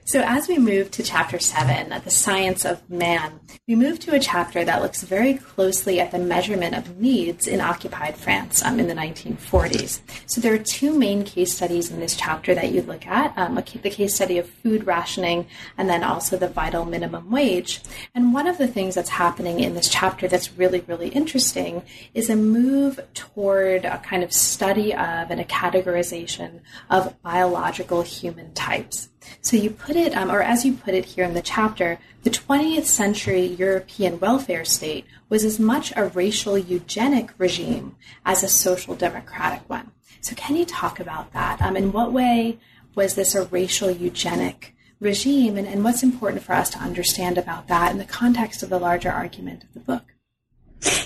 So, 0.08 0.22
as 0.24 0.46
we 0.46 0.56
move 0.56 0.92
to 0.92 1.02
chapter 1.02 1.40
seven, 1.40 1.88
the 2.04 2.12
science 2.12 2.64
of 2.64 2.88
man, 2.88 3.40
we 3.66 3.74
move 3.74 3.98
to 4.00 4.14
a 4.14 4.20
chapter 4.20 4.64
that 4.64 4.80
looks 4.80 5.02
very 5.02 5.34
closely 5.34 5.98
at 5.98 6.12
the 6.12 6.18
measurement 6.20 6.76
of 6.76 6.96
needs 6.98 7.48
in 7.48 7.60
occupied 7.60 8.16
France 8.16 8.64
um, 8.64 8.78
in 8.78 8.86
the 8.86 8.94
1940s. 8.94 9.98
So, 10.26 10.40
there 10.40 10.54
are 10.54 10.58
two 10.58 10.96
main 10.96 11.24
case 11.24 11.52
studies 11.52 11.90
in 11.90 11.98
this 11.98 12.14
chapter 12.14 12.54
that 12.54 12.70
you 12.70 12.82
look 12.82 13.04
at 13.04 13.36
um, 13.36 13.56
the 13.56 13.90
case 13.90 14.14
study 14.14 14.38
of 14.38 14.48
food 14.48 14.86
rationing 14.86 15.48
and 15.76 15.90
then 15.90 16.04
also 16.04 16.36
the 16.36 16.46
vital 16.46 16.84
minimum 16.84 17.28
wage. 17.32 17.80
And 18.14 18.32
one 18.32 18.46
of 18.46 18.58
the 18.58 18.68
things 18.68 18.94
that's 18.94 19.10
happening 19.10 19.58
in 19.58 19.74
this 19.74 19.88
chapter 19.88 20.28
that's 20.28 20.52
really, 20.52 20.84
really 20.86 21.08
interesting 21.08 21.82
is 22.14 22.30
a 22.30 22.36
move 22.36 23.00
toward 23.14 23.84
a 23.84 23.98
kind 23.98 24.22
of 24.22 24.32
study 24.32 24.92
of 24.92 25.32
and 25.32 25.40
a 25.40 25.44
categorization 25.44 26.60
of 26.90 27.20
biological 27.22 28.02
human 28.02 28.54
types. 28.54 29.08
So 29.40 29.56
you 29.56 29.70
put 29.70 29.96
it, 29.96 30.16
um, 30.16 30.30
or 30.30 30.42
as 30.42 30.64
you 30.64 30.74
put 30.74 30.94
it 30.94 31.04
here 31.04 31.24
in 31.24 31.34
the 31.34 31.42
chapter, 31.42 31.98
the 32.22 32.30
20th 32.30 32.84
century 32.84 33.46
European 33.46 34.18
welfare 34.18 34.64
state 34.64 35.06
was 35.28 35.44
as 35.44 35.58
much 35.58 35.92
a 35.96 36.06
racial 36.06 36.58
eugenic 36.58 37.30
regime 37.38 37.96
as 38.24 38.42
a 38.42 38.48
social 38.48 38.94
democratic 38.94 39.68
one. 39.68 39.92
So, 40.20 40.34
can 40.34 40.56
you 40.56 40.64
talk 40.64 40.98
about 40.98 41.32
that? 41.32 41.62
Um, 41.62 41.76
in 41.76 41.92
what 41.92 42.12
way 42.12 42.58
was 42.94 43.14
this 43.14 43.34
a 43.34 43.44
racial 43.44 43.90
eugenic 43.90 44.74
regime, 44.98 45.56
and, 45.56 45.68
and 45.68 45.84
what's 45.84 46.02
important 46.02 46.42
for 46.42 46.54
us 46.54 46.70
to 46.70 46.78
understand 46.78 47.38
about 47.38 47.68
that 47.68 47.92
in 47.92 47.98
the 47.98 48.04
context 48.04 48.62
of 48.62 48.70
the 48.70 48.78
larger 48.78 49.10
argument 49.10 49.62
of 49.64 49.74
the 49.74 49.80
book? 49.80 50.14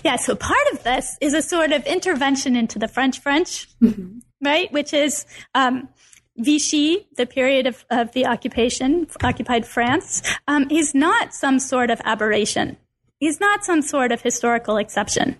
Yeah, 0.05 0.17
so 0.17 0.35
part 0.35 0.67
of 0.73 0.83
this 0.83 1.17
is 1.21 1.35
a 1.35 1.43
sort 1.43 1.73
of 1.73 1.85
intervention 1.87 2.57
into 2.57 2.79
the 2.79 2.89
French 2.89 3.21
French, 3.21 3.69
mm-hmm. 3.81 4.19
right? 4.43 4.73
Which 4.73 4.93
is 4.93 5.27
um, 5.55 5.89
Vichy, 6.41 7.07
the 7.17 7.27
period 7.27 7.67
of, 7.67 7.85
of 7.91 8.13
the 8.13 8.27
occupation, 8.27 9.07
occupied 9.23 9.67
France, 9.67 10.23
um, 10.49 10.67
is 10.71 10.95
not 10.95 11.35
some 11.35 11.59
sort 11.59 11.91
of 11.91 12.01
aberration. 12.05 12.77
He's 13.19 13.41
not 13.41 13.65
some 13.65 13.83
sort 13.83 14.13
of 14.13 14.23
historical 14.23 14.79
exception. 14.79 15.37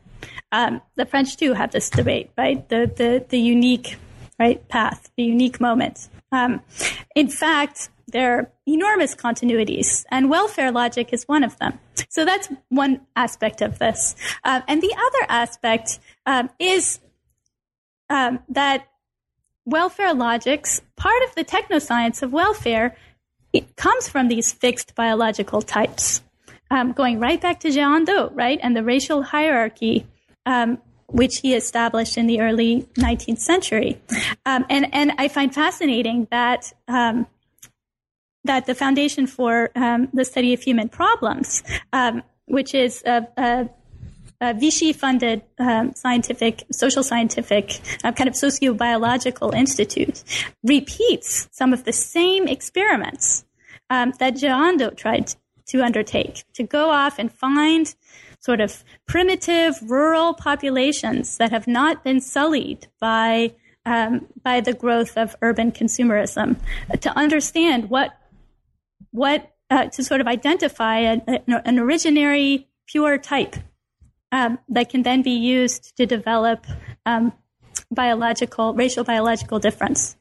Um, 0.53 0.83
the 0.97 1.07
French 1.07 1.37
too 1.37 1.55
have 1.55 1.71
this 1.71 1.89
debate, 1.89 2.31
right? 2.37 2.69
The 2.69 2.91
the 2.95 3.25
the 3.29 3.39
unique 3.39 3.97
right 4.39 4.67
path, 4.69 5.11
the 5.17 5.23
unique 5.23 5.61
moment. 5.61 6.09
Um, 6.33 6.61
in 7.15 7.29
fact, 7.29 7.89
there 8.09 8.39
are 8.39 8.53
enormous 8.67 9.15
continuities, 9.15 10.05
and 10.11 10.29
welfare 10.29 10.73
logic 10.73 11.13
is 11.13 11.25
one 11.25 11.45
of 11.45 11.59
them. 11.59 11.79
So 12.09 12.25
that's 12.25 12.49
one 12.69 13.01
aspect 13.17 13.63
of 13.63 13.79
this. 13.79 14.15
Uh, 14.45 14.61
and 14.69 14.83
the 14.83 14.95
other 14.95 15.27
aspect 15.29 16.01
um, 16.27 16.51
is 16.59 17.01
um, 18.11 18.41
that 18.49 18.89
welfare 19.65 20.15
logics, 20.15 20.81
part 20.97 21.23
of 21.25 21.35
the 21.35 21.45
technoscience 21.45 22.23
of 22.23 22.33
welfare, 22.33 22.97
comes 23.77 24.09
from 24.09 24.29
these 24.29 24.53
fixed 24.53 24.95
biological 24.95 25.63
types. 25.63 26.23
Um, 26.71 26.93
going 26.93 27.19
right 27.19 27.41
back 27.41 27.61
to 27.61 27.69
Gérando, 27.69 28.31
right, 28.33 28.61
and 28.63 28.77
the 28.77 28.85
racial 28.85 29.23
hierarchy 29.25 30.07
um, 30.47 30.79
which 31.07 31.39
he 31.39 31.55
established 31.55 32.17
in 32.17 32.27
the 32.27 32.41
early 32.41 32.83
19th 32.95 33.39
century. 33.39 34.01
Um, 34.47 34.65
and, 34.71 34.93
and 34.95 35.13
I 35.19 35.29
find 35.29 35.53
fascinating 35.53 36.29
that, 36.31 36.73
um, 36.89 37.27
that 38.45 38.67
the 38.67 38.75
Foundation 38.75 39.27
for 39.27 39.71
um, 39.75 40.09
the 40.13 40.25
Study 40.25 40.55
of 40.55 40.63
Human 40.63 40.89
Problems, 40.89 41.63
um, 41.93 42.23
which 42.47 42.75
is 42.75 43.03
a, 43.05 43.27
a, 43.37 43.69
a 44.41 44.55
Vichy 44.55 44.93
funded 44.93 45.43
um, 45.59 45.95
scientific, 45.95 46.65
social 46.73 47.03
scientific, 47.03 47.81
uh, 48.03 48.13
kind 48.13 48.29
of 48.29 48.35
sociobiological 48.35 49.55
institute, 49.55 50.25
repeats 50.63 51.49
some 51.53 51.73
of 51.73 51.85
the 51.85 51.93
same 51.93 52.49
experiments 52.49 53.45
um, 53.91 54.13
that 54.19 54.35
Gérando 54.35 54.97
tried 54.97 55.35
to 55.67 55.83
undertake 55.83 56.45
to 56.55 56.63
go 56.63 56.91
off 56.91 57.19
and 57.19 57.31
find 57.31 57.95
sort 58.41 58.61
of 58.61 58.83
primitive 59.07 59.79
rural 59.83 60.35
populations 60.35 61.37
that 61.37 61.51
have 61.51 61.67
not 61.67 62.03
been 62.03 62.21
sullied 62.21 62.87
by 63.01 63.55
um, 63.87 64.27
by 64.43 64.61
the 64.61 64.75
growth 64.75 65.17
of 65.17 65.37
urban 65.43 65.73
consumerism 65.73 66.57
to 67.01 67.17
understand 67.17 67.89
what 67.91 68.11
what 69.11 69.53
uh, 69.71 69.87
to 69.87 70.03
sort 70.03 70.21
of 70.21 70.27
identify 70.27 70.99
a, 70.99 71.21
a, 71.29 71.43
an 71.65 71.77
originary 71.77 72.67
pure 72.87 73.17
type 73.19 73.57
um, 74.33 74.59
that 74.69 74.91
can 74.91 75.03
then 75.03 75.23
be 75.23 75.33
used 75.33 75.97
to 75.97 76.07
develop 76.07 76.67
um, 77.07 77.33
biological 77.91 78.75
racial 78.75 79.05
biological 79.05 79.59
difference. 79.59 80.17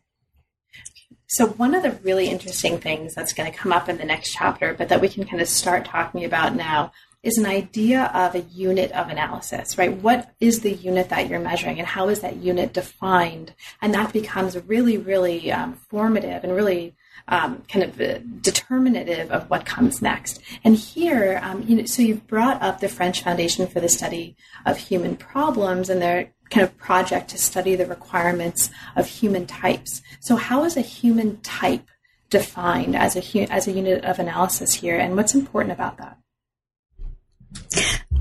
So, 1.28 1.46
one 1.46 1.76
of 1.76 1.84
the 1.84 1.92
really 1.92 2.28
interesting 2.28 2.80
things 2.80 3.14
that's 3.14 3.34
going 3.34 3.52
to 3.52 3.56
come 3.56 3.72
up 3.72 3.88
in 3.88 3.98
the 3.98 4.06
next 4.06 4.32
chapter, 4.34 4.74
but 4.74 4.90
that 4.90 5.00
we 5.00 5.10
can 5.10 5.26
kind 5.26 5.42
of 5.42 5.48
start 5.48 5.86
talking 5.86 6.26
about 6.26 6.56
now, 6.56 6.92
is 7.22 7.38
an 7.38 7.46
idea 7.46 8.06
of 8.14 8.34
a 8.34 8.40
unit 8.40 8.92
of 8.94 9.10
analysis, 9.10 9.78
right? 9.78 9.94
What 9.94 10.34
is 10.40 10.62
the 10.62 10.72
unit 10.72 11.10
that 11.10 11.30
you're 11.30 11.40
measuring 11.40 11.78
and 11.78 11.88
how 11.88 12.08
is 12.08 12.22
that 12.22 12.38
unit 12.38 12.74
defined? 12.74 13.54
And 13.82 13.94
that 13.94 14.14
becomes 14.14 14.58
really, 14.66 14.98
really 14.98 15.52
um, 15.52 15.74
formative 15.90 16.44
and 16.44 16.56
really 16.56 16.96
um, 17.30 17.64
kind 17.70 17.84
of 17.84 18.02
uh, 18.02 18.20
determinative 18.42 19.32
of 19.32 19.50
what 19.50 19.66
comes 19.66 20.02
next. 20.02 20.42
And 20.64 20.76
here, 20.76 21.40
um, 21.42 21.64
you 21.68 21.78
know, 21.78 21.86
so 21.86 22.02
you've 22.02 22.28
brought 22.28 22.62
up 22.62 22.80
the 22.80 22.90
French 22.90 23.24
Foundation 23.24 23.68
for 23.68 23.80
the 23.80 23.90
Study 23.90 24.36
of 24.66 24.78
Human 24.78 25.16
Problems 25.16 25.90
and 25.90 26.02
their 26.02 26.32
kind 26.50 26.64
of 26.64 26.78
project 26.78 27.30
to 27.30 27.38
study 27.38 27.76
the 27.76 27.86
requirements 27.86 28.70
of 28.96 29.08
human 29.08 29.46
types. 29.46 30.02
So, 30.20 30.36
how 30.36 30.66
is 30.66 30.76
a 30.76 30.82
human 30.82 31.38
type 31.42 31.88
defined 32.30 32.96
as 32.96 33.16
a 33.16 33.52
as 33.52 33.68
a 33.68 33.72
unit 33.72 34.04
of 34.04 34.20
analysis 34.20 34.74
here, 34.74 34.98
and 34.98 35.16
what's 35.16 35.34
important 35.36 35.74
about 35.74 35.98
that? 35.98 36.18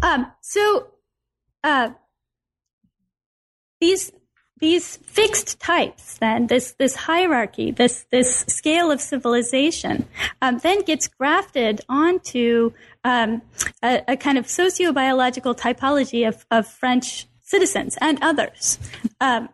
Um, 0.02 0.30
so 0.40 0.88
uh, 1.64 1.90
these 3.80 4.12
these 4.60 4.96
fixed 4.98 5.60
types, 5.60 6.18
then 6.18 6.46
this 6.46 6.72
this 6.78 6.94
hierarchy, 6.94 7.70
this 7.70 8.06
this 8.10 8.44
scale 8.48 8.90
of 8.90 9.00
civilization, 9.00 10.06
um, 10.42 10.58
then 10.58 10.82
gets 10.82 11.08
grafted 11.08 11.80
onto 11.88 12.72
um, 13.04 13.42
a, 13.82 14.02
a, 14.08 14.16
kind 14.16 14.38
of 14.38 14.46
sociobiological 14.46 15.56
typology 15.56 16.26
of, 16.26 16.44
of 16.50 16.66
French 16.66 17.26
citizens 17.40 17.96
and 18.00 18.18
others. 18.22 18.78
Um, 19.20 19.48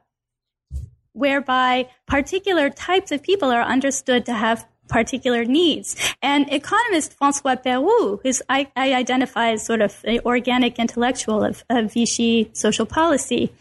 whereby 1.12 1.88
particular 2.06 2.68
types 2.68 3.12
of 3.12 3.22
people 3.22 3.50
are 3.50 3.62
understood 3.62 4.26
to 4.26 4.34
have 4.34 4.66
particular 4.88 5.44
needs. 5.44 5.96
And 6.22 6.52
economist 6.52 7.14
Francois 7.14 7.56
Perroux, 7.56 8.20
who 8.22 8.32
I, 8.48 8.68
I, 8.76 8.92
identify 8.94 9.52
as 9.52 9.64
sort 9.64 9.80
of 9.80 10.00
the 10.02 10.24
organic 10.24 10.78
intellectual 10.78 11.42
of, 11.42 11.64
of 11.70 11.92
Vichy 11.92 12.50
social 12.52 12.84
policy, 12.84 13.52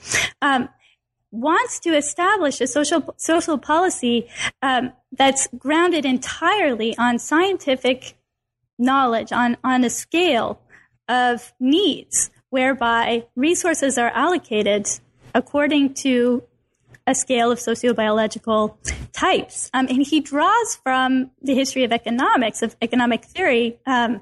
um, 0.41 0.67
wants 1.33 1.79
to 1.79 1.97
establish 1.97 2.61
a 2.61 2.67
social 2.67 3.13
social 3.17 3.57
policy 3.57 4.27
um, 4.61 4.93
that's 5.11 5.47
grounded 5.57 6.05
entirely 6.05 6.95
on 6.97 7.19
scientific 7.19 8.15
knowledge, 8.77 9.31
on 9.31 9.57
on 9.63 9.83
a 9.83 9.89
scale 9.89 10.61
of 11.09 11.53
needs, 11.59 12.29
whereby 12.49 13.25
resources 13.35 13.97
are 13.97 14.11
allocated 14.11 14.87
according 15.33 15.93
to 15.93 16.43
a 17.05 17.15
scale 17.15 17.51
of 17.51 17.59
sociobiological 17.59 18.77
types. 19.11 19.69
Um, 19.73 19.87
and 19.89 20.05
he 20.05 20.21
draws 20.21 20.75
from 20.83 21.31
the 21.41 21.53
history 21.53 21.83
of 21.83 21.91
economics, 21.91 22.61
of 22.61 22.75
economic 22.81 23.25
theory, 23.25 23.77
um, 23.85 24.21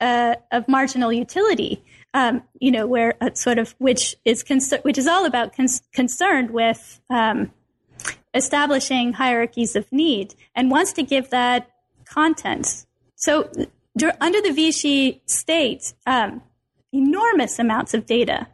uh, 0.00 0.36
of 0.52 0.68
marginal 0.68 1.12
utility. 1.12 1.82
Um, 2.16 2.44
you 2.60 2.70
know, 2.70 2.86
where 2.86 3.14
uh, 3.20 3.34
sort 3.34 3.58
of 3.58 3.74
which 3.78 4.14
is 4.24 4.44
which 4.82 4.98
is 4.98 5.08
all 5.08 5.26
about 5.26 5.52
concerned 5.92 6.50
with 6.52 7.00
um, 7.10 7.50
establishing 8.32 9.12
hierarchies 9.14 9.74
of 9.74 9.90
need, 9.90 10.34
and 10.54 10.70
wants 10.70 10.92
to 10.92 11.02
give 11.02 11.30
that 11.30 11.68
content. 12.04 12.86
So, 13.16 13.50
under 14.20 14.40
the 14.40 14.52
Vichy 14.52 15.22
state, 15.26 15.92
um, 16.06 16.40
enormous 16.92 17.58
amounts 17.58 17.94
of 17.94 18.06
data 18.06 18.46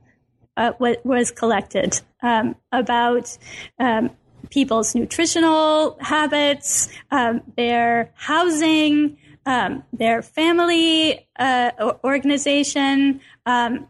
uh, 0.57 0.73
was 0.79 1.31
collected 1.31 2.01
um, 2.23 2.57
about 2.73 3.37
um, 3.79 4.11
people's 4.51 4.95
nutritional 4.95 5.97
habits, 6.01 6.89
um, 7.11 7.43
their 7.57 8.11
housing, 8.15 9.17
um, 9.47 9.85
their 9.93 10.23
family 10.23 11.29
uh, 11.39 11.71
organization, 12.05 13.21
um, 13.47 13.87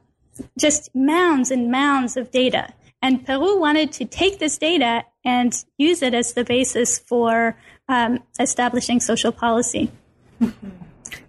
just 0.59 0.94
mounds 0.94 1.51
and 1.51 1.70
mounds 1.70 2.16
of 2.16 2.30
data. 2.30 2.72
And 3.03 3.26
Perroux 3.26 3.59
wanted 3.59 3.92
to 3.92 4.05
take 4.05 4.38
this 4.38 4.59
data 4.59 5.05
and 5.24 5.53
use 5.78 6.03
it 6.03 6.14
as 6.14 6.34
the 6.34 6.44
basis 6.44 6.98
for 6.98 7.57
um, 7.88 8.20
establishing 8.38 9.01
social 9.01 9.32
policy. 9.32 9.90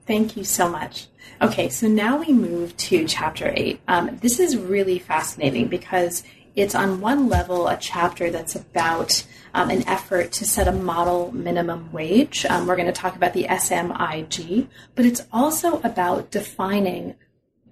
Thank 0.06 0.38
you 0.38 0.44
so 0.44 0.70
much. 0.70 1.08
Okay, 1.42 1.70
so 1.70 1.88
now 1.88 2.18
we 2.18 2.34
move 2.34 2.76
to 2.78 3.08
chapter 3.08 3.52
eight. 3.56 3.80
Um, 3.88 4.18
this 4.22 4.40
is 4.40 4.58
really 4.58 5.00
fascinating 5.00 5.68
because 5.68 6.24
it's 6.56 6.76
on 6.76 7.02
one 7.02 7.30
level 7.30 7.68
a 7.68 7.78
chapter 7.78 8.30
that's 8.30 8.56
about 8.56 9.26
um, 9.54 9.70
an 9.70 9.88
effort 9.88 10.32
to 10.34 10.46
set 10.46 10.68
a 10.68 10.72
model 10.72 11.32
minimum 11.32 11.92
wage. 11.92 12.46
Um, 12.46 12.68
we're 12.68 12.76
going 12.76 12.88
to 12.88 12.92
talk 12.92 13.16
about 13.16 13.34
the 13.34 13.46
SMIG, 13.46 14.68
but 14.96 15.06
it's 15.06 15.22
also 15.32 15.80
about 15.82 16.32
defining 16.32 17.16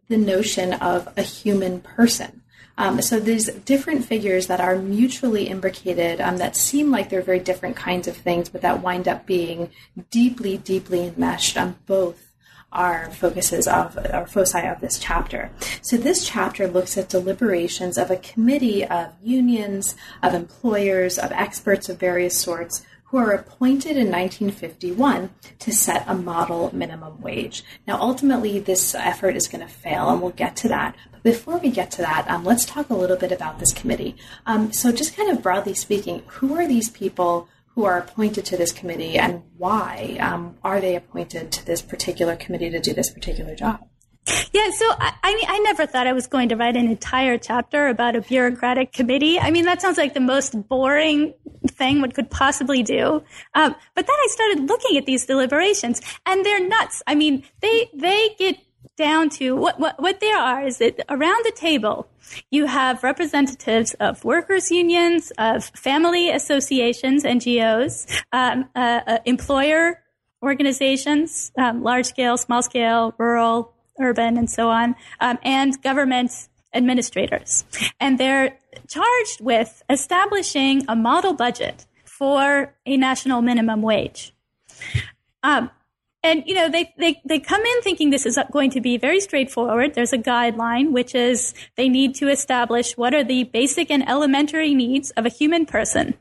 the 0.08 0.18
notion 0.18 0.74
of 0.74 1.08
a 1.18 1.22
human 1.22 1.82
person. 1.82 2.42
Um, 2.78 3.02
so 3.02 3.20
these 3.20 3.48
different 3.48 4.06
figures 4.06 4.48
that 4.48 4.62
are 4.62 4.78
mutually 4.78 5.50
imbricated, 5.50 6.22
um, 6.22 6.38
that 6.38 6.56
seem 6.56 6.92
like 6.92 7.10
they're 7.10 7.22
very 7.22 7.40
different 7.40 7.76
kinds 7.76 8.08
of 8.08 8.16
things, 8.16 8.48
but 8.48 8.62
that 8.62 8.82
wind 8.82 9.08
up 9.08 9.26
being 9.26 9.70
deeply, 10.10 10.58
deeply 10.58 11.08
enmeshed 11.08 11.58
on 11.58 11.76
both 11.86 12.29
are 12.72 13.10
focuses 13.12 13.68
of 13.68 13.98
or 14.14 14.28
foci 14.28 14.66
of 14.68 14.80
this 14.82 15.00
chapter. 15.00 15.50
So 15.82 15.98
this 15.98 16.28
chapter 16.28 16.68
looks 16.68 16.98
at 16.98 17.10
deliberations 17.10 17.98
of 17.98 18.12
a 18.12 18.18
committee 18.18 18.86
of 18.86 19.14
unions, 19.24 19.96
of 20.22 20.34
employers, 20.34 21.18
of 21.18 21.32
experts 21.32 21.90
of 21.90 22.00
various 22.00 22.38
sorts 22.38 22.86
who 23.06 23.18
are 23.18 23.32
appointed 23.32 23.98
in 23.98 24.12
1951 24.12 25.32
to 25.58 25.72
set 25.72 26.04
a 26.08 26.14
model 26.14 26.70
minimum 26.76 27.20
wage. 27.22 27.64
Now, 27.88 28.00
ultimately, 28.00 28.60
this 28.60 28.94
effort 28.94 29.36
is 29.36 29.48
going 29.48 29.66
to 29.66 29.74
fail, 29.74 30.10
and 30.12 30.22
we'll 30.22 30.32
get 30.32 30.56
to 30.58 30.68
that. 30.68 30.96
But 31.12 31.24
before 31.24 31.58
we 31.58 31.72
get 31.72 31.90
to 31.92 32.04
that, 32.04 32.30
um, 32.30 32.44
let's 32.44 32.66
talk 32.66 32.90
a 32.92 32.96
little 32.96 33.18
bit 33.18 33.32
about 33.32 33.58
this 33.58 33.74
committee. 33.74 34.16
Um, 34.46 34.72
so, 34.72 34.92
just 34.92 35.18
kind 35.18 35.32
of 35.32 35.42
broadly 35.42 35.74
speaking, 35.74 36.22
who 36.28 36.56
are 36.56 36.68
these 36.68 36.90
people? 36.90 37.50
Who 37.80 37.86
are 37.86 38.00
appointed 38.00 38.44
to 38.48 38.58
this 38.58 38.74
committee 38.74 39.18
and 39.18 39.42
why 39.58 40.18
um, 40.20 40.58
are 40.66 40.82
they 40.82 40.98
appointed 40.98 41.50
to 41.54 41.66
this 41.66 41.82
particular 41.82 42.36
committee 42.36 42.70
to 42.72 42.82
do 42.82 42.94
this 42.94 43.10
particular 43.10 43.56
job? 43.56 43.80
Yeah, 44.52 44.70
so 44.72 44.86
I, 44.90 45.14
I, 45.24 45.34
mean, 45.34 45.46
I 45.48 45.60
never 45.60 45.86
thought 45.86 46.06
I 46.06 46.12
was 46.12 46.28
going 46.28 46.50
to 46.50 46.58
write 46.58 46.76
an 46.76 46.88
entire 46.88 47.38
chapter 47.38 47.88
about 47.88 48.18
a 48.18 48.22
bureaucratic 48.22 48.92
committee. 48.92 49.40
I 49.40 49.52
mean, 49.52 49.64
that 49.64 49.82
sounds 49.82 49.98
like 49.98 50.14
the 50.14 50.20
most 50.20 50.68
boring 50.68 51.34
thing 51.68 52.02
one 52.02 52.12
could 52.12 52.30
possibly 52.30 52.84
do. 52.84 53.24
Um, 53.54 53.74
but 53.96 54.06
then 54.06 54.16
I 54.16 54.28
started 54.30 54.68
looking 54.68 54.98
at 54.98 55.06
these 55.06 55.26
deliberations, 55.26 56.02
and 56.26 56.46
they're 56.46 56.68
nuts. 56.68 57.02
I 57.08 57.16
mean, 57.16 57.44
they 57.62 57.90
they 57.94 58.36
get 58.38 58.58
down 59.00 59.30
to 59.30 59.56
what 59.56 59.80
what 59.80 60.00
what 60.00 60.20
they 60.20 60.32
are 60.32 60.68
is 60.68 60.78
that 60.78 61.00
around 61.10 61.42
the 61.46 61.54
table 61.56 62.08
you 62.52 62.68
have 62.68 63.02
representatives 63.02 63.96
of 64.00 64.24
workers' 64.24 64.70
unions, 64.70 65.32
of 65.40 65.64
family 65.74 66.30
associations, 66.30 67.24
NGOs, 67.24 68.06
um, 68.34 68.70
uh, 68.76 69.00
uh, 69.08 69.18
employer 69.26 70.04
organizations, 70.44 71.52
um, 71.58 71.82
large 71.82 72.06
scale, 72.06 72.38
small 72.38 72.62
scale, 72.62 73.16
rural, 73.18 73.74
urban, 74.00 74.38
and 74.38 74.50
so 74.50 74.70
on, 74.70 74.96
um, 75.22 75.40
and 75.44 75.82
government 75.82 76.32
administrators. 76.74 77.66
And 78.00 78.20
they're 78.20 78.58
charged 78.88 79.42
with 79.42 79.82
establishing 79.90 80.86
a 80.88 80.96
model 80.96 81.34
budget 81.34 81.86
for 82.06 82.76
a 82.86 82.98
national 82.98 83.42
minimum 83.42 83.82
wage. 83.82 84.34
Um, 85.42 85.72
and 86.24 86.44
you 86.46 86.54
know 86.54 86.70
they, 86.70 86.94
they 86.98 87.22
they 87.26 87.40
come 87.40 87.62
in 87.62 87.82
thinking 87.82 88.10
this 88.10 88.26
is 88.26 88.38
going 88.52 88.72
to 88.72 88.82
be 88.82 88.98
very 88.98 89.20
straightforward. 89.20 89.94
There's 89.94 90.14
a 90.14 90.18
guideline 90.18 90.92
which 90.92 91.16
is 91.16 91.54
they 91.76 91.90
need 91.90 92.16
to 92.16 92.30
establish 92.30 92.98
what 92.98 93.14
are 93.14 93.24
the 93.24 93.46
basic 93.46 93.90
and 93.90 94.08
elementary 94.08 94.74
needs 94.74 95.12
of 95.12 95.26
a 95.26 95.30
human 95.30 95.66
person. 95.66 96.16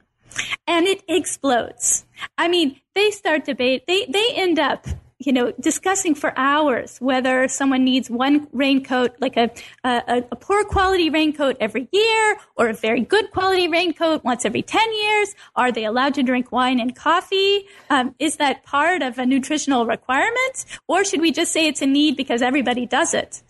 And 0.66 0.86
it 0.86 1.02
explodes. 1.08 2.04
I 2.36 2.48
mean 2.48 2.80
they 2.94 3.10
start 3.10 3.44
debate 3.44 3.84
they 3.86 4.06
they 4.06 4.28
end 4.34 4.58
up 4.58 4.86
you 5.18 5.32
know, 5.32 5.52
discussing 5.60 6.14
for 6.14 6.32
hours 6.36 6.98
whether 6.98 7.48
someone 7.48 7.84
needs 7.84 8.08
one 8.08 8.46
raincoat, 8.52 9.16
like 9.20 9.36
a, 9.36 9.50
a, 9.82 10.22
a, 10.30 10.36
poor 10.36 10.64
quality 10.64 11.10
raincoat 11.10 11.56
every 11.58 11.88
year 11.90 12.38
or 12.56 12.68
a 12.68 12.72
very 12.72 13.00
good 13.00 13.30
quality 13.32 13.66
raincoat 13.66 14.22
once 14.22 14.44
every 14.44 14.62
10 14.62 14.94
years. 14.94 15.34
Are 15.56 15.72
they 15.72 15.84
allowed 15.84 16.14
to 16.14 16.22
drink 16.22 16.52
wine 16.52 16.78
and 16.78 16.94
coffee? 16.94 17.66
Um, 17.90 18.14
is 18.20 18.36
that 18.36 18.62
part 18.62 19.02
of 19.02 19.18
a 19.18 19.26
nutritional 19.26 19.86
requirement? 19.86 20.64
Or 20.86 21.04
should 21.04 21.20
we 21.20 21.32
just 21.32 21.52
say 21.52 21.66
it's 21.66 21.82
a 21.82 21.86
need 21.86 22.16
because 22.16 22.40
everybody 22.40 22.86
does 22.86 23.12
it 23.12 23.42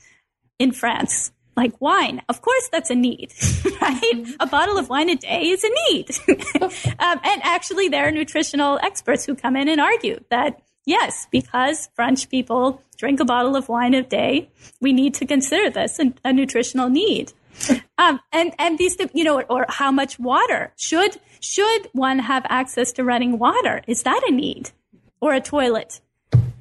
in 0.58 0.72
France? 0.72 1.32
Like 1.54 1.78
wine. 1.80 2.22
Of 2.28 2.40
course 2.40 2.68
that's 2.72 2.88
a 2.88 2.94
need, 2.94 3.34
right? 3.82 4.36
A 4.40 4.46
bottle 4.46 4.78
of 4.78 4.88
wine 4.88 5.10
a 5.10 5.16
day 5.16 5.48
is 5.48 5.64
a 5.64 5.70
need. 5.90 6.08
um, 6.62 7.20
and 7.24 7.42
actually 7.42 7.88
there 7.88 8.06
are 8.06 8.12
nutritional 8.12 8.78
experts 8.82 9.26
who 9.26 9.34
come 9.34 9.56
in 9.56 9.68
and 9.68 9.80
argue 9.80 10.24
that 10.30 10.62
Yes, 10.88 11.26
because 11.30 11.90
French 11.92 12.30
people 12.30 12.82
drink 12.96 13.20
a 13.20 13.24
bottle 13.26 13.56
of 13.56 13.68
wine 13.68 13.92
a 13.92 14.02
day, 14.02 14.48
we 14.80 14.94
need 14.94 15.12
to 15.16 15.26
consider 15.26 15.68
this 15.68 15.98
a, 15.98 16.14
a 16.24 16.32
nutritional 16.32 16.88
need. 16.88 17.32
Um, 18.00 18.20
and 18.32 18.54
and 18.60 18.78
these, 18.78 18.96
you 19.12 19.24
know, 19.24 19.40
or 19.40 19.66
how 19.68 19.90
much 19.90 20.20
water 20.20 20.72
should 20.76 21.16
should 21.40 21.88
one 21.92 22.20
have 22.20 22.46
access 22.48 22.92
to 22.92 23.02
running 23.02 23.40
water? 23.40 23.82
Is 23.88 24.04
that 24.04 24.22
a 24.28 24.30
need, 24.30 24.70
or 25.20 25.34
a 25.34 25.40
toilet? 25.40 26.00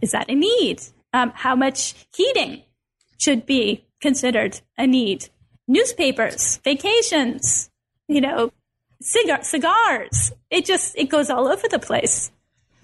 Is 0.01 0.11
that 0.13 0.31
a 0.31 0.33
need? 0.33 0.81
Um, 1.13 1.31
how 1.35 1.55
much 1.55 1.93
heating 2.15 2.63
should 3.19 3.45
be 3.45 3.85
considered 4.01 4.61
a 4.79 4.87
need? 4.87 5.29
Newspapers, 5.67 6.57
vacations, 6.63 7.69
you 8.07 8.19
know, 8.19 8.51
cigar- 8.99 9.43
cigars. 9.43 10.31
It 10.49 10.65
just 10.65 10.97
it 10.97 11.07
goes 11.07 11.29
all 11.29 11.47
over 11.47 11.67
the 11.69 11.79
place. 11.79 12.31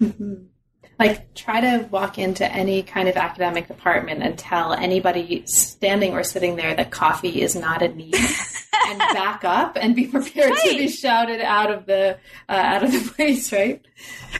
Mm-hmm 0.00 0.53
like 0.98 1.34
try 1.34 1.60
to 1.60 1.88
walk 1.90 2.18
into 2.18 2.50
any 2.50 2.82
kind 2.82 3.08
of 3.08 3.16
academic 3.16 3.68
department 3.68 4.22
and 4.22 4.38
tell 4.38 4.72
anybody 4.72 5.44
standing 5.46 6.12
or 6.12 6.22
sitting 6.22 6.56
there 6.56 6.74
that 6.74 6.90
coffee 6.90 7.42
is 7.42 7.54
not 7.56 7.82
a 7.82 7.88
need 7.88 8.14
and 8.86 8.98
back 8.98 9.44
up 9.44 9.76
and 9.80 9.94
be 9.94 10.06
prepared 10.06 10.50
right. 10.50 10.70
to 10.70 10.78
be 10.78 10.88
shouted 10.88 11.40
out 11.40 11.70
of 11.70 11.86
the 11.86 12.18
uh, 12.48 12.52
out 12.52 12.82
of 12.82 12.92
the 12.92 13.10
place 13.14 13.52
right? 13.52 13.84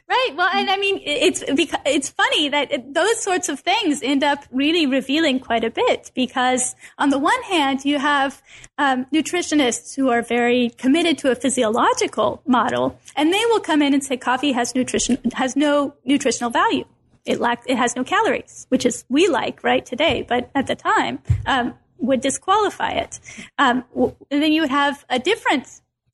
Right. 0.08 0.30
Well 0.34 0.48
and 0.52 0.70
i 0.70 0.76
mean 0.76 1.00
it's 1.04 1.42
because 1.54 1.80
it's 1.86 2.10
funny 2.10 2.48
that 2.48 2.72
it, 2.72 2.94
those 2.94 3.20
sorts 3.22 3.48
of 3.48 3.60
things 3.60 4.02
end 4.02 4.22
up 4.22 4.44
really 4.50 4.86
revealing 4.86 5.40
quite 5.40 5.64
a 5.64 5.70
bit 5.70 6.10
because 6.14 6.74
on 6.98 7.10
the 7.10 7.18
one 7.18 7.42
hand 7.44 7.84
you 7.84 7.98
have 7.98 8.42
um, 8.78 9.06
nutritionists 9.06 9.94
who 9.94 10.10
are 10.10 10.22
very 10.22 10.70
committed 10.70 11.18
to 11.18 11.30
a 11.30 11.34
physiological 11.34 12.42
model 12.46 12.98
and 13.16 13.32
they 13.32 13.44
will 13.46 13.60
come 13.60 13.82
in 13.82 13.94
and 13.94 14.04
say 14.04 14.16
coffee 14.16 14.52
has 14.52 14.74
nutrition 14.74 15.18
has 15.34 15.56
no 15.56 15.94
nutritional 16.04 16.50
value. 16.50 16.84
It 17.24 17.40
lacks 17.40 17.64
it 17.66 17.76
has 17.76 17.96
no 17.96 18.04
calories 18.04 18.66
which 18.68 18.84
is 18.84 19.04
we 19.08 19.28
like 19.28 19.62
right 19.64 19.84
today. 19.84 20.26
But 20.28 20.50
at 20.54 20.66
the 20.66 20.74
time 20.76 21.20
um, 21.46 21.74
would 22.06 22.20
disqualify 22.20 22.90
it. 22.90 23.20
Um, 23.58 23.84
and 24.30 24.42
then 24.42 24.52
you 24.52 24.62
would 24.62 24.70
have 24.70 25.04
a 25.08 25.18
different 25.18 25.66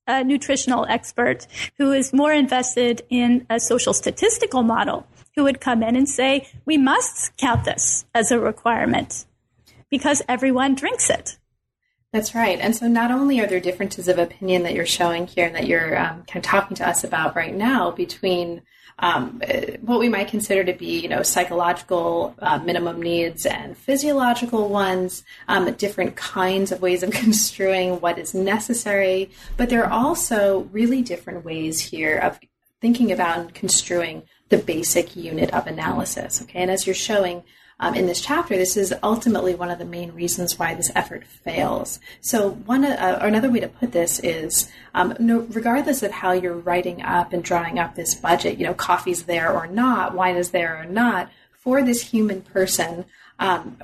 uh, 0.06 0.22
nutritional 0.22 0.86
expert 0.88 1.46
who 1.78 1.92
is 1.92 2.12
more 2.12 2.32
invested 2.32 3.02
in 3.10 3.46
a 3.48 3.60
social 3.60 3.92
statistical 3.92 4.62
model 4.62 5.06
who 5.36 5.44
would 5.44 5.60
come 5.60 5.82
in 5.82 5.96
and 5.96 6.08
say, 6.08 6.48
we 6.64 6.76
must 6.76 7.36
count 7.36 7.64
this 7.64 8.04
as 8.14 8.30
a 8.30 8.38
requirement 8.40 9.24
because 9.88 10.22
everyone 10.28 10.74
drinks 10.74 11.10
it. 11.10 11.38
That's 12.12 12.34
right. 12.34 12.58
And 12.58 12.74
so 12.74 12.88
not 12.88 13.12
only 13.12 13.38
are 13.38 13.46
there 13.46 13.60
differences 13.60 14.08
of 14.08 14.18
opinion 14.18 14.64
that 14.64 14.74
you're 14.74 14.84
showing 14.84 15.28
here 15.28 15.46
and 15.46 15.54
that 15.54 15.68
you're 15.68 15.96
um, 15.96 16.24
kind 16.24 16.44
of 16.44 16.50
talking 16.50 16.76
to 16.78 16.88
us 16.88 17.04
about 17.04 17.36
right 17.36 17.54
now 17.54 17.92
between 17.92 18.62
um, 19.00 19.42
what 19.80 19.98
we 19.98 20.08
might 20.08 20.28
consider 20.28 20.62
to 20.64 20.72
be, 20.72 21.00
you 21.00 21.08
know, 21.08 21.22
psychological 21.22 22.34
uh, 22.38 22.58
minimum 22.58 23.02
needs 23.02 23.46
and 23.46 23.76
physiological 23.76 24.68
ones, 24.68 25.24
um, 25.48 25.72
different 25.74 26.16
kinds 26.16 26.70
of 26.70 26.80
ways 26.82 27.02
of 27.02 27.10
construing 27.24 28.00
what 28.00 28.18
is 28.18 28.34
necessary. 28.34 29.30
But 29.56 29.70
there 29.70 29.84
are 29.84 29.92
also 29.92 30.68
really 30.70 31.02
different 31.02 31.44
ways 31.44 31.80
here 31.80 32.18
of 32.18 32.38
thinking 32.80 33.10
about 33.12 33.38
and 33.38 33.54
construing 33.54 34.22
the 34.48 34.58
basic 34.58 35.16
unit 35.16 35.52
of 35.52 35.66
analysis. 35.66 36.42
Okay, 36.42 36.60
and 36.60 36.70
as 36.70 36.86
you're 36.86 36.94
showing, 36.94 37.42
um, 37.80 37.94
in 37.94 38.06
this 38.06 38.20
chapter, 38.20 38.56
this 38.56 38.76
is 38.76 38.94
ultimately 39.02 39.54
one 39.54 39.70
of 39.70 39.78
the 39.78 39.86
main 39.86 40.12
reasons 40.12 40.58
why 40.58 40.74
this 40.74 40.90
effort 40.94 41.24
fails. 41.24 41.98
So, 42.20 42.50
one 42.50 42.84
uh, 42.84 43.18
or 43.20 43.26
another 43.26 43.50
way 43.50 43.60
to 43.60 43.68
put 43.68 43.92
this 43.92 44.20
is, 44.20 44.70
um, 44.94 45.16
no, 45.18 45.40
regardless 45.50 46.02
of 46.02 46.12
how 46.12 46.32
you're 46.32 46.54
writing 46.54 47.02
up 47.02 47.32
and 47.32 47.42
drawing 47.42 47.78
up 47.78 47.94
this 47.94 48.14
budget, 48.14 48.58
you 48.58 48.66
know, 48.66 48.74
coffee's 48.74 49.24
there 49.24 49.50
or 49.50 49.66
not, 49.66 50.14
wine 50.14 50.36
is 50.36 50.50
there 50.50 50.78
or 50.78 50.84
not, 50.84 51.30
for 51.52 51.82
this 51.82 52.02
human 52.02 52.42
person, 52.42 53.06
um, 53.38 53.78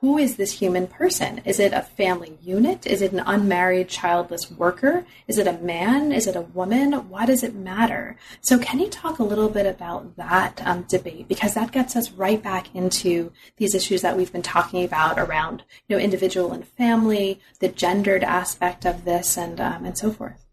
who 0.00 0.16
is 0.16 0.36
this 0.36 0.52
human 0.52 0.86
person? 0.86 1.40
Is 1.44 1.58
it 1.58 1.72
a 1.72 1.82
family 1.82 2.38
unit? 2.40 2.86
Is 2.86 3.02
it 3.02 3.12
an 3.12 3.20
unmarried, 3.20 3.88
childless 3.88 4.50
worker? 4.50 5.04
Is 5.26 5.38
it 5.38 5.48
a 5.48 5.54
man? 5.54 6.12
Is 6.12 6.28
it 6.28 6.36
a 6.36 6.42
woman? 6.42 6.92
Why 7.08 7.26
does 7.26 7.42
it 7.42 7.54
matter? 7.54 8.16
So, 8.40 8.58
can 8.58 8.78
you 8.78 8.88
talk 8.88 9.18
a 9.18 9.24
little 9.24 9.48
bit 9.48 9.66
about 9.66 10.16
that 10.16 10.62
um, 10.64 10.82
debate? 10.82 11.26
Because 11.26 11.54
that 11.54 11.72
gets 11.72 11.96
us 11.96 12.12
right 12.12 12.40
back 12.40 12.72
into 12.74 13.32
these 13.56 13.74
issues 13.74 14.02
that 14.02 14.16
we've 14.16 14.32
been 14.32 14.42
talking 14.42 14.84
about 14.84 15.18
around, 15.18 15.64
you 15.88 15.96
know, 15.96 16.02
individual 16.02 16.52
and 16.52 16.66
family, 16.66 17.40
the 17.58 17.68
gendered 17.68 18.22
aspect 18.22 18.86
of 18.86 19.04
this, 19.04 19.36
and 19.36 19.60
um, 19.60 19.84
and 19.84 19.98
so 19.98 20.12
forth. 20.12 20.46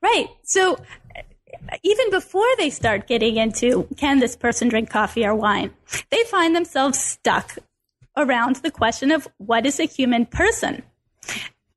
Right. 0.00 0.26
So, 0.42 0.76
even 1.84 2.10
before 2.10 2.48
they 2.58 2.70
start 2.70 3.06
getting 3.06 3.36
into 3.36 3.86
can 3.96 4.18
this 4.18 4.34
person 4.34 4.68
drink 4.68 4.90
coffee 4.90 5.24
or 5.24 5.36
wine, 5.36 5.70
they 6.10 6.24
find 6.24 6.56
themselves 6.56 6.98
stuck 6.98 7.58
around 8.16 8.56
the 8.56 8.70
question 8.70 9.10
of 9.10 9.28
what 9.38 9.66
is 9.66 9.80
a 9.80 9.84
human 9.84 10.26
person? 10.26 10.82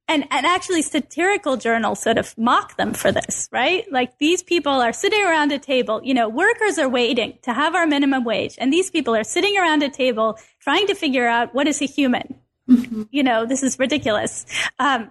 And, 0.07 0.25
and 0.29 0.45
actually 0.45 0.83
satirical 0.83 1.57
journals 1.57 2.01
sort 2.01 2.19
of 2.19 2.38
mock 2.38 2.77
them 2.77 2.93
for 2.93 3.11
this, 3.11 3.49
right? 3.51 3.91
Like 3.91 4.19
these 4.19 4.43
people 4.43 4.71
are 4.73 4.93
sitting 4.93 5.23
around 5.23 5.51
a 5.51 5.57
table, 5.57 5.99
you 6.03 6.13
know, 6.13 6.29
workers 6.29 6.77
are 6.77 6.88
waiting 6.88 7.39
to 7.41 7.53
have 7.53 7.73
our 7.73 7.88
minimum 7.88 8.23
wage 8.23 8.55
and 8.59 8.71
these 8.71 8.91
people 8.91 9.15
are 9.15 9.23
sitting 9.23 9.57
around 9.57 9.81
a 9.81 9.89
table 9.89 10.38
trying 10.59 10.86
to 10.88 10.93
figure 10.93 11.27
out 11.27 11.55
what 11.55 11.67
is 11.67 11.81
a 11.81 11.86
human. 11.86 12.36
Mm-hmm. 12.69 13.03
You 13.09 13.23
know, 13.23 13.47
this 13.47 13.63
is 13.63 13.79
ridiculous. 13.79 14.45
Um, 14.77 15.09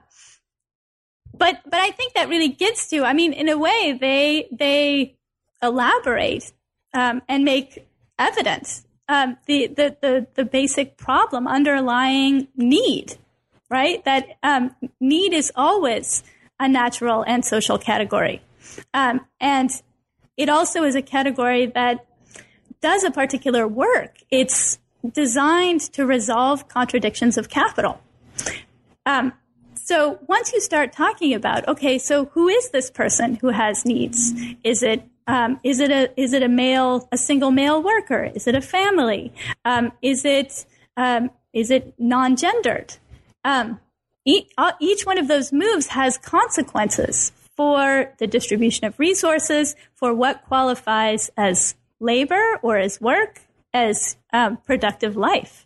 but, 1.36 1.60
but 1.64 1.80
I 1.80 1.90
think 1.90 2.14
that 2.14 2.28
really 2.28 2.48
gets 2.48 2.88
to, 2.90 3.04
I 3.04 3.14
mean, 3.14 3.32
in 3.32 3.48
a 3.48 3.58
way, 3.58 3.98
they, 4.00 4.48
they 4.52 5.16
elaborate, 5.60 6.52
um, 6.92 7.20
and 7.28 7.44
make 7.44 7.84
evidence 8.18 8.86
um, 9.08 9.36
the, 9.46 9.66
the, 9.68 9.96
the, 10.00 10.26
the 10.34 10.44
basic 10.44 10.96
problem 10.96 11.46
underlying 11.46 12.48
need, 12.56 13.16
right? 13.70 14.04
That 14.04 14.36
um, 14.42 14.74
need 15.00 15.32
is 15.32 15.52
always 15.54 16.22
a 16.58 16.68
natural 16.68 17.24
and 17.26 17.44
social 17.44 17.78
category. 17.78 18.42
Um, 18.92 19.20
and 19.40 19.70
it 20.36 20.48
also 20.48 20.84
is 20.84 20.94
a 20.94 21.02
category 21.02 21.66
that 21.66 22.06
does 22.80 23.04
a 23.04 23.10
particular 23.10 23.66
work. 23.68 24.18
It's 24.30 24.78
designed 25.12 25.80
to 25.92 26.06
resolve 26.06 26.68
contradictions 26.68 27.36
of 27.36 27.48
capital. 27.48 28.00
Um, 29.06 29.32
so 29.74 30.18
once 30.26 30.52
you 30.52 30.60
start 30.60 30.92
talking 30.92 31.34
about, 31.34 31.68
okay, 31.68 31.98
so 31.98 32.26
who 32.26 32.48
is 32.48 32.70
this 32.70 32.90
person 32.90 33.36
who 33.36 33.50
has 33.50 33.84
needs? 33.84 34.32
Is 34.64 34.82
it 34.82 35.06
um, 35.26 35.60
is 35.62 35.80
it 35.80 35.90
a 35.90 36.20
is 36.20 36.32
it 36.32 36.42
a 36.42 36.48
male 36.48 37.08
a 37.12 37.16
single 37.16 37.50
male 37.50 37.82
worker? 37.82 38.30
Is 38.34 38.46
it 38.46 38.54
a 38.54 38.60
family? 38.60 39.32
Um, 39.64 39.92
is 40.02 40.24
it 40.24 40.66
um, 40.96 41.30
is 41.52 41.70
it 41.70 41.94
non-gendered? 41.98 42.96
Um, 43.44 43.80
each, 44.26 44.50
uh, 44.56 44.72
one 45.04 45.18
of 45.18 45.28
those 45.28 45.52
moves 45.52 45.88
has 45.88 46.16
consequences 46.18 47.32
for 47.56 48.12
the 48.18 48.26
distribution 48.26 48.86
of 48.86 48.98
resources, 48.98 49.76
for 49.94 50.14
what 50.14 50.42
qualifies 50.46 51.30
as 51.36 51.74
labor 52.00 52.58
or 52.62 52.78
as 52.78 53.00
work, 53.00 53.42
as 53.72 54.16
um, 54.32 54.56
productive 54.66 55.16
life. 55.16 55.63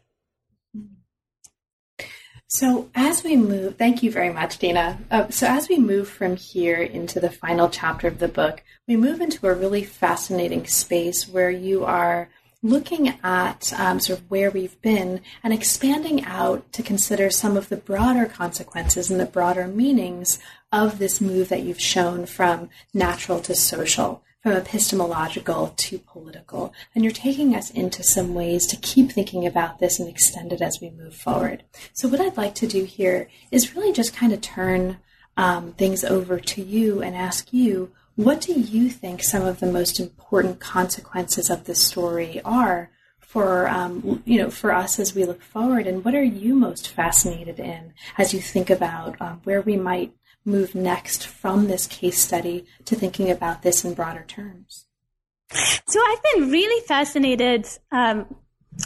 So, 2.50 2.88
as 2.94 3.22
we 3.22 3.36
move, 3.36 3.76
thank 3.76 4.02
you 4.02 4.10
very 4.10 4.32
much, 4.32 4.56
Dana. 4.56 4.98
Uh, 5.10 5.28
so, 5.28 5.46
as 5.46 5.68
we 5.68 5.78
move 5.78 6.08
from 6.08 6.34
here 6.34 6.80
into 6.80 7.20
the 7.20 7.28
final 7.28 7.68
chapter 7.68 8.08
of 8.08 8.20
the 8.20 8.28
book, 8.28 8.62
we 8.86 8.96
move 8.96 9.20
into 9.20 9.46
a 9.46 9.54
really 9.54 9.84
fascinating 9.84 10.66
space 10.66 11.28
where 11.28 11.50
you 11.50 11.84
are 11.84 12.30
looking 12.62 13.08
at 13.22 13.70
um, 13.78 14.00
sort 14.00 14.18
of 14.18 14.30
where 14.30 14.50
we've 14.50 14.80
been 14.80 15.20
and 15.44 15.52
expanding 15.52 16.24
out 16.24 16.72
to 16.72 16.82
consider 16.82 17.28
some 17.28 17.54
of 17.54 17.68
the 17.68 17.76
broader 17.76 18.24
consequences 18.24 19.10
and 19.10 19.20
the 19.20 19.26
broader 19.26 19.66
meanings 19.66 20.38
of 20.72 20.98
this 20.98 21.20
move 21.20 21.50
that 21.50 21.62
you've 21.62 21.78
shown 21.78 22.24
from 22.24 22.70
natural 22.94 23.40
to 23.40 23.54
social, 23.54 24.22
from 24.48 24.56
epistemological 24.56 25.74
to 25.76 25.98
political. 25.98 26.72
And 26.94 27.04
you're 27.04 27.12
taking 27.12 27.54
us 27.54 27.70
into 27.70 28.02
some 28.02 28.34
ways 28.34 28.66
to 28.68 28.76
keep 28.76 29.12
thinking 29.12 29.46
about 29.46 29.78
this 29.78 30.00
and 30.00 30.08
extend 30.08 30.54
it 30.54 30.62
as 30.62 30.80
we 30.80 30.88
move 30.88 31.14
forward. 31.14 31.64
So, 31.92 32.08
what 32.08 32.20
I'd 32.20 32.38
like 32.38 32.54
to 32.56 32.66
do 32.66 32.84
here 32.84 33.28
is 33.50 33.76
really 33.76 33.92
just 33.92 34.16
kind 34.16 34.32
of 34.32 34.40
turn 34.40 34.98
um, 35.36 35.72
things 35.72 36.02
over 36.02 36.40
to 36.40 36.62
you 36.62 37.02
and 37.02 37.14
ask 37.14 37.52
you 37.52 37.92
what 38.16 38.40
do 38.40 38.52
you 38.54 38.88
think 38.88 39.22
some 39.22 39.44
of 39.44 39.60
the 39.60 39.70
most 39.70 40.00
important 40.00 40.58
consequences 40.60 41.50
of 41.50 41.64
this 41.64 41.80
story 41.80 42.40
are 42.44 42.90
for 43.20 43.68
um, 43.68 44.22
you 44.24 44.38
know 44.38 44.50
for 44.50 44.72
us 44.72 44.98
as 44.98 45.14
we 45.14 45.26
look 45.26 45.42
forward, 45.42 45.86
and 45.86 46.02
what 46.06 46.14
are 46.14 46.24
you 46.24 46.54
most 46.54 46.88
fascinated 46.88 47.60
in 47.60 47.92
as 48.16 48.32
you 48.32 48.40
think 48.40 48.70
about 48.70 49.20
um, 49.20 49.42
where 49.44 49.60
we 49.60 49.76
might 49.76 50.12
move 50.48 50.74
next 50.74 51.26
from 51.26 51.68
this 51.68 51.86
case 51.86 52.18
study 52.18 52.64
to 52.86 52.96
thinking 52.96 53.30
about 53.30 53.62
this 53.62 53.84
in 53.84 53.94
broader 53.94 54.24
terms? 54.26 54.86
So 55.86 56.00
I've 56.04 56.22
been 56.34 56.50
really 56.50 56.84
fascinated 56.86 57.66
um, 57.92 58.34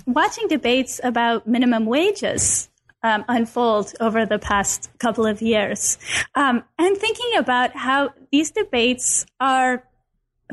watching 0.06 0.48
debates 0.48 1.00
about 1.02 1.46
minimum 1.46 1.86
wages 1.86 2.68
um, 3.02 3.24
unfold 3.28 3.92
over 4.00 4.24
the 4.26 4.38
past 4.38 4.90
couple 4.98 5.26
of 5.26 5.42
years. 5.42 5.98
Um, 6.34 6.64
and 6.78 6.96
thinking 6.96 7.36
about 7.36 7.74
how 7.76 8.10
these 8.30 8.50
debates 8.50 9.26
are 9.40 9.84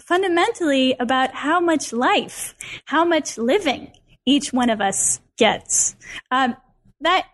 fundamentally 0.02 0.96
about 1.00 1.34
how 1.34 1.60
much 1.60 1.94
life, 1.94 2.56
how 2.86 3.06
much 3.06 3.38
living 3.38 3.92
each 4.26 4.52
one 4.54 4.70
of 4.70 4.82
us 4.82 5.20
gets. 5.38 5.96
Um, 6.32 6.56
that, 7.02 7.28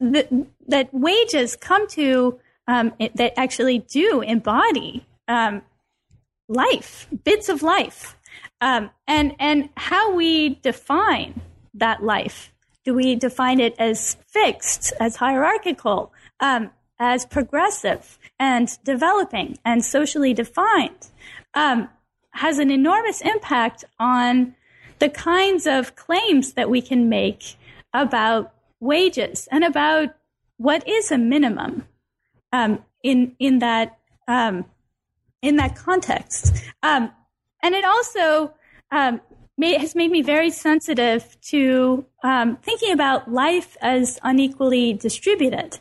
that, 0.00 0.28
that 0.68 0.88
wages 0.92 1.56
come 1.56 1.86
to, 1.88 2.38
um, 2.66 2.92
it, 2.98 3.16
that 3.16 3.38
actually 3.38 3.78
do 3.78 4.20
embody 4.20 5.06
um, 5.28 5.62
life, 6.48 7.06
bits 7.24 7.48
of 7.48 7.62
life, 7.62 8.16
um, 8.60 8.90
and, 9.06 9.34
and 9.38 9.68
how 9.76 10.14
we 10.14 10.56
define 10.56 11.40
that 11.74 12.02
life 12.02 12.52
do 12.84 12.92
we 12.94 13.16
define 13.16 13.60
it 13.60 13.74
as 13.78 14.16
fixed, 14.28 14.92
as 15.00 15.16
hierarchical, 15.16 16.12
um, 16.40 16.70
as 16.98 17.24
progressive 17.24 18.18
and 18.38 18.78
developing 18.84 19.58
and 19.64 19.84
socially 19.84 20.34
defined? 20.34 21.08
Um, 21.54 21.88
has 22.32 22.58
an 22.58 22.70
enormous 22.70 23.20
impact 23.22 23.84
on 23.98 24.54
the 24.98 25.08
kinds 25.08 25.66
of 25.66 25.96
claims 25.96 26.52
that 26.54 26.68
we 26.68 26.82
can 26.82 27.08
make 27.08 27.56
about 27.92 28.52
wages 28.80 29.48
and 29.50 29.64
about 29.64 30.14
what 30.58 30.86
is 30.86 31.10
a 31.10 31.18
minimum 31.18 31.60
um, 31.70 31.86
in 33.02 33.34
in 33.38 33.58
that 33.58 33.88
um, 34.28 34.64
in 35.42 35.56
that 35.56 35.76
context. 35.76 36.54
Um, 36.82 37.10
and 37.62 37.74
it 37.74 37.84
also 37.84 38.54
um, 38.90 39.20
made, 39.56 39.80
has 39.80 39.94
made 39.94 40.10
me 40.10 40.22
very 40.22 40.50
sensitive 40.50 41.36
to 41.52 42.04
um, 42.22 42.56
thinking 42.62 42.92
about 42.92 43.30
life 43.30 43.76
as 43.80 44.18
unequally 44.22 44.94
distributed. 44.94 45.78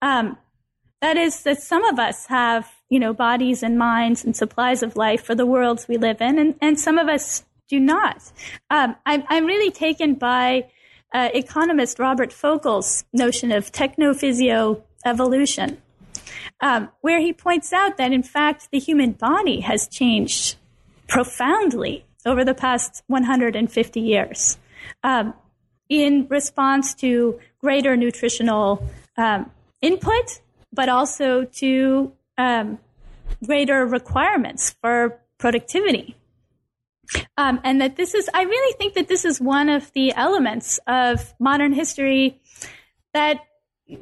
Um, 0.00 0.36
that 1.00 1.16
is, 1.16 1.42
that 1.42 1.60
some 1.60 1.84
of 1.84 1.98
us 1.98 2.26
have, 2.26 2.70
you 2.88 3.00
know, 3.00 3.12
bodies 3.12 3.62
and 3.62 3.76
minds 3.78 4.24
and 4.24 4.36
supplies 4.36 4.82
of 4.82 4.96
life 4.96 5.24
for 5.24 5.34
the 5.34 5.46
worlds 5.46 5.88
we 5.88 5.96
live 5.96 6.20
in, 6.20 6.38
and, 6.38 6.54
and 6.60 6.78
some 6.78 6.98
of 6.98 7.08
us 7.08 7.44
do 7.68 7.80
not. 7.80 8.30
Um, 8.70 8.96
I'm, 9.04 9.24
I'm 9.28 9.46
really 9.46 9.70
taken 9.70 10.14
by 10.14 10.66
uh, 11.12 11.28
economist 11.34 11.98
Robert 11.98 12.32
Fogel's 12.32 13.04
notion 13.12 13.50
of 13.52 13.72
technophysio 13.72 14.82
evolution, 15.04 15.82
um, 16.60 16.90
where 17.00 17.20
he 17.20 17.32
points 17.32 17.72
out 17.72 17.96
that, 17.96 18.12
in 18.12 18.22
fact, 18.22 18.68
the 18.70 18.78
human 18.78 19.12
body 19.12 19.60
has 19.60 19.88
changed 19.88 20.56
profoundly 21.08 22.04
over 22.24 22.44
the 22.44 22.54
past 22.54 23.02
150 23.08 24.00
years 24.00 24.58
um, 25.02 25.34
in 25.88 26.26
response 26.28 26.94
to 26.94 27.38
greater 27.60 27.96
nutritional 27.96 28.86
um, 29.16 29.50
input, 29.80 30.40
but 30.72 30.88
also 30.88 31.44
to 31.44 32.12
um, 32.38 32.78
greater 33.44 33.84
requirements 33.84 34.74
for 34.80 35.20
productivity. 35.38 36.16
Um, 37.36 37.60
and 37.64 37.80
that 37.80 37.96
this 37.96 38.14
is, 38.14 38.30
I 38.32 38.42
really 38.44 38.76
think 38.78 38.94
that 38.94 39.08
this 39.08 39.24
is 39.24 39.40
one 39.40 39.68
of 39.68 39.92
the 39.92 40.14
elements 40.14 40.78
of 40.86 41.34
modern 41.38 41.72
history 41.72 42.40
that 43.12 43.40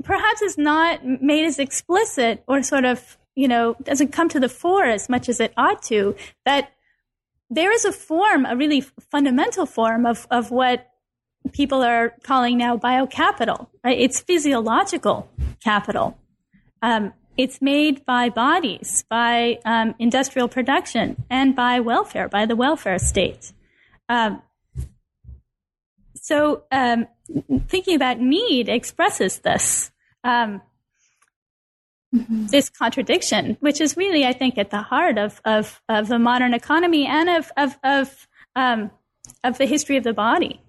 perhaps 0.03 0.43
is 0.43 0.59
not 0.59 1.05
made 1.05 1.45
as 1.45 1.59
explicit 1.59 2.43
or 2.47 2.63
sort 2.63 2.85
of, 2.85 3.19
you 3.35 3.49
know, 3.49 3.77
doesn't 3.83 4.13
come 4.13 4.29
to 4.29 4.41
the 4.41 4.49
fore 4.49 4.85
as 4.85 5.09
much 5.09 5.29
as 5.29 5.41
it 5.41 5.53
ought 5.57 5.83
to, 5.85 6.15
that 6.45 6.73
there 7.49 7.73
is 7.73 7.85
a 7.85 7.93
form, 7.93 8.47
a 8.47 8.57
really 8.57 8.81
fundamental 8.81 9.67
form 9.67 10.07
of, 10.07 10.27
of 10.31 10.51
what 10.51 10.87
people 11.53 11.83
are 11.83 12.15
calling 12.23 12.59
now 12.59 12.77
biocapital. 12.77 13.69
Right? 13.83 13.99
It's 13.99 14.21
physiological 14.21 15.29
capital. 15.63 16.17
Um, 16.83 17.13
it's 17.37 17.63
made 17.63 18.05
by 18.05 18.29
bodies, 18.29 19.05
by 19.09 19.59
um, 19.65 19.95
industrial 19.99 20.49
production, 20.49 21.25
and 21.31 21.57
by 21.57 21.81
welfare, 21.81 22.29
by 22.29 22.45
the 22.45 22.57
welfare 22.57 22.99
state. 22.99 23.53
Um, 24.09 24.43
so, 26.15 26.65
um, 26.71 27.07
thinking 27.69 27.97
about 27.97 28.21
need 28.21 28.69
expresses 28.69 29.39
this. 29.39 29.91
Um, 30.25 30.63
Mm-hmm. 32.13 32.47
this 32.47 32.69
contradiction, 32.69 33.57
which 33.61 33.81
is 33.81 33.97
really, 33.97 34.27
I 34.27 34.33
think, 34.33 34.59
at 34.59 34.73
the 34.73 34.83
heart 34.83 35.17
of, 35.17 35.41
of, 35.45 35.81
of 35.89 36.09
the 36.09 36.19
modern 36.19 36.55
economy 36.55 37.07
and 37.07 37.29
of, 37.29 37.53
of, 37.57 37.79
of, 37.85 38.27
um, 38.57 38.91
of 39.45 39.59
the 39.59 39.65
history 39.65 39.97
of 39.97 40.03
the 40.03 40.13
body. 40.13 40.61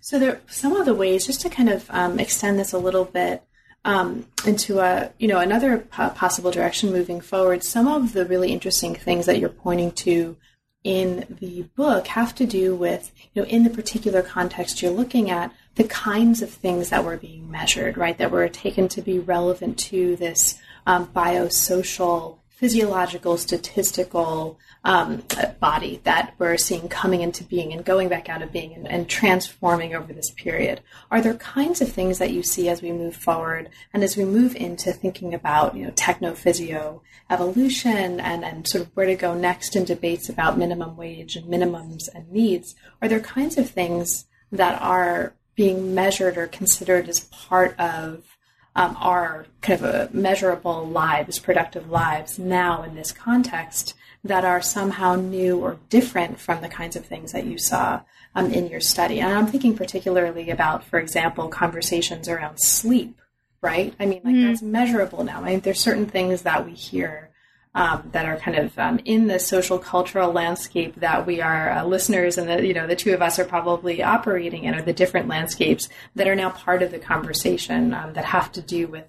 So 0.00 0.18
there 0.18 0.40
some 0.48 0.74
of 0.74 0.84
the 0.84 0.96
ways, 0.96 1.26
just 1.26 1.40
to 1.42 1.48
kind 1.48 1.68
of 1.68 1.88
um, 1.90 2.18
extend 2.18 2.58
this 2.58 2.72
a 2.72 2.78
little 2.78 3.04
bit 3.04 3.44
um, 3.84 4.26
into 4.44 4.80
a 4.80 5.12
you 5.18 5.28
know 5.28 5.38
another 5.38 5.78
possible 5.78 6.50
direction 6.50 6.90
moving 6.90 7.20
forward. 7.20 7.62
Some 7.62 7.86
of 7.86 8.14
the 8.14 8.24
really 8.24 8.52
interesting 8.52 8.96
things 8.96 9.26
that 9.26 9.38
you're 9.38 9.48
pointing 9.48 9.92
to 9.92 10.36
in 10.84 11.36
the 11.40 11.62
book 11.76 12.08
have 12.08 12.34
to 12.34 12.44
do 12.44 12.74
with 12.74 13.12
you 13.32 13.42
know 13.42 13.48
in 13.48 13.62
the 13.62 13.70
particular 13.70 14.20
context 14.20 14.82
you're 14.82 14.90
looking 14.90 15.30
at 15.30 15.52
the 15.74 15.84
kinds 15.84 16.42
of 16.42 16.50
things 16.50 16.90
that 16.90 17.04
were 17.04 17.16
being 17.16 17.50
measured, 17.50 17.96
right, 17.96 18.18
that 18.18 18.30
were 18.30 18.48
taken 18.48 18.88
to 18.88 19.00
be 19.00 19.18
relevant 19.18 19.78
to 19.78 20.16
this 20.16 20.58
um, 20.86 21.06
biosocial, 21.06 22.38
physiological, 22.62 23.36
statistical 23.36 24.56
um, 24.84 25.20
body 25.58 26.00
that 26.04 26.32
we're 26.38 26.56
seeing 26.56 26.88
coming 26.88 27.20
into 27.20 27.42
being 27.42 27.72
and 27.72 27.84
going 27.84 28.08
back 28.08 28.28
out 28.28 28.40
of 28.40 28.52
being 28.52 28.72
and, 28.72 28.86
and, 28.86 29.08
transforming 29.08 29.96
over 29.96 30.12
this 30.12 30.30
period. 30.30 30.80
Are 31.10 31.20
there 31.20 31.34
kinds 31.34 31.80
of 31.80 31.90
things 31.90 32.18
that 32.18 32.30
you 32.30 32.44
see 32.44 32.68
as 32.68 32.80
we 32.80 32.92
move 32.92 33.16
forward 33.16 33.68
and 33.92 34.04
as 34.04 34.16
we 34.16 34.24
move 34.24 34.54
into 34.54 34.92
thinking 34.92 35.34
about, 35.34 35.76
you 35.76 35.84
know, 35.84 35.90
technophysio 35.90 37.00
evolution 37.28 38.20
and, 38.20 38.44
and 38.44 38.68
sort 38.68 38.84
of 38.84 38.90
where 38.94 39.06
to 39.06 39.16
go 39.16 39.34
next 39.34 39.74
in 39.74 39.84
debates 39.84 40.28
about 40.28 40.56
minimum 40.56 40.96
wage 40.96 41.34
and 41.34 41.52
minimums 41.52 42.08
and 42.14 42.30
needs? 42.30 42.76
Are 43.00 43.08
there 43.08 43.18
kinds 43.18 43.58
of 43.58 43.70
things 43.70 44.26
that 44.52 44.80
are 44.80 45.34
being 45.56 45.96
measured 45.96 46.38
or 46.38 46.46
considered 46.46 47.08
as 47.08 47.18
part 47.18 47.76
of 47.80 48.31
um, 48.74 48.96
our 49.00 49.46
kind 49.60 49.80
of 49.80 49.84
a 49.84 50.08
measurable 50.12 50.86
lives, 50.86 51.38
productive 51.38 51.90
lives 51.90 52.38
now 52.38 52.82
in 52.82 52.94
this 52.94 53.12
context 53.12 53.94
that 54.24 54.44
are 54.44 54.62
somehow 54.62 55.16
new 55.16 55.58
or 55.58 55.78
different 55.88 56.38
from 56.38 56.62
the 56.62 56.68
kinds 56.68 56.96
of 56.96 57.04
things 57.04 57.32
that 57.32 57.44
you 57.44 57.58
saw 57.58 58.00
um, 58.34 58.52
in 58.52 58.68
your 58.68 58.80
study. 58.80 59.20
And 59.20 59.32
I'm 59.32 59.46
thinking 59.46 59.76
particularly 59.76 60.50
about, 60.50 60.84
for 60.84 60.98
example, 60.98 61.48
conversations 61.48 62.28
around 62.28 62.58
sleep, 62.58 63.20
right? 63.60 63.94
I 63.98 64.06
mean, 64.06 64.22
like 64.24 64.34
mm. 64.34 64.46
that's 64.46 64.62
measurable 64.62 65.24
now. 65.24 65.42
I 65.42 65.50
mean, 65.50 65.60
there's 65.60 65.80
certain 65.80 66.06
things 66.06 66.42
that 66.42 66.64
we 66.64 66.72
hear 66.72 67.31
um, 67.74 68.08
that 68.12 68.26
are 68.26 68.36
kind 68.36 68.56
of 68.56 68.78
um, 68.78 69.00
in 69.04 69.28
the 69.28 69.38
social 69.38 69.78
cultural 69.78 70.30
landscape 70.30 70.94
that 70.96 71.26
we 71.26 71.40
are 71.40 71.70
uh, 71.70 71.84
listeners 71.84 72.36
and 72.36 72.48
the 72.48 72.66
you 72.66 72.74
know 72.74 72.86
the 72.86 72.96
two 72.96 73.14
of 73.14 73.22
us 73.22 73.38
are 73.38 73.44
probably 73.44 74.02
operating 74.02 74.64
in, 74.64 74.74
or 74.74 74.82
the 74.82 74.92
different 74.92 75.28
landscapes 75.28 75.88
that 76.14 76.28
are 76.28 76.36
now 76.36 76.50
part 76.50 76.82
of 76.82 76.90
the 76.90 76.98
conversation 76.98 77.94
um, 77.94 78.12
that 78.12 78.26
have 78.26 78.52
to 78.52 78.60
do 78.60 78.86
with 78.86 79.04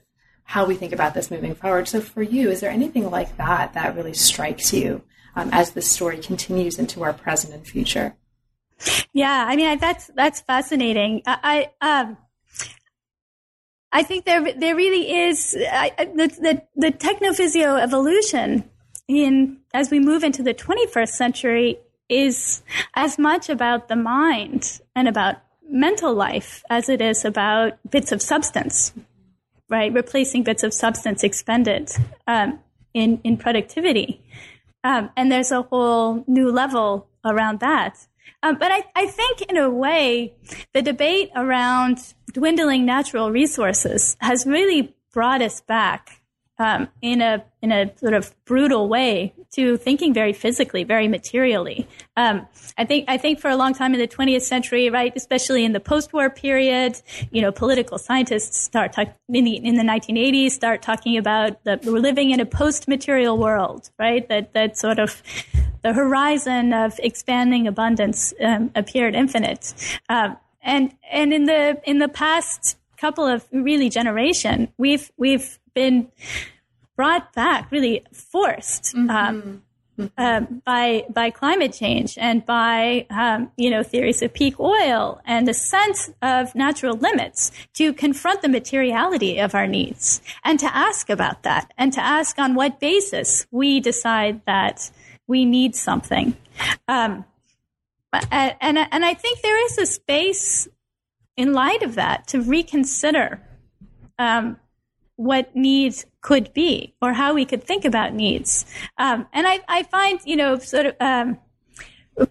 how 0.46 0.66
we 0.66 0.76
think 0.76 0.94
about 0.94 1.14
this 1.14 1.32
moving 1.32 1.56
forward. 1.56 1.88
So, 1.88 2.00
for 2.02 2.22
you, 2.22 2.50
is 2.50 2.62
there 2.62 2.70
anything 2.70 3.10
like 3.10 3.38
that 3.38 3.74
that 3.74 3.96
really 3.96 4.14
strikes 4.14 4.74
you 4.74 5.04
um, 5.36 5.50
as 5.52 5.72
the 5.72 5.82
story 5.82 6.18
continues 6.18 6.80
into 6.80 7.04
our 7.04 7.14
present 7.14 7.54
and 7.54 7.68
future? 7.68 8.16
Yeah, 9.14 9.46
I 9.48 9.56
mean 9.56 9.78
that's 9.78 10.10
that's 10.16 10.42
fascinating. 10.42 11.22
I, 11.26 11.70
I 11.82 12.02
um, 12.02 12.18
I 13.94 14.02
think 14.02 14.26
there 14.26 14.54
there 14.54 14.76
really 14.76 15.14
is 15.28 15.56
I, 15.72 15.92
the, 15.98 16.28
the 16.28 16.64
the 16.76 16.92
technophysio 16.92 17.80
evolution 17.80 18.68
in 19.08 19.58
as 19.74 19.92
we 19.92 20.00
move 20.00 20.24
into 20.24 20.42
the 20.42 20.54
21st 20.54 21.10
century 21.10 21.78
is 22.10 22.64
as 22.96 23.20
much 23.20 23.50
about 23.50 23.88
the 23.88 23.96
mind 23.96 24.82
and 24.96 25.08
about 25.08 25.38
mental 25.70 26.14
life 26.14 26.64
as 26.70 26.90
it 26.90 27.02
is 27.02 27.24
about 27.24 27.74
bits 27.90 28.12
of 28.12 28.22
substance, 28.22 28.94
right? 29.70 29.94
Replacing 29.94 30.44
bits 30.44 30.64
of 30.64 30.74
substance 30.74 31.24
expended 31.24 31.92
um, 32.28 32.60
in 32.96 33.22
in 33.24 33.38
productivity, 33.38 34.22
um, 34.84 35.12
and 35.16 35.32
there's 35.32 35.52
a 35.52 35.62
whole 35.62 36.24
new 36.28 36.52
level 36.52 37.08
around 37.24 37.60
that. 37.60 38.08
Um, 38.42 38.58
but 38.60 38.72
I, 38.72 38.84
I 38.96 39.08
think, 39.08 39.42
in 39.44 39.58
a 39.58 39.70
way, 39.70 40.34
the 40.74 40.82
debate 40.82 41.32
around 41.36 42.14
dwindling 42.32 42.86
natural 42.86 43.32
resources 43.32 44.18
has 44.20 44.46
really 44.46 44.96
brought 45.12 45.42
us 45.42 45.62
back 45.62 46.23
um, 46.60 46.88
in 47.02 47.22
a 47.22 47.44
in 47.62 47.72
a 47.72 47.92
sort 47.98 48.14
of 48.14 48.34
brutal 48.46 48.88
way 48.88 49.34
to 49.54 49.78
thinking 49.78 50.14
very 50.14 50.34
physically, 50.34 50.84
very 50.84 51.08
materially. 51.08 51.88
Um, 52.16 52.48
I 52.78 52.86
think 52.86 53.06
I 53.08 53.18
think 53.18 53.40
for 53.40 53.50
a 53.50 53.56
long 53.56 53.74
time 53.74 53.94
in 53.94 54.00
the 54.00 54.08
20th 54.08 54.44
century, 54.44 54.90
right, 54.90 55.12
especially 55.16 55.66
in 55.66 55.74
the 55.74 55.80
post-war 55.80 56.30
period, 56.30 57.02
you 57.32 57.42
know, 57.42 57.52
political 57.52 57.98
scientists 57.98 58.62
start 58.62 58.94
talk, 58.94 59.10
in 59.30 59.46
the 59.46 59.56
in 59.56 59.76
the 59.76 59.84
1980s 59.84 60.52
start 60.52 60.82
talking 60.82 61.18
about 61.18 61.64
that 61.64 61.86
we're 61.86 62.00
living 62.00 62.32
in 62.32 62.40
a 62.40 62.46
post-material 62.46 63.38
world, 63.38 63.90
right? 63.98 64.28
That 64.30 64.54
that 64.54 64.78
sort 64.78 65.00
of 65.00 65.22
the 65.82 65.94
horizon 65.94 66.74
of 66.74 67.00
expanding 67.00 67.68
abundance 67.68 68.34
um, 68.42 68.72
appeared 68.76 69.16
infinite. 69.16 69.74
Um, 70.10 70.38
and 70.62 70.94
and 71.12 71.34
in 71.34 71.46
the 71.46 71.82
in 71.86 72.00
the 72.00 72.08
past 72.08 72.78
couple 72.98 73.26
of 73.26 73.46
really 73.52 73.90
generation, 73.90 74.72
we've 74.78 75.12
we've 75.18 75.60
been 75.74 76.10
brought 76.96 77.34
back, 77.34 77.72
really 77.72 78.04
forced. 78.12 78.96
Um, 78.96 79.08
mm-hmm. 79.10 79.58
Um, 80.18 80.64
by 80.66 81.06
by 81.14 81.30
climate 81.30 81.72
change 81.72 82.18
and 82.18 82.44
by 82.44 83.06
um, 83.12 83.52
you 83.58 83.70
know 83.70 83.84
theories 83.84 84.24
of 84.24 84.34
peak 84.34 84.60
oil 84.60 85.22
and 85.24 85.48
the 85.48 85.54
sense 85.54 86.10
of 86.24 86.56
natural 86.56 86.98
limits 86.98 87.52
to 87.76 87.94
confront 87.94 88.42
the 88.42 88.50
materiality 88.50 89.38
of 89.38 89.54
our 89.54 89.68
needs 89.68 90.20
and 90.44 90.60
to 90.60 90.76
ask 90.76 91.12
about 91.12 91.44
that 91.44 91.72
and 91.78 91.94
to 91.94 92.02
ask 92.04 92.40
on 92.40 92.56
what 92.56 92.80
basis 92.80 93.46
we 93.52 93.80
decide 93.80 94.42
that 94.48 94.90
we 95.28 95.46
need 95.46 95.76
something. 95.76 96.36
Um, 96.88 97.24
and, 98.32 98.56
and, 98.62 98.78
and 98.78 99.06
I 99.06 99.14
think 99.14 99.42
there 99.42 99.64
is 99.66 99.78
a 99.78 99.86
space 99.86 100.68
in 101.36 101.54
light 101.54 101.84
of 101.84 101.96
that 101.96 102.28
to 102.30 102.42
reconsider 102.42 103.42
um, 104.20 104.60
what 105.16 105.56
needs 105.56 106.06
could 106.22 106.54
be 106.54 106.96
or 107.02 107.14
how 107.14 107.34
we 107.34 107.46
could 107.46 107.64
think 107.64 107.86
about 107.86 108.14
needs. 108.14 108.66
Um, 108.98 109.28
and 109.34 109.48
I, 109.48 109.60
I, 109.68 109.84
find, 109.84 110.20
you 110.26 110.36
know, 110.36 110.58
sort 110.58 110.88
of 110.88 110.96
um, 111.00 111.38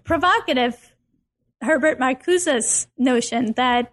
provocative 0.05 0.95
Herbert 1.61 1.99
Marcuse's 1.99 2.89
notion 2.99 3.53
that 3.57 3.93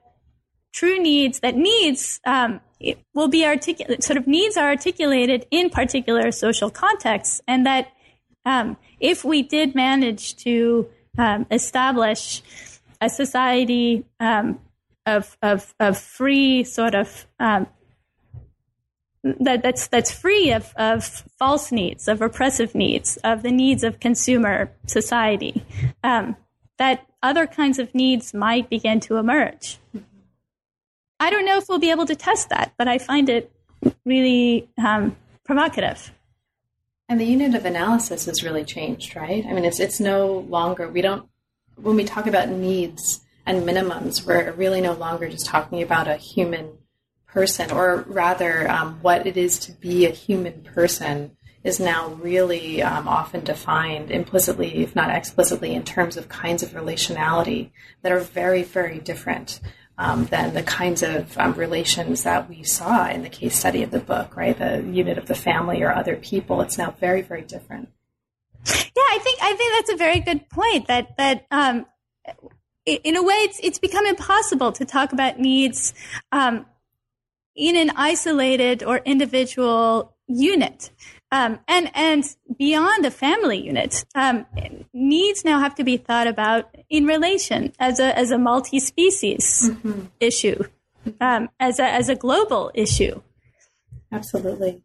true 0.74 1.00
needs, 1.00 1.40
that 1.42 1.56
needs 1.56 2.20
um, 2.26 2.62
will 3.14 3.28
be 3.28 3.46
articulated, 3.46 4.04
sort 4.04 4.18
of 4.18 4.28
needs 4.28 4.58
are 4.58 4.70
articulated 4.70 5.46
in 5.52 5.70
particular 5.70 6.32
social 6.32 6.70
contexts, 6.70 7.42
and 7.48 7.66
that 7.66 7.92
um, 8.46 8.78
if 9.00 9.24
we 9.24 9.44
did 9.44 9.76
manage 9.76 10.36
to 10.38 10.88
um, 11.18 11.46
establish 11.52 12.42
a 13.02 13.10
society 13.10 14.06
um, 14.20 14.60
of, 15.06 15.38
of, 15.42 15.74
of 15.80 15.98
free 15.98 16.64
sort 16.64 16.96
of 16.96 17.28
that, 19.24 19.62
that's 19.64 19.88
that's 19.88 20.12
free 20.12 20.52
of, 20.52 20.74
of 20.76 21.04
false 21.38 21.72
needs, 21.72 22.08
of 22.08 22.22
oppressive 22.22 22.74
needs, 22.76 23.18
of 23.18 23.44
the 23.44 23.52
needs 23.52 23.84
of 23.84 24.00
consumer 24.00 24.72
society, 24.88 25.66
um, 26.04 26.36
that 26.78 27.06
other 27.22 27.48
kinds 27.48 27.80
of 27.80 27.94
needs 27.94 28.34
might 28.34 28.70
begin 28.70 29.00
to 29.02 29.18
emerge. 29.18 29.78
I 31.20 31.30
don't 31.30 31.46
know 31.46 31.58
if 31.58 31.68
we'll 31.68 31.80
be 31.80 31.92
able 31.92 32.06
to 32.06 32.16
test 32.16 32.50
that, 32.50 32.74
but 32.78 32.88
I 32.88 32.98
find 32.98 33.28
it 33.28 33.52
really 34.06 34.70
um, 34.78 35.18
provocative. 35.44 36.14
And 37.10 37.20
the 37.20 37.26
unit 37.26 37.56
of 37.56 37.66
analysis 37.66 38.26
has 38.26 38.44
really 38.44 38.64
changed, 38.64 39.16
right? 39.16 39.46
I 39.46 39.52
mean, 39.54 39.66
it's 39.66 39.80
it's 39.80 40.00
no 40.00 40.46
longer 40.50 40.88
we 40.88 41.02
don't 41.02 41.28
when 41.76 41.96
we 41.96 42.04
talk 42.04 42.28
about 42.28 42.50
needs 42.50 43.22
and 43.46 43.64
minimums, 43.64 44.26
we're 44.26 44.52
really 44.52 44.80
no 44.80 44.94
longer 44.94 45.28
just 45.28 45.46
talking 45.46 45.82
about 45.82 46.08
a 46.08 46.18
human 46.18 46.78
person, 47.34 47.72
or 47.72 48.04
rather, 48.08 48.70
um, 48.70 49.00
what 49.02 49.28
it 49.28 49.38
is 49.38 49.60
to 49.60 49.72
be 49.74 50.06
a 50.06 50.12
human 50.12 50.62
person 50.64 51.38
is 51.64 51.80
now 51.80 52.10
really 52.22 52.82
um, 52.82 53.08
often 53.08 53.44
defined 53.44 54.10
implicitly, 54.10 54.78
if 54.78 54.96
not 54.96 55.14
explicitly, 55.14 55.74
in 55.74 55.84
terms 55.84 56.16
of 56.18 56.30
kinds 56.30 56.64
of 56.64 56.72
relationality 56.72 57.72
that 58.02 58.12
are 58.12 58.20
very, 58.20 58.64
very 58.64 59.00
different 59.00 59.60
um, 59.98 60.26
than 60.26 60.54
the 60.54 60.64
kinds 60.64 61.04
of 61.04 61.38
um, 61.38 61.54
relations 61.54 62.24
that 62.24 62.50
we 62.50 62.64
saw 62.64 63.10
in 63.10 63.22
the 63.22 63.30
case 63.30 63.60
study 63.60 63.84
of 63.84 63.92
the 63.92 64.00
book, 64.00 64.38
right? 64.38 64.58
The 64.58 64.82
unit 64.82 65.18
of 65.18 65.26
the 65.26 65.36
family 65.36 65.84
or 65.84 65.94
other 65.94 66.16
people. 66.16 66.62
It's 66.62 66.78
now 66.78 66.96
very, 67.00 67.22
very 67.22 67.42
different. 67.42 67.90
Yeah, 68.66 69.04
I 69.10 69.20
think 69.22 69.40
I 69.42 69.54
think 69.54 69.74
that's 69.74 69.94
a 69.94 69.98
very 69.98 70.20
good 70.22 70.50
point. 70.50 70.88
That 70.88 71.18
that 71.18 71.46
um, 71.52 71.86
in 72.86 73.16
a 73.16 73.24
way, 73.24 73.36
it's 73.36 73.60
it's 73.62 73.80
become 73.80 74.06
impossible 74.06 74.72
to 74.74 74.86
talk 74.86 75.12
about 75.12 75.40
needs 75.40 75.94
um, 76.32 76.66
in 77.60 77.76
an 77.76 77.92
isolated 77.96 78.82
or 78.84 78.98
individual 79.06 80.16
unit. 80.28 80.92
Um, 81.32 81.60
and 81.68 81.92
and 81.94 82.24
beyond 82.58 83.06
the 83.06 83.12
family 83.12 83.64
unit, 83.64 84.04
um, 84.16 84.48
needs 84.94 85.46
now 85.46 85.60
have 85.60 85.76
to 85.76 85.84
be 85.84 85.98
thought 85.98 86.26
about 86.26 86.76
in 86.90 87.06
relation 87.06 87.72
as 87.78 88.00
a 88.00 88.18
as 88.18 88.32
a 88.32 88.40
multi 88.40 88.80
species 88.80 89.70
mm-hmm. 89.70 90.06
issue, 90.20 90.64
um, 91.22 91.50
as 91.60 91.78
a 91.78 91.86
as 91.86 92.10
a 92.10 92.16
global 92.16 92.72
issue. 92.74 93.22
Absolutely. 94.12 94.82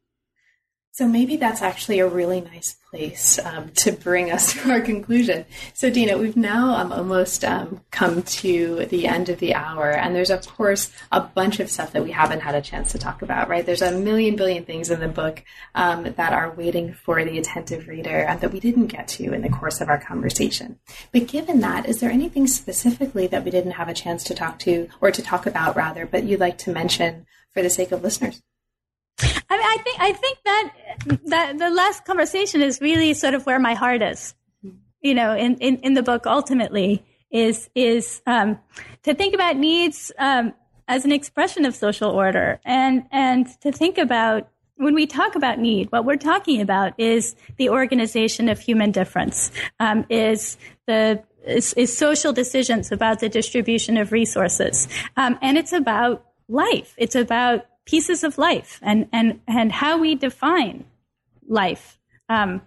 So 0.95 1.09
maybe 1.09 1.36
that's 1.36 1.61
actually 1.61 1.99
a 1.99 2.07
really 2.07 2.40
nice 2.40 2.76
place 2.88 3.40
um, 3.40 3.70
to 3.70 3.90
bring 3.90 4.30
us 4.30 4.53
to 4.62 4.70
our 4.70 4.80
conclusion. 4.80 5.45
So, 5.72 5.90
Dana, 5.90 6.16
we've 6.16 6.36
now 6.36 6.76
um, 6.76 6.92
almost 6.92 7.45
um, 7.45 7.80
come 7.90 8.22
to 8.22 8.86
the 8.86 9.09
end 9.09 9.28
of 9.28 9.40
the 9.40 9.57
hour, 9.57 9.90
and 9.90 10.14
there's, 10.14 10.30
of 10.30 10.47
course, 10.47 10.92
a 11.11 11.20
bunch 11.20 11.59
of 11.59 11.68
stuff 11.68 11.90
that 11.95 12.05
we 12.05 12.12
haven't 12.12 12.42
had 12.42 12.55
a 12.55 12.62
chance 12.62 12.92
to 12.92 12.99
talk 12.99 13.22
about, 13.22 13.49
right? 13.49 13.66
There's 13.66 13.82
a 13.82 13.90
million 13.90 14.36
billion 14.36 14.64
things 14.64 14.88
in 14.88 15.01
the 15.01 15.09
book 15.09 15.42
um, 15.74 16.05
that 16.05 16.32
are 16.32 16.55
waiting 16.55 16.95
for 16.95 17.24
the 17.24 17.40
attentive 17.40 17.88
reader 17.88 18.20
and 18.20 18.40
that 18.40 18.53
we 18.53 18.61
didn't 18.61 18.86
get 18.86 19.09
to 19.09 19.32
in 19.32 19.42
the 19.42 19.49
course 19.49 19.80
of 19.80 19.88
our 19.88 19.99
conversation. 19.99 20.78
But 21.11 21.26
given 21.26 21.59
that, 21.59 21.88
is 21.88 21.99
there 21.99 22.12
anything 22.12 22.47
specifically 22.47 23.26
that 23.26 23.45
we 23.45 23.51
didn't 23.51 23.72
have 23.72 23.88
a 23.88 23.95
chance 23.95 24.22
to 24.24 24.34
talk 24.34 24.61
to, 24.61 24.88
or 25.01 25.11
to 25.11 25.22
talk 25.22 25.45
about, 25.45 25.74
rather, 25.74 26.07
but 26.07 26.22
you'd 26.22 26.38
like 26.38 26.59
to 26.59 26.72
mention 26.72 27.26
for 27.53 27.62
the 27.64 27.70
sake 27.70 27.90
of 27.90 28.05
listeners? 28.05 28.40
I 29.20 29.56
mean, 29.56 29.66
I 29.66 29.78
think 29.82 30.00
I 30.00 30.12
think 30.12 30.38
that 30.44 30.72
that 31.26 31.58
the 31.58 31.70
last 31.70 32.04
conversation 32.04 32.60
is 32.60 32.80
really 32.80 33.14
sort 33.14 33.34
of 33.34 33.46
where 33.46 33.58
my 33.58 33.74
heart 33.74 34.02
is. 34.02 34.34
You 35.00 35.14
know, 35.14 35.36
in, 35.36 35.56
in, 35.58 35.76
in 35.78 35.92
the 35.92 36.02
book, 36.02 36.26
ultimately, 36.26 37.04
is 37.30 37.68
is 37.74 38.22
um, 38.26 38.58
to 39.02 39.14
think 39.14 39.34
about 39.34 39.56
needs 39.56 40.10
um, 40.18 40.54
as 40.88 41.04
an 41.04 41.12
expression 41.12 41.64
of 41.64 41.74
social 41.74 42.10
order, 42.10 42.60
and 42.64 43.04
and 43.10 43.46
to 43.60 43.70
think 43.70 43.98
about 43.98 44.48
when 44.76 44.94
we 44.94 45.06
talk 45.06 45.36
about 45.36 45.58
need, 45.58 45.90
what 45.92 46.04
we're 46.04 46.16
talking 46.16 46.60
about 46.60 46.98
is 46.98 47.36
the 47.58 47.68
organization 47.68 48.48
of 48.48 48.58
human 48.58 48.90
difference, 48.90 49.50
um, 49.78 50.04
is 50.08 50.56
the 50.86 51.22
is, 51.46 51.74
is, 51.74 51.96
social 51.96 52.32
decisions 52.32 52.90
about 52.90 53.20
the 53.20 53.28
distribution 53.28 53.96
of 53.96 54.10
resources, 54.10 54.88
um, 55.16 55.38
and 55.42 55.58
it's 55.58 55.72
about 55.72 56.24
life. 56.48 56.94
It's 56.96 57.14
about 57.14 57.66
pieces 57.87 58.24
of 58.24 58.39
life 58.39 58.80
and, 58.82 59.09
and, 59.12 59.41
and 59.47 59.72
how 59.72 59.99
we 59.99 60.14
define 60.14 60.85
life. 61.47 61.99
Um, 62.28 62.62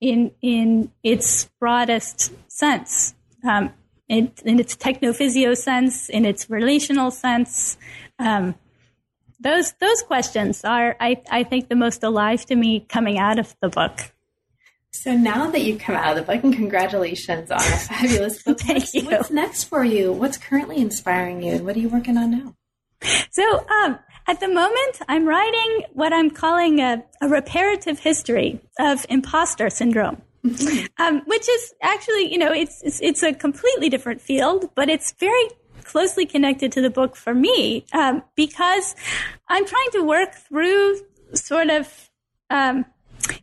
in 0.00 0.32
in 0.40 0.90
its 1.02 1.44
broadest 1.60 2.32
sense, 2.48 3.14
um, 3.44 3.72
in, 4.08 4.32
in, 4.44 4.58
its 4.58 4.74
technophysio 4.74 5.56
sense, 5.56 6.08
in 6.08 6.24
its 6.24 6.50
relational 6.50 7.10
sense. 7.10 7.76
Um, 8.18 8.54
those 9.38 9.72
those 9.80 10.02
questions 10.02 10.64
are, 10.64 10.96
I, 11.00 11.22
I 11.30 11.44
think, 11.44 11.68
the 11.68 11.76
most 11.76 12.02
alive 12.02 12.44
to 12.46 12.56
me 12.56 12.80
coming 12.80 13.18
out 13.18 13.38
of 13.38 13.54
the 13.60 13.68
book. 13.68 14.12
So 14.92 15.16
now 15.16 15.50
that 15.50 15.62
you've 15.62 15.80
come 15.80 15.94
out 15.94 16.16
of 16.18 16.26
the 16.26 16.32
book, 16.32 16.42
and 16.42 16.52
congratulations 16.52 17.50
on 17.50 17.58
a 17.58 17.62
fabulous 17.62 18.42
book. 18.42 18.60
Thank 18.60 18.80
what's, 18.80 18.94
you. 18.94 19.04
What's 19.04 19.30
next 19.30 19.64
for 19.64 19.84
you? 19.84 20.12
What's 20.12 20.36
currently 20.36 20.78
inspiring 20.78 21.42
you, 21.42 21.54
and 21.54 21.64
what 21.64 21.76
are 21.76 21.78
you 21.78 21.88
working 21.88 22.16
on 22.16 22.30
now? 22.30 22.54
So, 23.30 23.66
um, 23.68 23.98
at 24.26 24.40
the 24.40 24.48
moment, 24.48 25.00
I'm 25.08 25.26
writing 25.26 25.84
what 25.92 26.12
I'm 26.12 26.30
calling 26.30 26.80
a, 26.80 27.02
a 27.20 27.28
reparative 27.28 27.98
history 27.98 28.60
of 28.78 29.04
imposter 29.08 29.70
syndrome. 29.70 30.22
um, 30.98 31.20
which 31.26 31.46
is 31.48 31.74
actually, 31.82 32.32
you 32.32 32.38
know, 32.38 32.50
it's, 32.50 32.82
it's, 32.82 33.00
it's 33.02 33.22
a 33.22 33.32
completely 33.34 33.90
different 33.90 34.22
field, 34.22 34.70
but 34.74 34.88
it's 34.88 35.12
very 35.12 35.48
closely 35.84 36.24
connected 36.24 36.72
to 36.72 36.80
the 36.80 36.88
book 36.88 37.14
for 37.14 37.34
me 37.34 37.84
um, 37.92 38.22
because 38.36 38.94
I'm 39.48 39.66
trying 39.66 39.90
to 39.92 40.02
work 40.02 40.34
through 40.34 41.00
sort 41.34 41.68
of 41.68 42.10
um, 42.48 42.86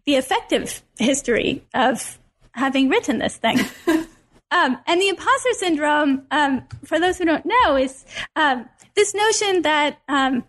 the 0.05 0.15
effective 0.15 0.81
history 0.97 1.63
of 1.73 2.19
having 2.51 2.89
written 2.89 3.19
this 3.19 3.37
thing. 3.37 3.59
Um, 4.49 4.77
and 4.87 5.01
the 5.01 5.09
imposter 5.09 5.53
syndrome, 5.53 6.25
um, 6.31 6.65
for 6.85 6.99
those 6.99 7.17
who 7.17 7.25
don't 7.25 7.45
know, 7.45 7.75
is 7.75 8.05
um, 8.35 8.67
this 8.95 9.13
notion 9.13 9.63
that 9.63 9.99
um, 10.07 10.45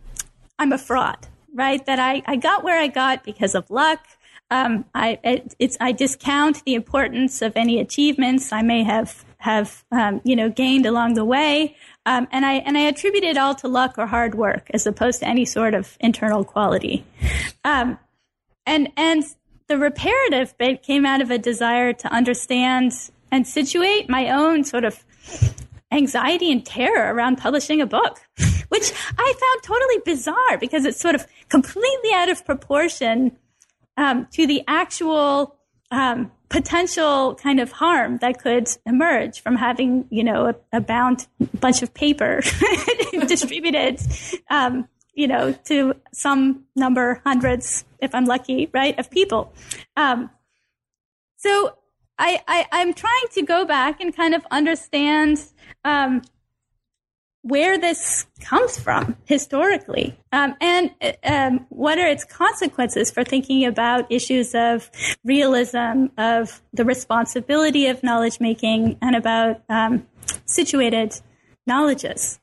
I'm 0.58 0.72
a 0.72 0.78
fraud, 0.78 1.26
right? 1.54 1.84
That 1.86 1.98
I, 1.98 2.22
I 2.26 2.36
got 2.36 2.64
where 2.64 2.78
I 2.78 2.88
got 2.88 3.24
because 3.24 3.54
of 3.54 3.70
luck. 3.70 4.00
Um, 4.50 4.86
I 4.94 5.18
it, 5.22 5.54
it's 5.58 5.76
I 5.80 5.92
discount 5.92 6.64
the 6.64 6.74
importance 6.74 7.42
of 7.42 7.56
any 7.56 7.80
achievements 7.80 8.52
I 8.52 8.62
may 8.62 8.82
have 8.82 9.24
have 9.38 9.84
um, 9.92 10.20
you 10.24 10.34
know 10.34 10.48
gained 10.48 10.86
along 10.86 11.14
the 11.14 11.24
way, 11.24 11.76
and 12.06 12.46
I 12.46 12.54
and 12.54 12.78
I 12.78 12.82
attribute 12.82 13.24
it 13.24 13.36
all 13.36 13.54
to 13.56 13.68
luck 13.68 13.98
or 13.98 14.06
hard 14.06 14.34
work 14.34 14.70
as 14.72 14.86
opposed 14.86 15.20
to 15.20 15.28
any 15.28 15.44
sort 15.44 15.74
of 15.74 15.96
internal 16.00 16.44
quality. 16.44 17.04
and 17.64 17.98
and 18.66 19.24
the 19.68 19.78
reparative 19.78 20.56
bit 20.56 20.82
came 20.82 21.04
out 21.04 21.20
of 21.20 21.30
a 21.30 21.38
desire 21.38 21.92
to 21.92 22.08
understand 22.12 22.92
and 23.30 23.46
situate 23.46 24.08
my 24.08 24.30
own 24.30 24.64
sort 24.64 24.84
of 24.84 25.04
anxiety 25.92 26.50
and 26.50 26.64
terror 26.64 27.14
around 27.14 27.36
publishing 27.36 27.80
a 27.80 27.86
book, 27.86 28.20
which 28.68 28.92
I 29.18 29.34
found 29.40 29.62
totally 29.62 29.98
bizarre 30.04 30.58
because 30.58 30.84
it's 30.84 31.00
sort 31.00 31.14
of 31.14 31.26
completely 31.48 32.12
out 32.14 32.28
of 32.28 32.44
proportion 32.44 33.36
um, 33.96 34.26
to 34.32 34.46
the 34.46 34.62
actual 34.66 35.56
um, 35.90 36.30
potential 36.48 37.34
kind 37.34 37.60
of 37.60 37.72
harm 37.72 38.18
that 38.18 38.42
could 38.42 38.68
emerge 38.86 39.40
from 39.40 39.56
having, 39.56 40.06
you 40.10 40.24
know, 40.24 40.48
a, 40.48 40.54
a 40.78 40.80
bound 40.80 41.26
bunch 41.60 41.82
of 41.82 41.92
paper 41.92 42.42
distributed, 43.26 44.00
um, 44.50 44.88
you 45.14 45.26
know, 45.26 45.52
to 45.64 45.94
some 46.12 46.64
number, 46.76 47.20
hundreds, 47.24 47.84
if 48.00 48.14
I'm 48.14 48.24
lucky, 48.24 48.70
right, 48.72 48.98
of 48.98 49.10
people. 49.10 49.52
Um, 49.96 50.30
so 51.36 51.74
I, 52.18 52.40
I, 52.48 52.80
am 52.80 52.94
trying 52.94 53.26
to 53.32 53.42
go 53.42 53.64
back 53.64 54.00
and 54.00 54.14
kind 54.14 54.34
of 54.34 54.44
understand 54.50 55.42
um, 55.84 56.22
where 57.42 57.78
this 57.78 58.26
comes 58.40 58.78
from 58.78 59.16
historically, 59.24 60.18
um, 60.32 60.54
and 60.60 60.90
um, 61.24 61.66
what 61.70 61.98
are 61.98 62.08
its 62.08 62.24
consequences 62.24 63.10
for 63.10 63.24
thinking 63.24 63.64
about 63.64 64.10
issues 64.10 64.54
of 64.54 64.90
realism, 65.24 66.06
of 66.18 66.60
the 66.72 66.84
responsibility 66.84 67.86
of 67.86 68.02
knowledge 68.02 68.40
making, 68.40 68.98
and 69.00 69.16
about 69.16 69.62
um, 69.68 70.06
situated 70.46 71.14
knowledges. 71.66 72.40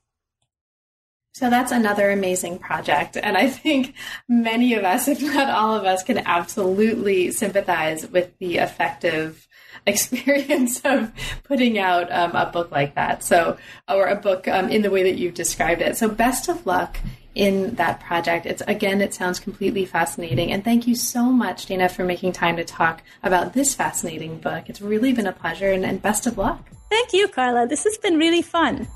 So 1.33 1.49
that's 1.49 1.73
another 1.73 2.11
amazing 2.11 2.59
project. 2.59 3.17
And 3.17 3.35
I 3.35 3.49
think 3.49 3.93
many 4.29 4.73
of 4.73 4.85
us, 4.85 5.09
if 5.09 5.21
not 5.21 5.49
all 5.49 5.75
of 5.75 5.83
us, 5.83 6.01
can 6.01 6.19
absolutely 6.19 7.31
sympathize 7.31 8.07
with 8.09 8.37
the 8.39 8.57
affective 8.57 9.45
experience 9.87 10.81
of 10.83 11.11
putting 11.43 11.77
out 11.77 12.11
um, 12.11 12.31
a 12.31 12.49
book 12.51 12.71
like 12.71 12.95
that. 12.95 13.23
So, 13.23 13.57
or 13.87 14.07
a 14.07 14.15
book 14.15 14.47
um, 14.47 14.69
in 14.69 14.81
the 14.81 14.89
way 14.89 15.03
that 15.03 15.17
you've 15.17 15.33
described 15.33 15.81
it. 15.81 15.97
So, 15.97 16.09
best 16.09 16.49
of 16.49 16.65
luck 16.65 16.97
in 17.35 17.75
that 17.75 17.99
project. 17.99 18.45
It's 18.45 18.63
again, 18.67 19.01
it 19.01 19.13
sounds 19.13 19.39
completely 19.39 19.85
fascinating. 19.85 20.51
And 20.51 20.63
thank 20.63 20.87
you 20.87 20.95
so 20.95 21.25
much, 21.25 21.65
Dana, 21.65 21.89
for 21.89 22.03
making 22.03 22.31
time 22.31 22.55
to 22.57 22.63
talk 22.63 23.03
about 23.23 23.53
this 23.53 23.75
fascinating 23.75 24.39
book. 24.39 24.69
It's 24.69 24.81
really 24.81 25.13
been 25.13 25.27
a 25.27 25.33
pleasure 25.33 25.71
and, 25.71 25.85
and 25.85 26.01
best 26.01 26.25
of 26.25 26.37
luck. 26.37 26.65
Thank 26.89 27.13
you, 27.13 27.27
Carla. 27.27 27.67
This 27.67 27.83
has 27.83 27.97
been 27.97 28.17
really 28.17 28.41
fun. 28.41 28.87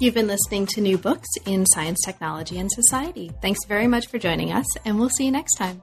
You've 0.00 0.14
been 0.14 0.26
listening 0.26 0.66
to 0.66 0.80
new 0.80 0.98
books 0.98 1.28
in 1.46 1.64
science, 1.64 2.00
technology, 2.04 2.58
and 2.58 2.70
society. 2.72 3.30
Thanks 3.40 3.64
very 3.66 3.86
much 3.86 4.08
for 4.08 4.18
joining 4.18 4.50
us, 4.50 4.66
and 4.84 4.98
we'll 4.98 5.10
see 5.10 5.26
you 5.26 5.30
next 5.30 5.54
time. 5.54 5.82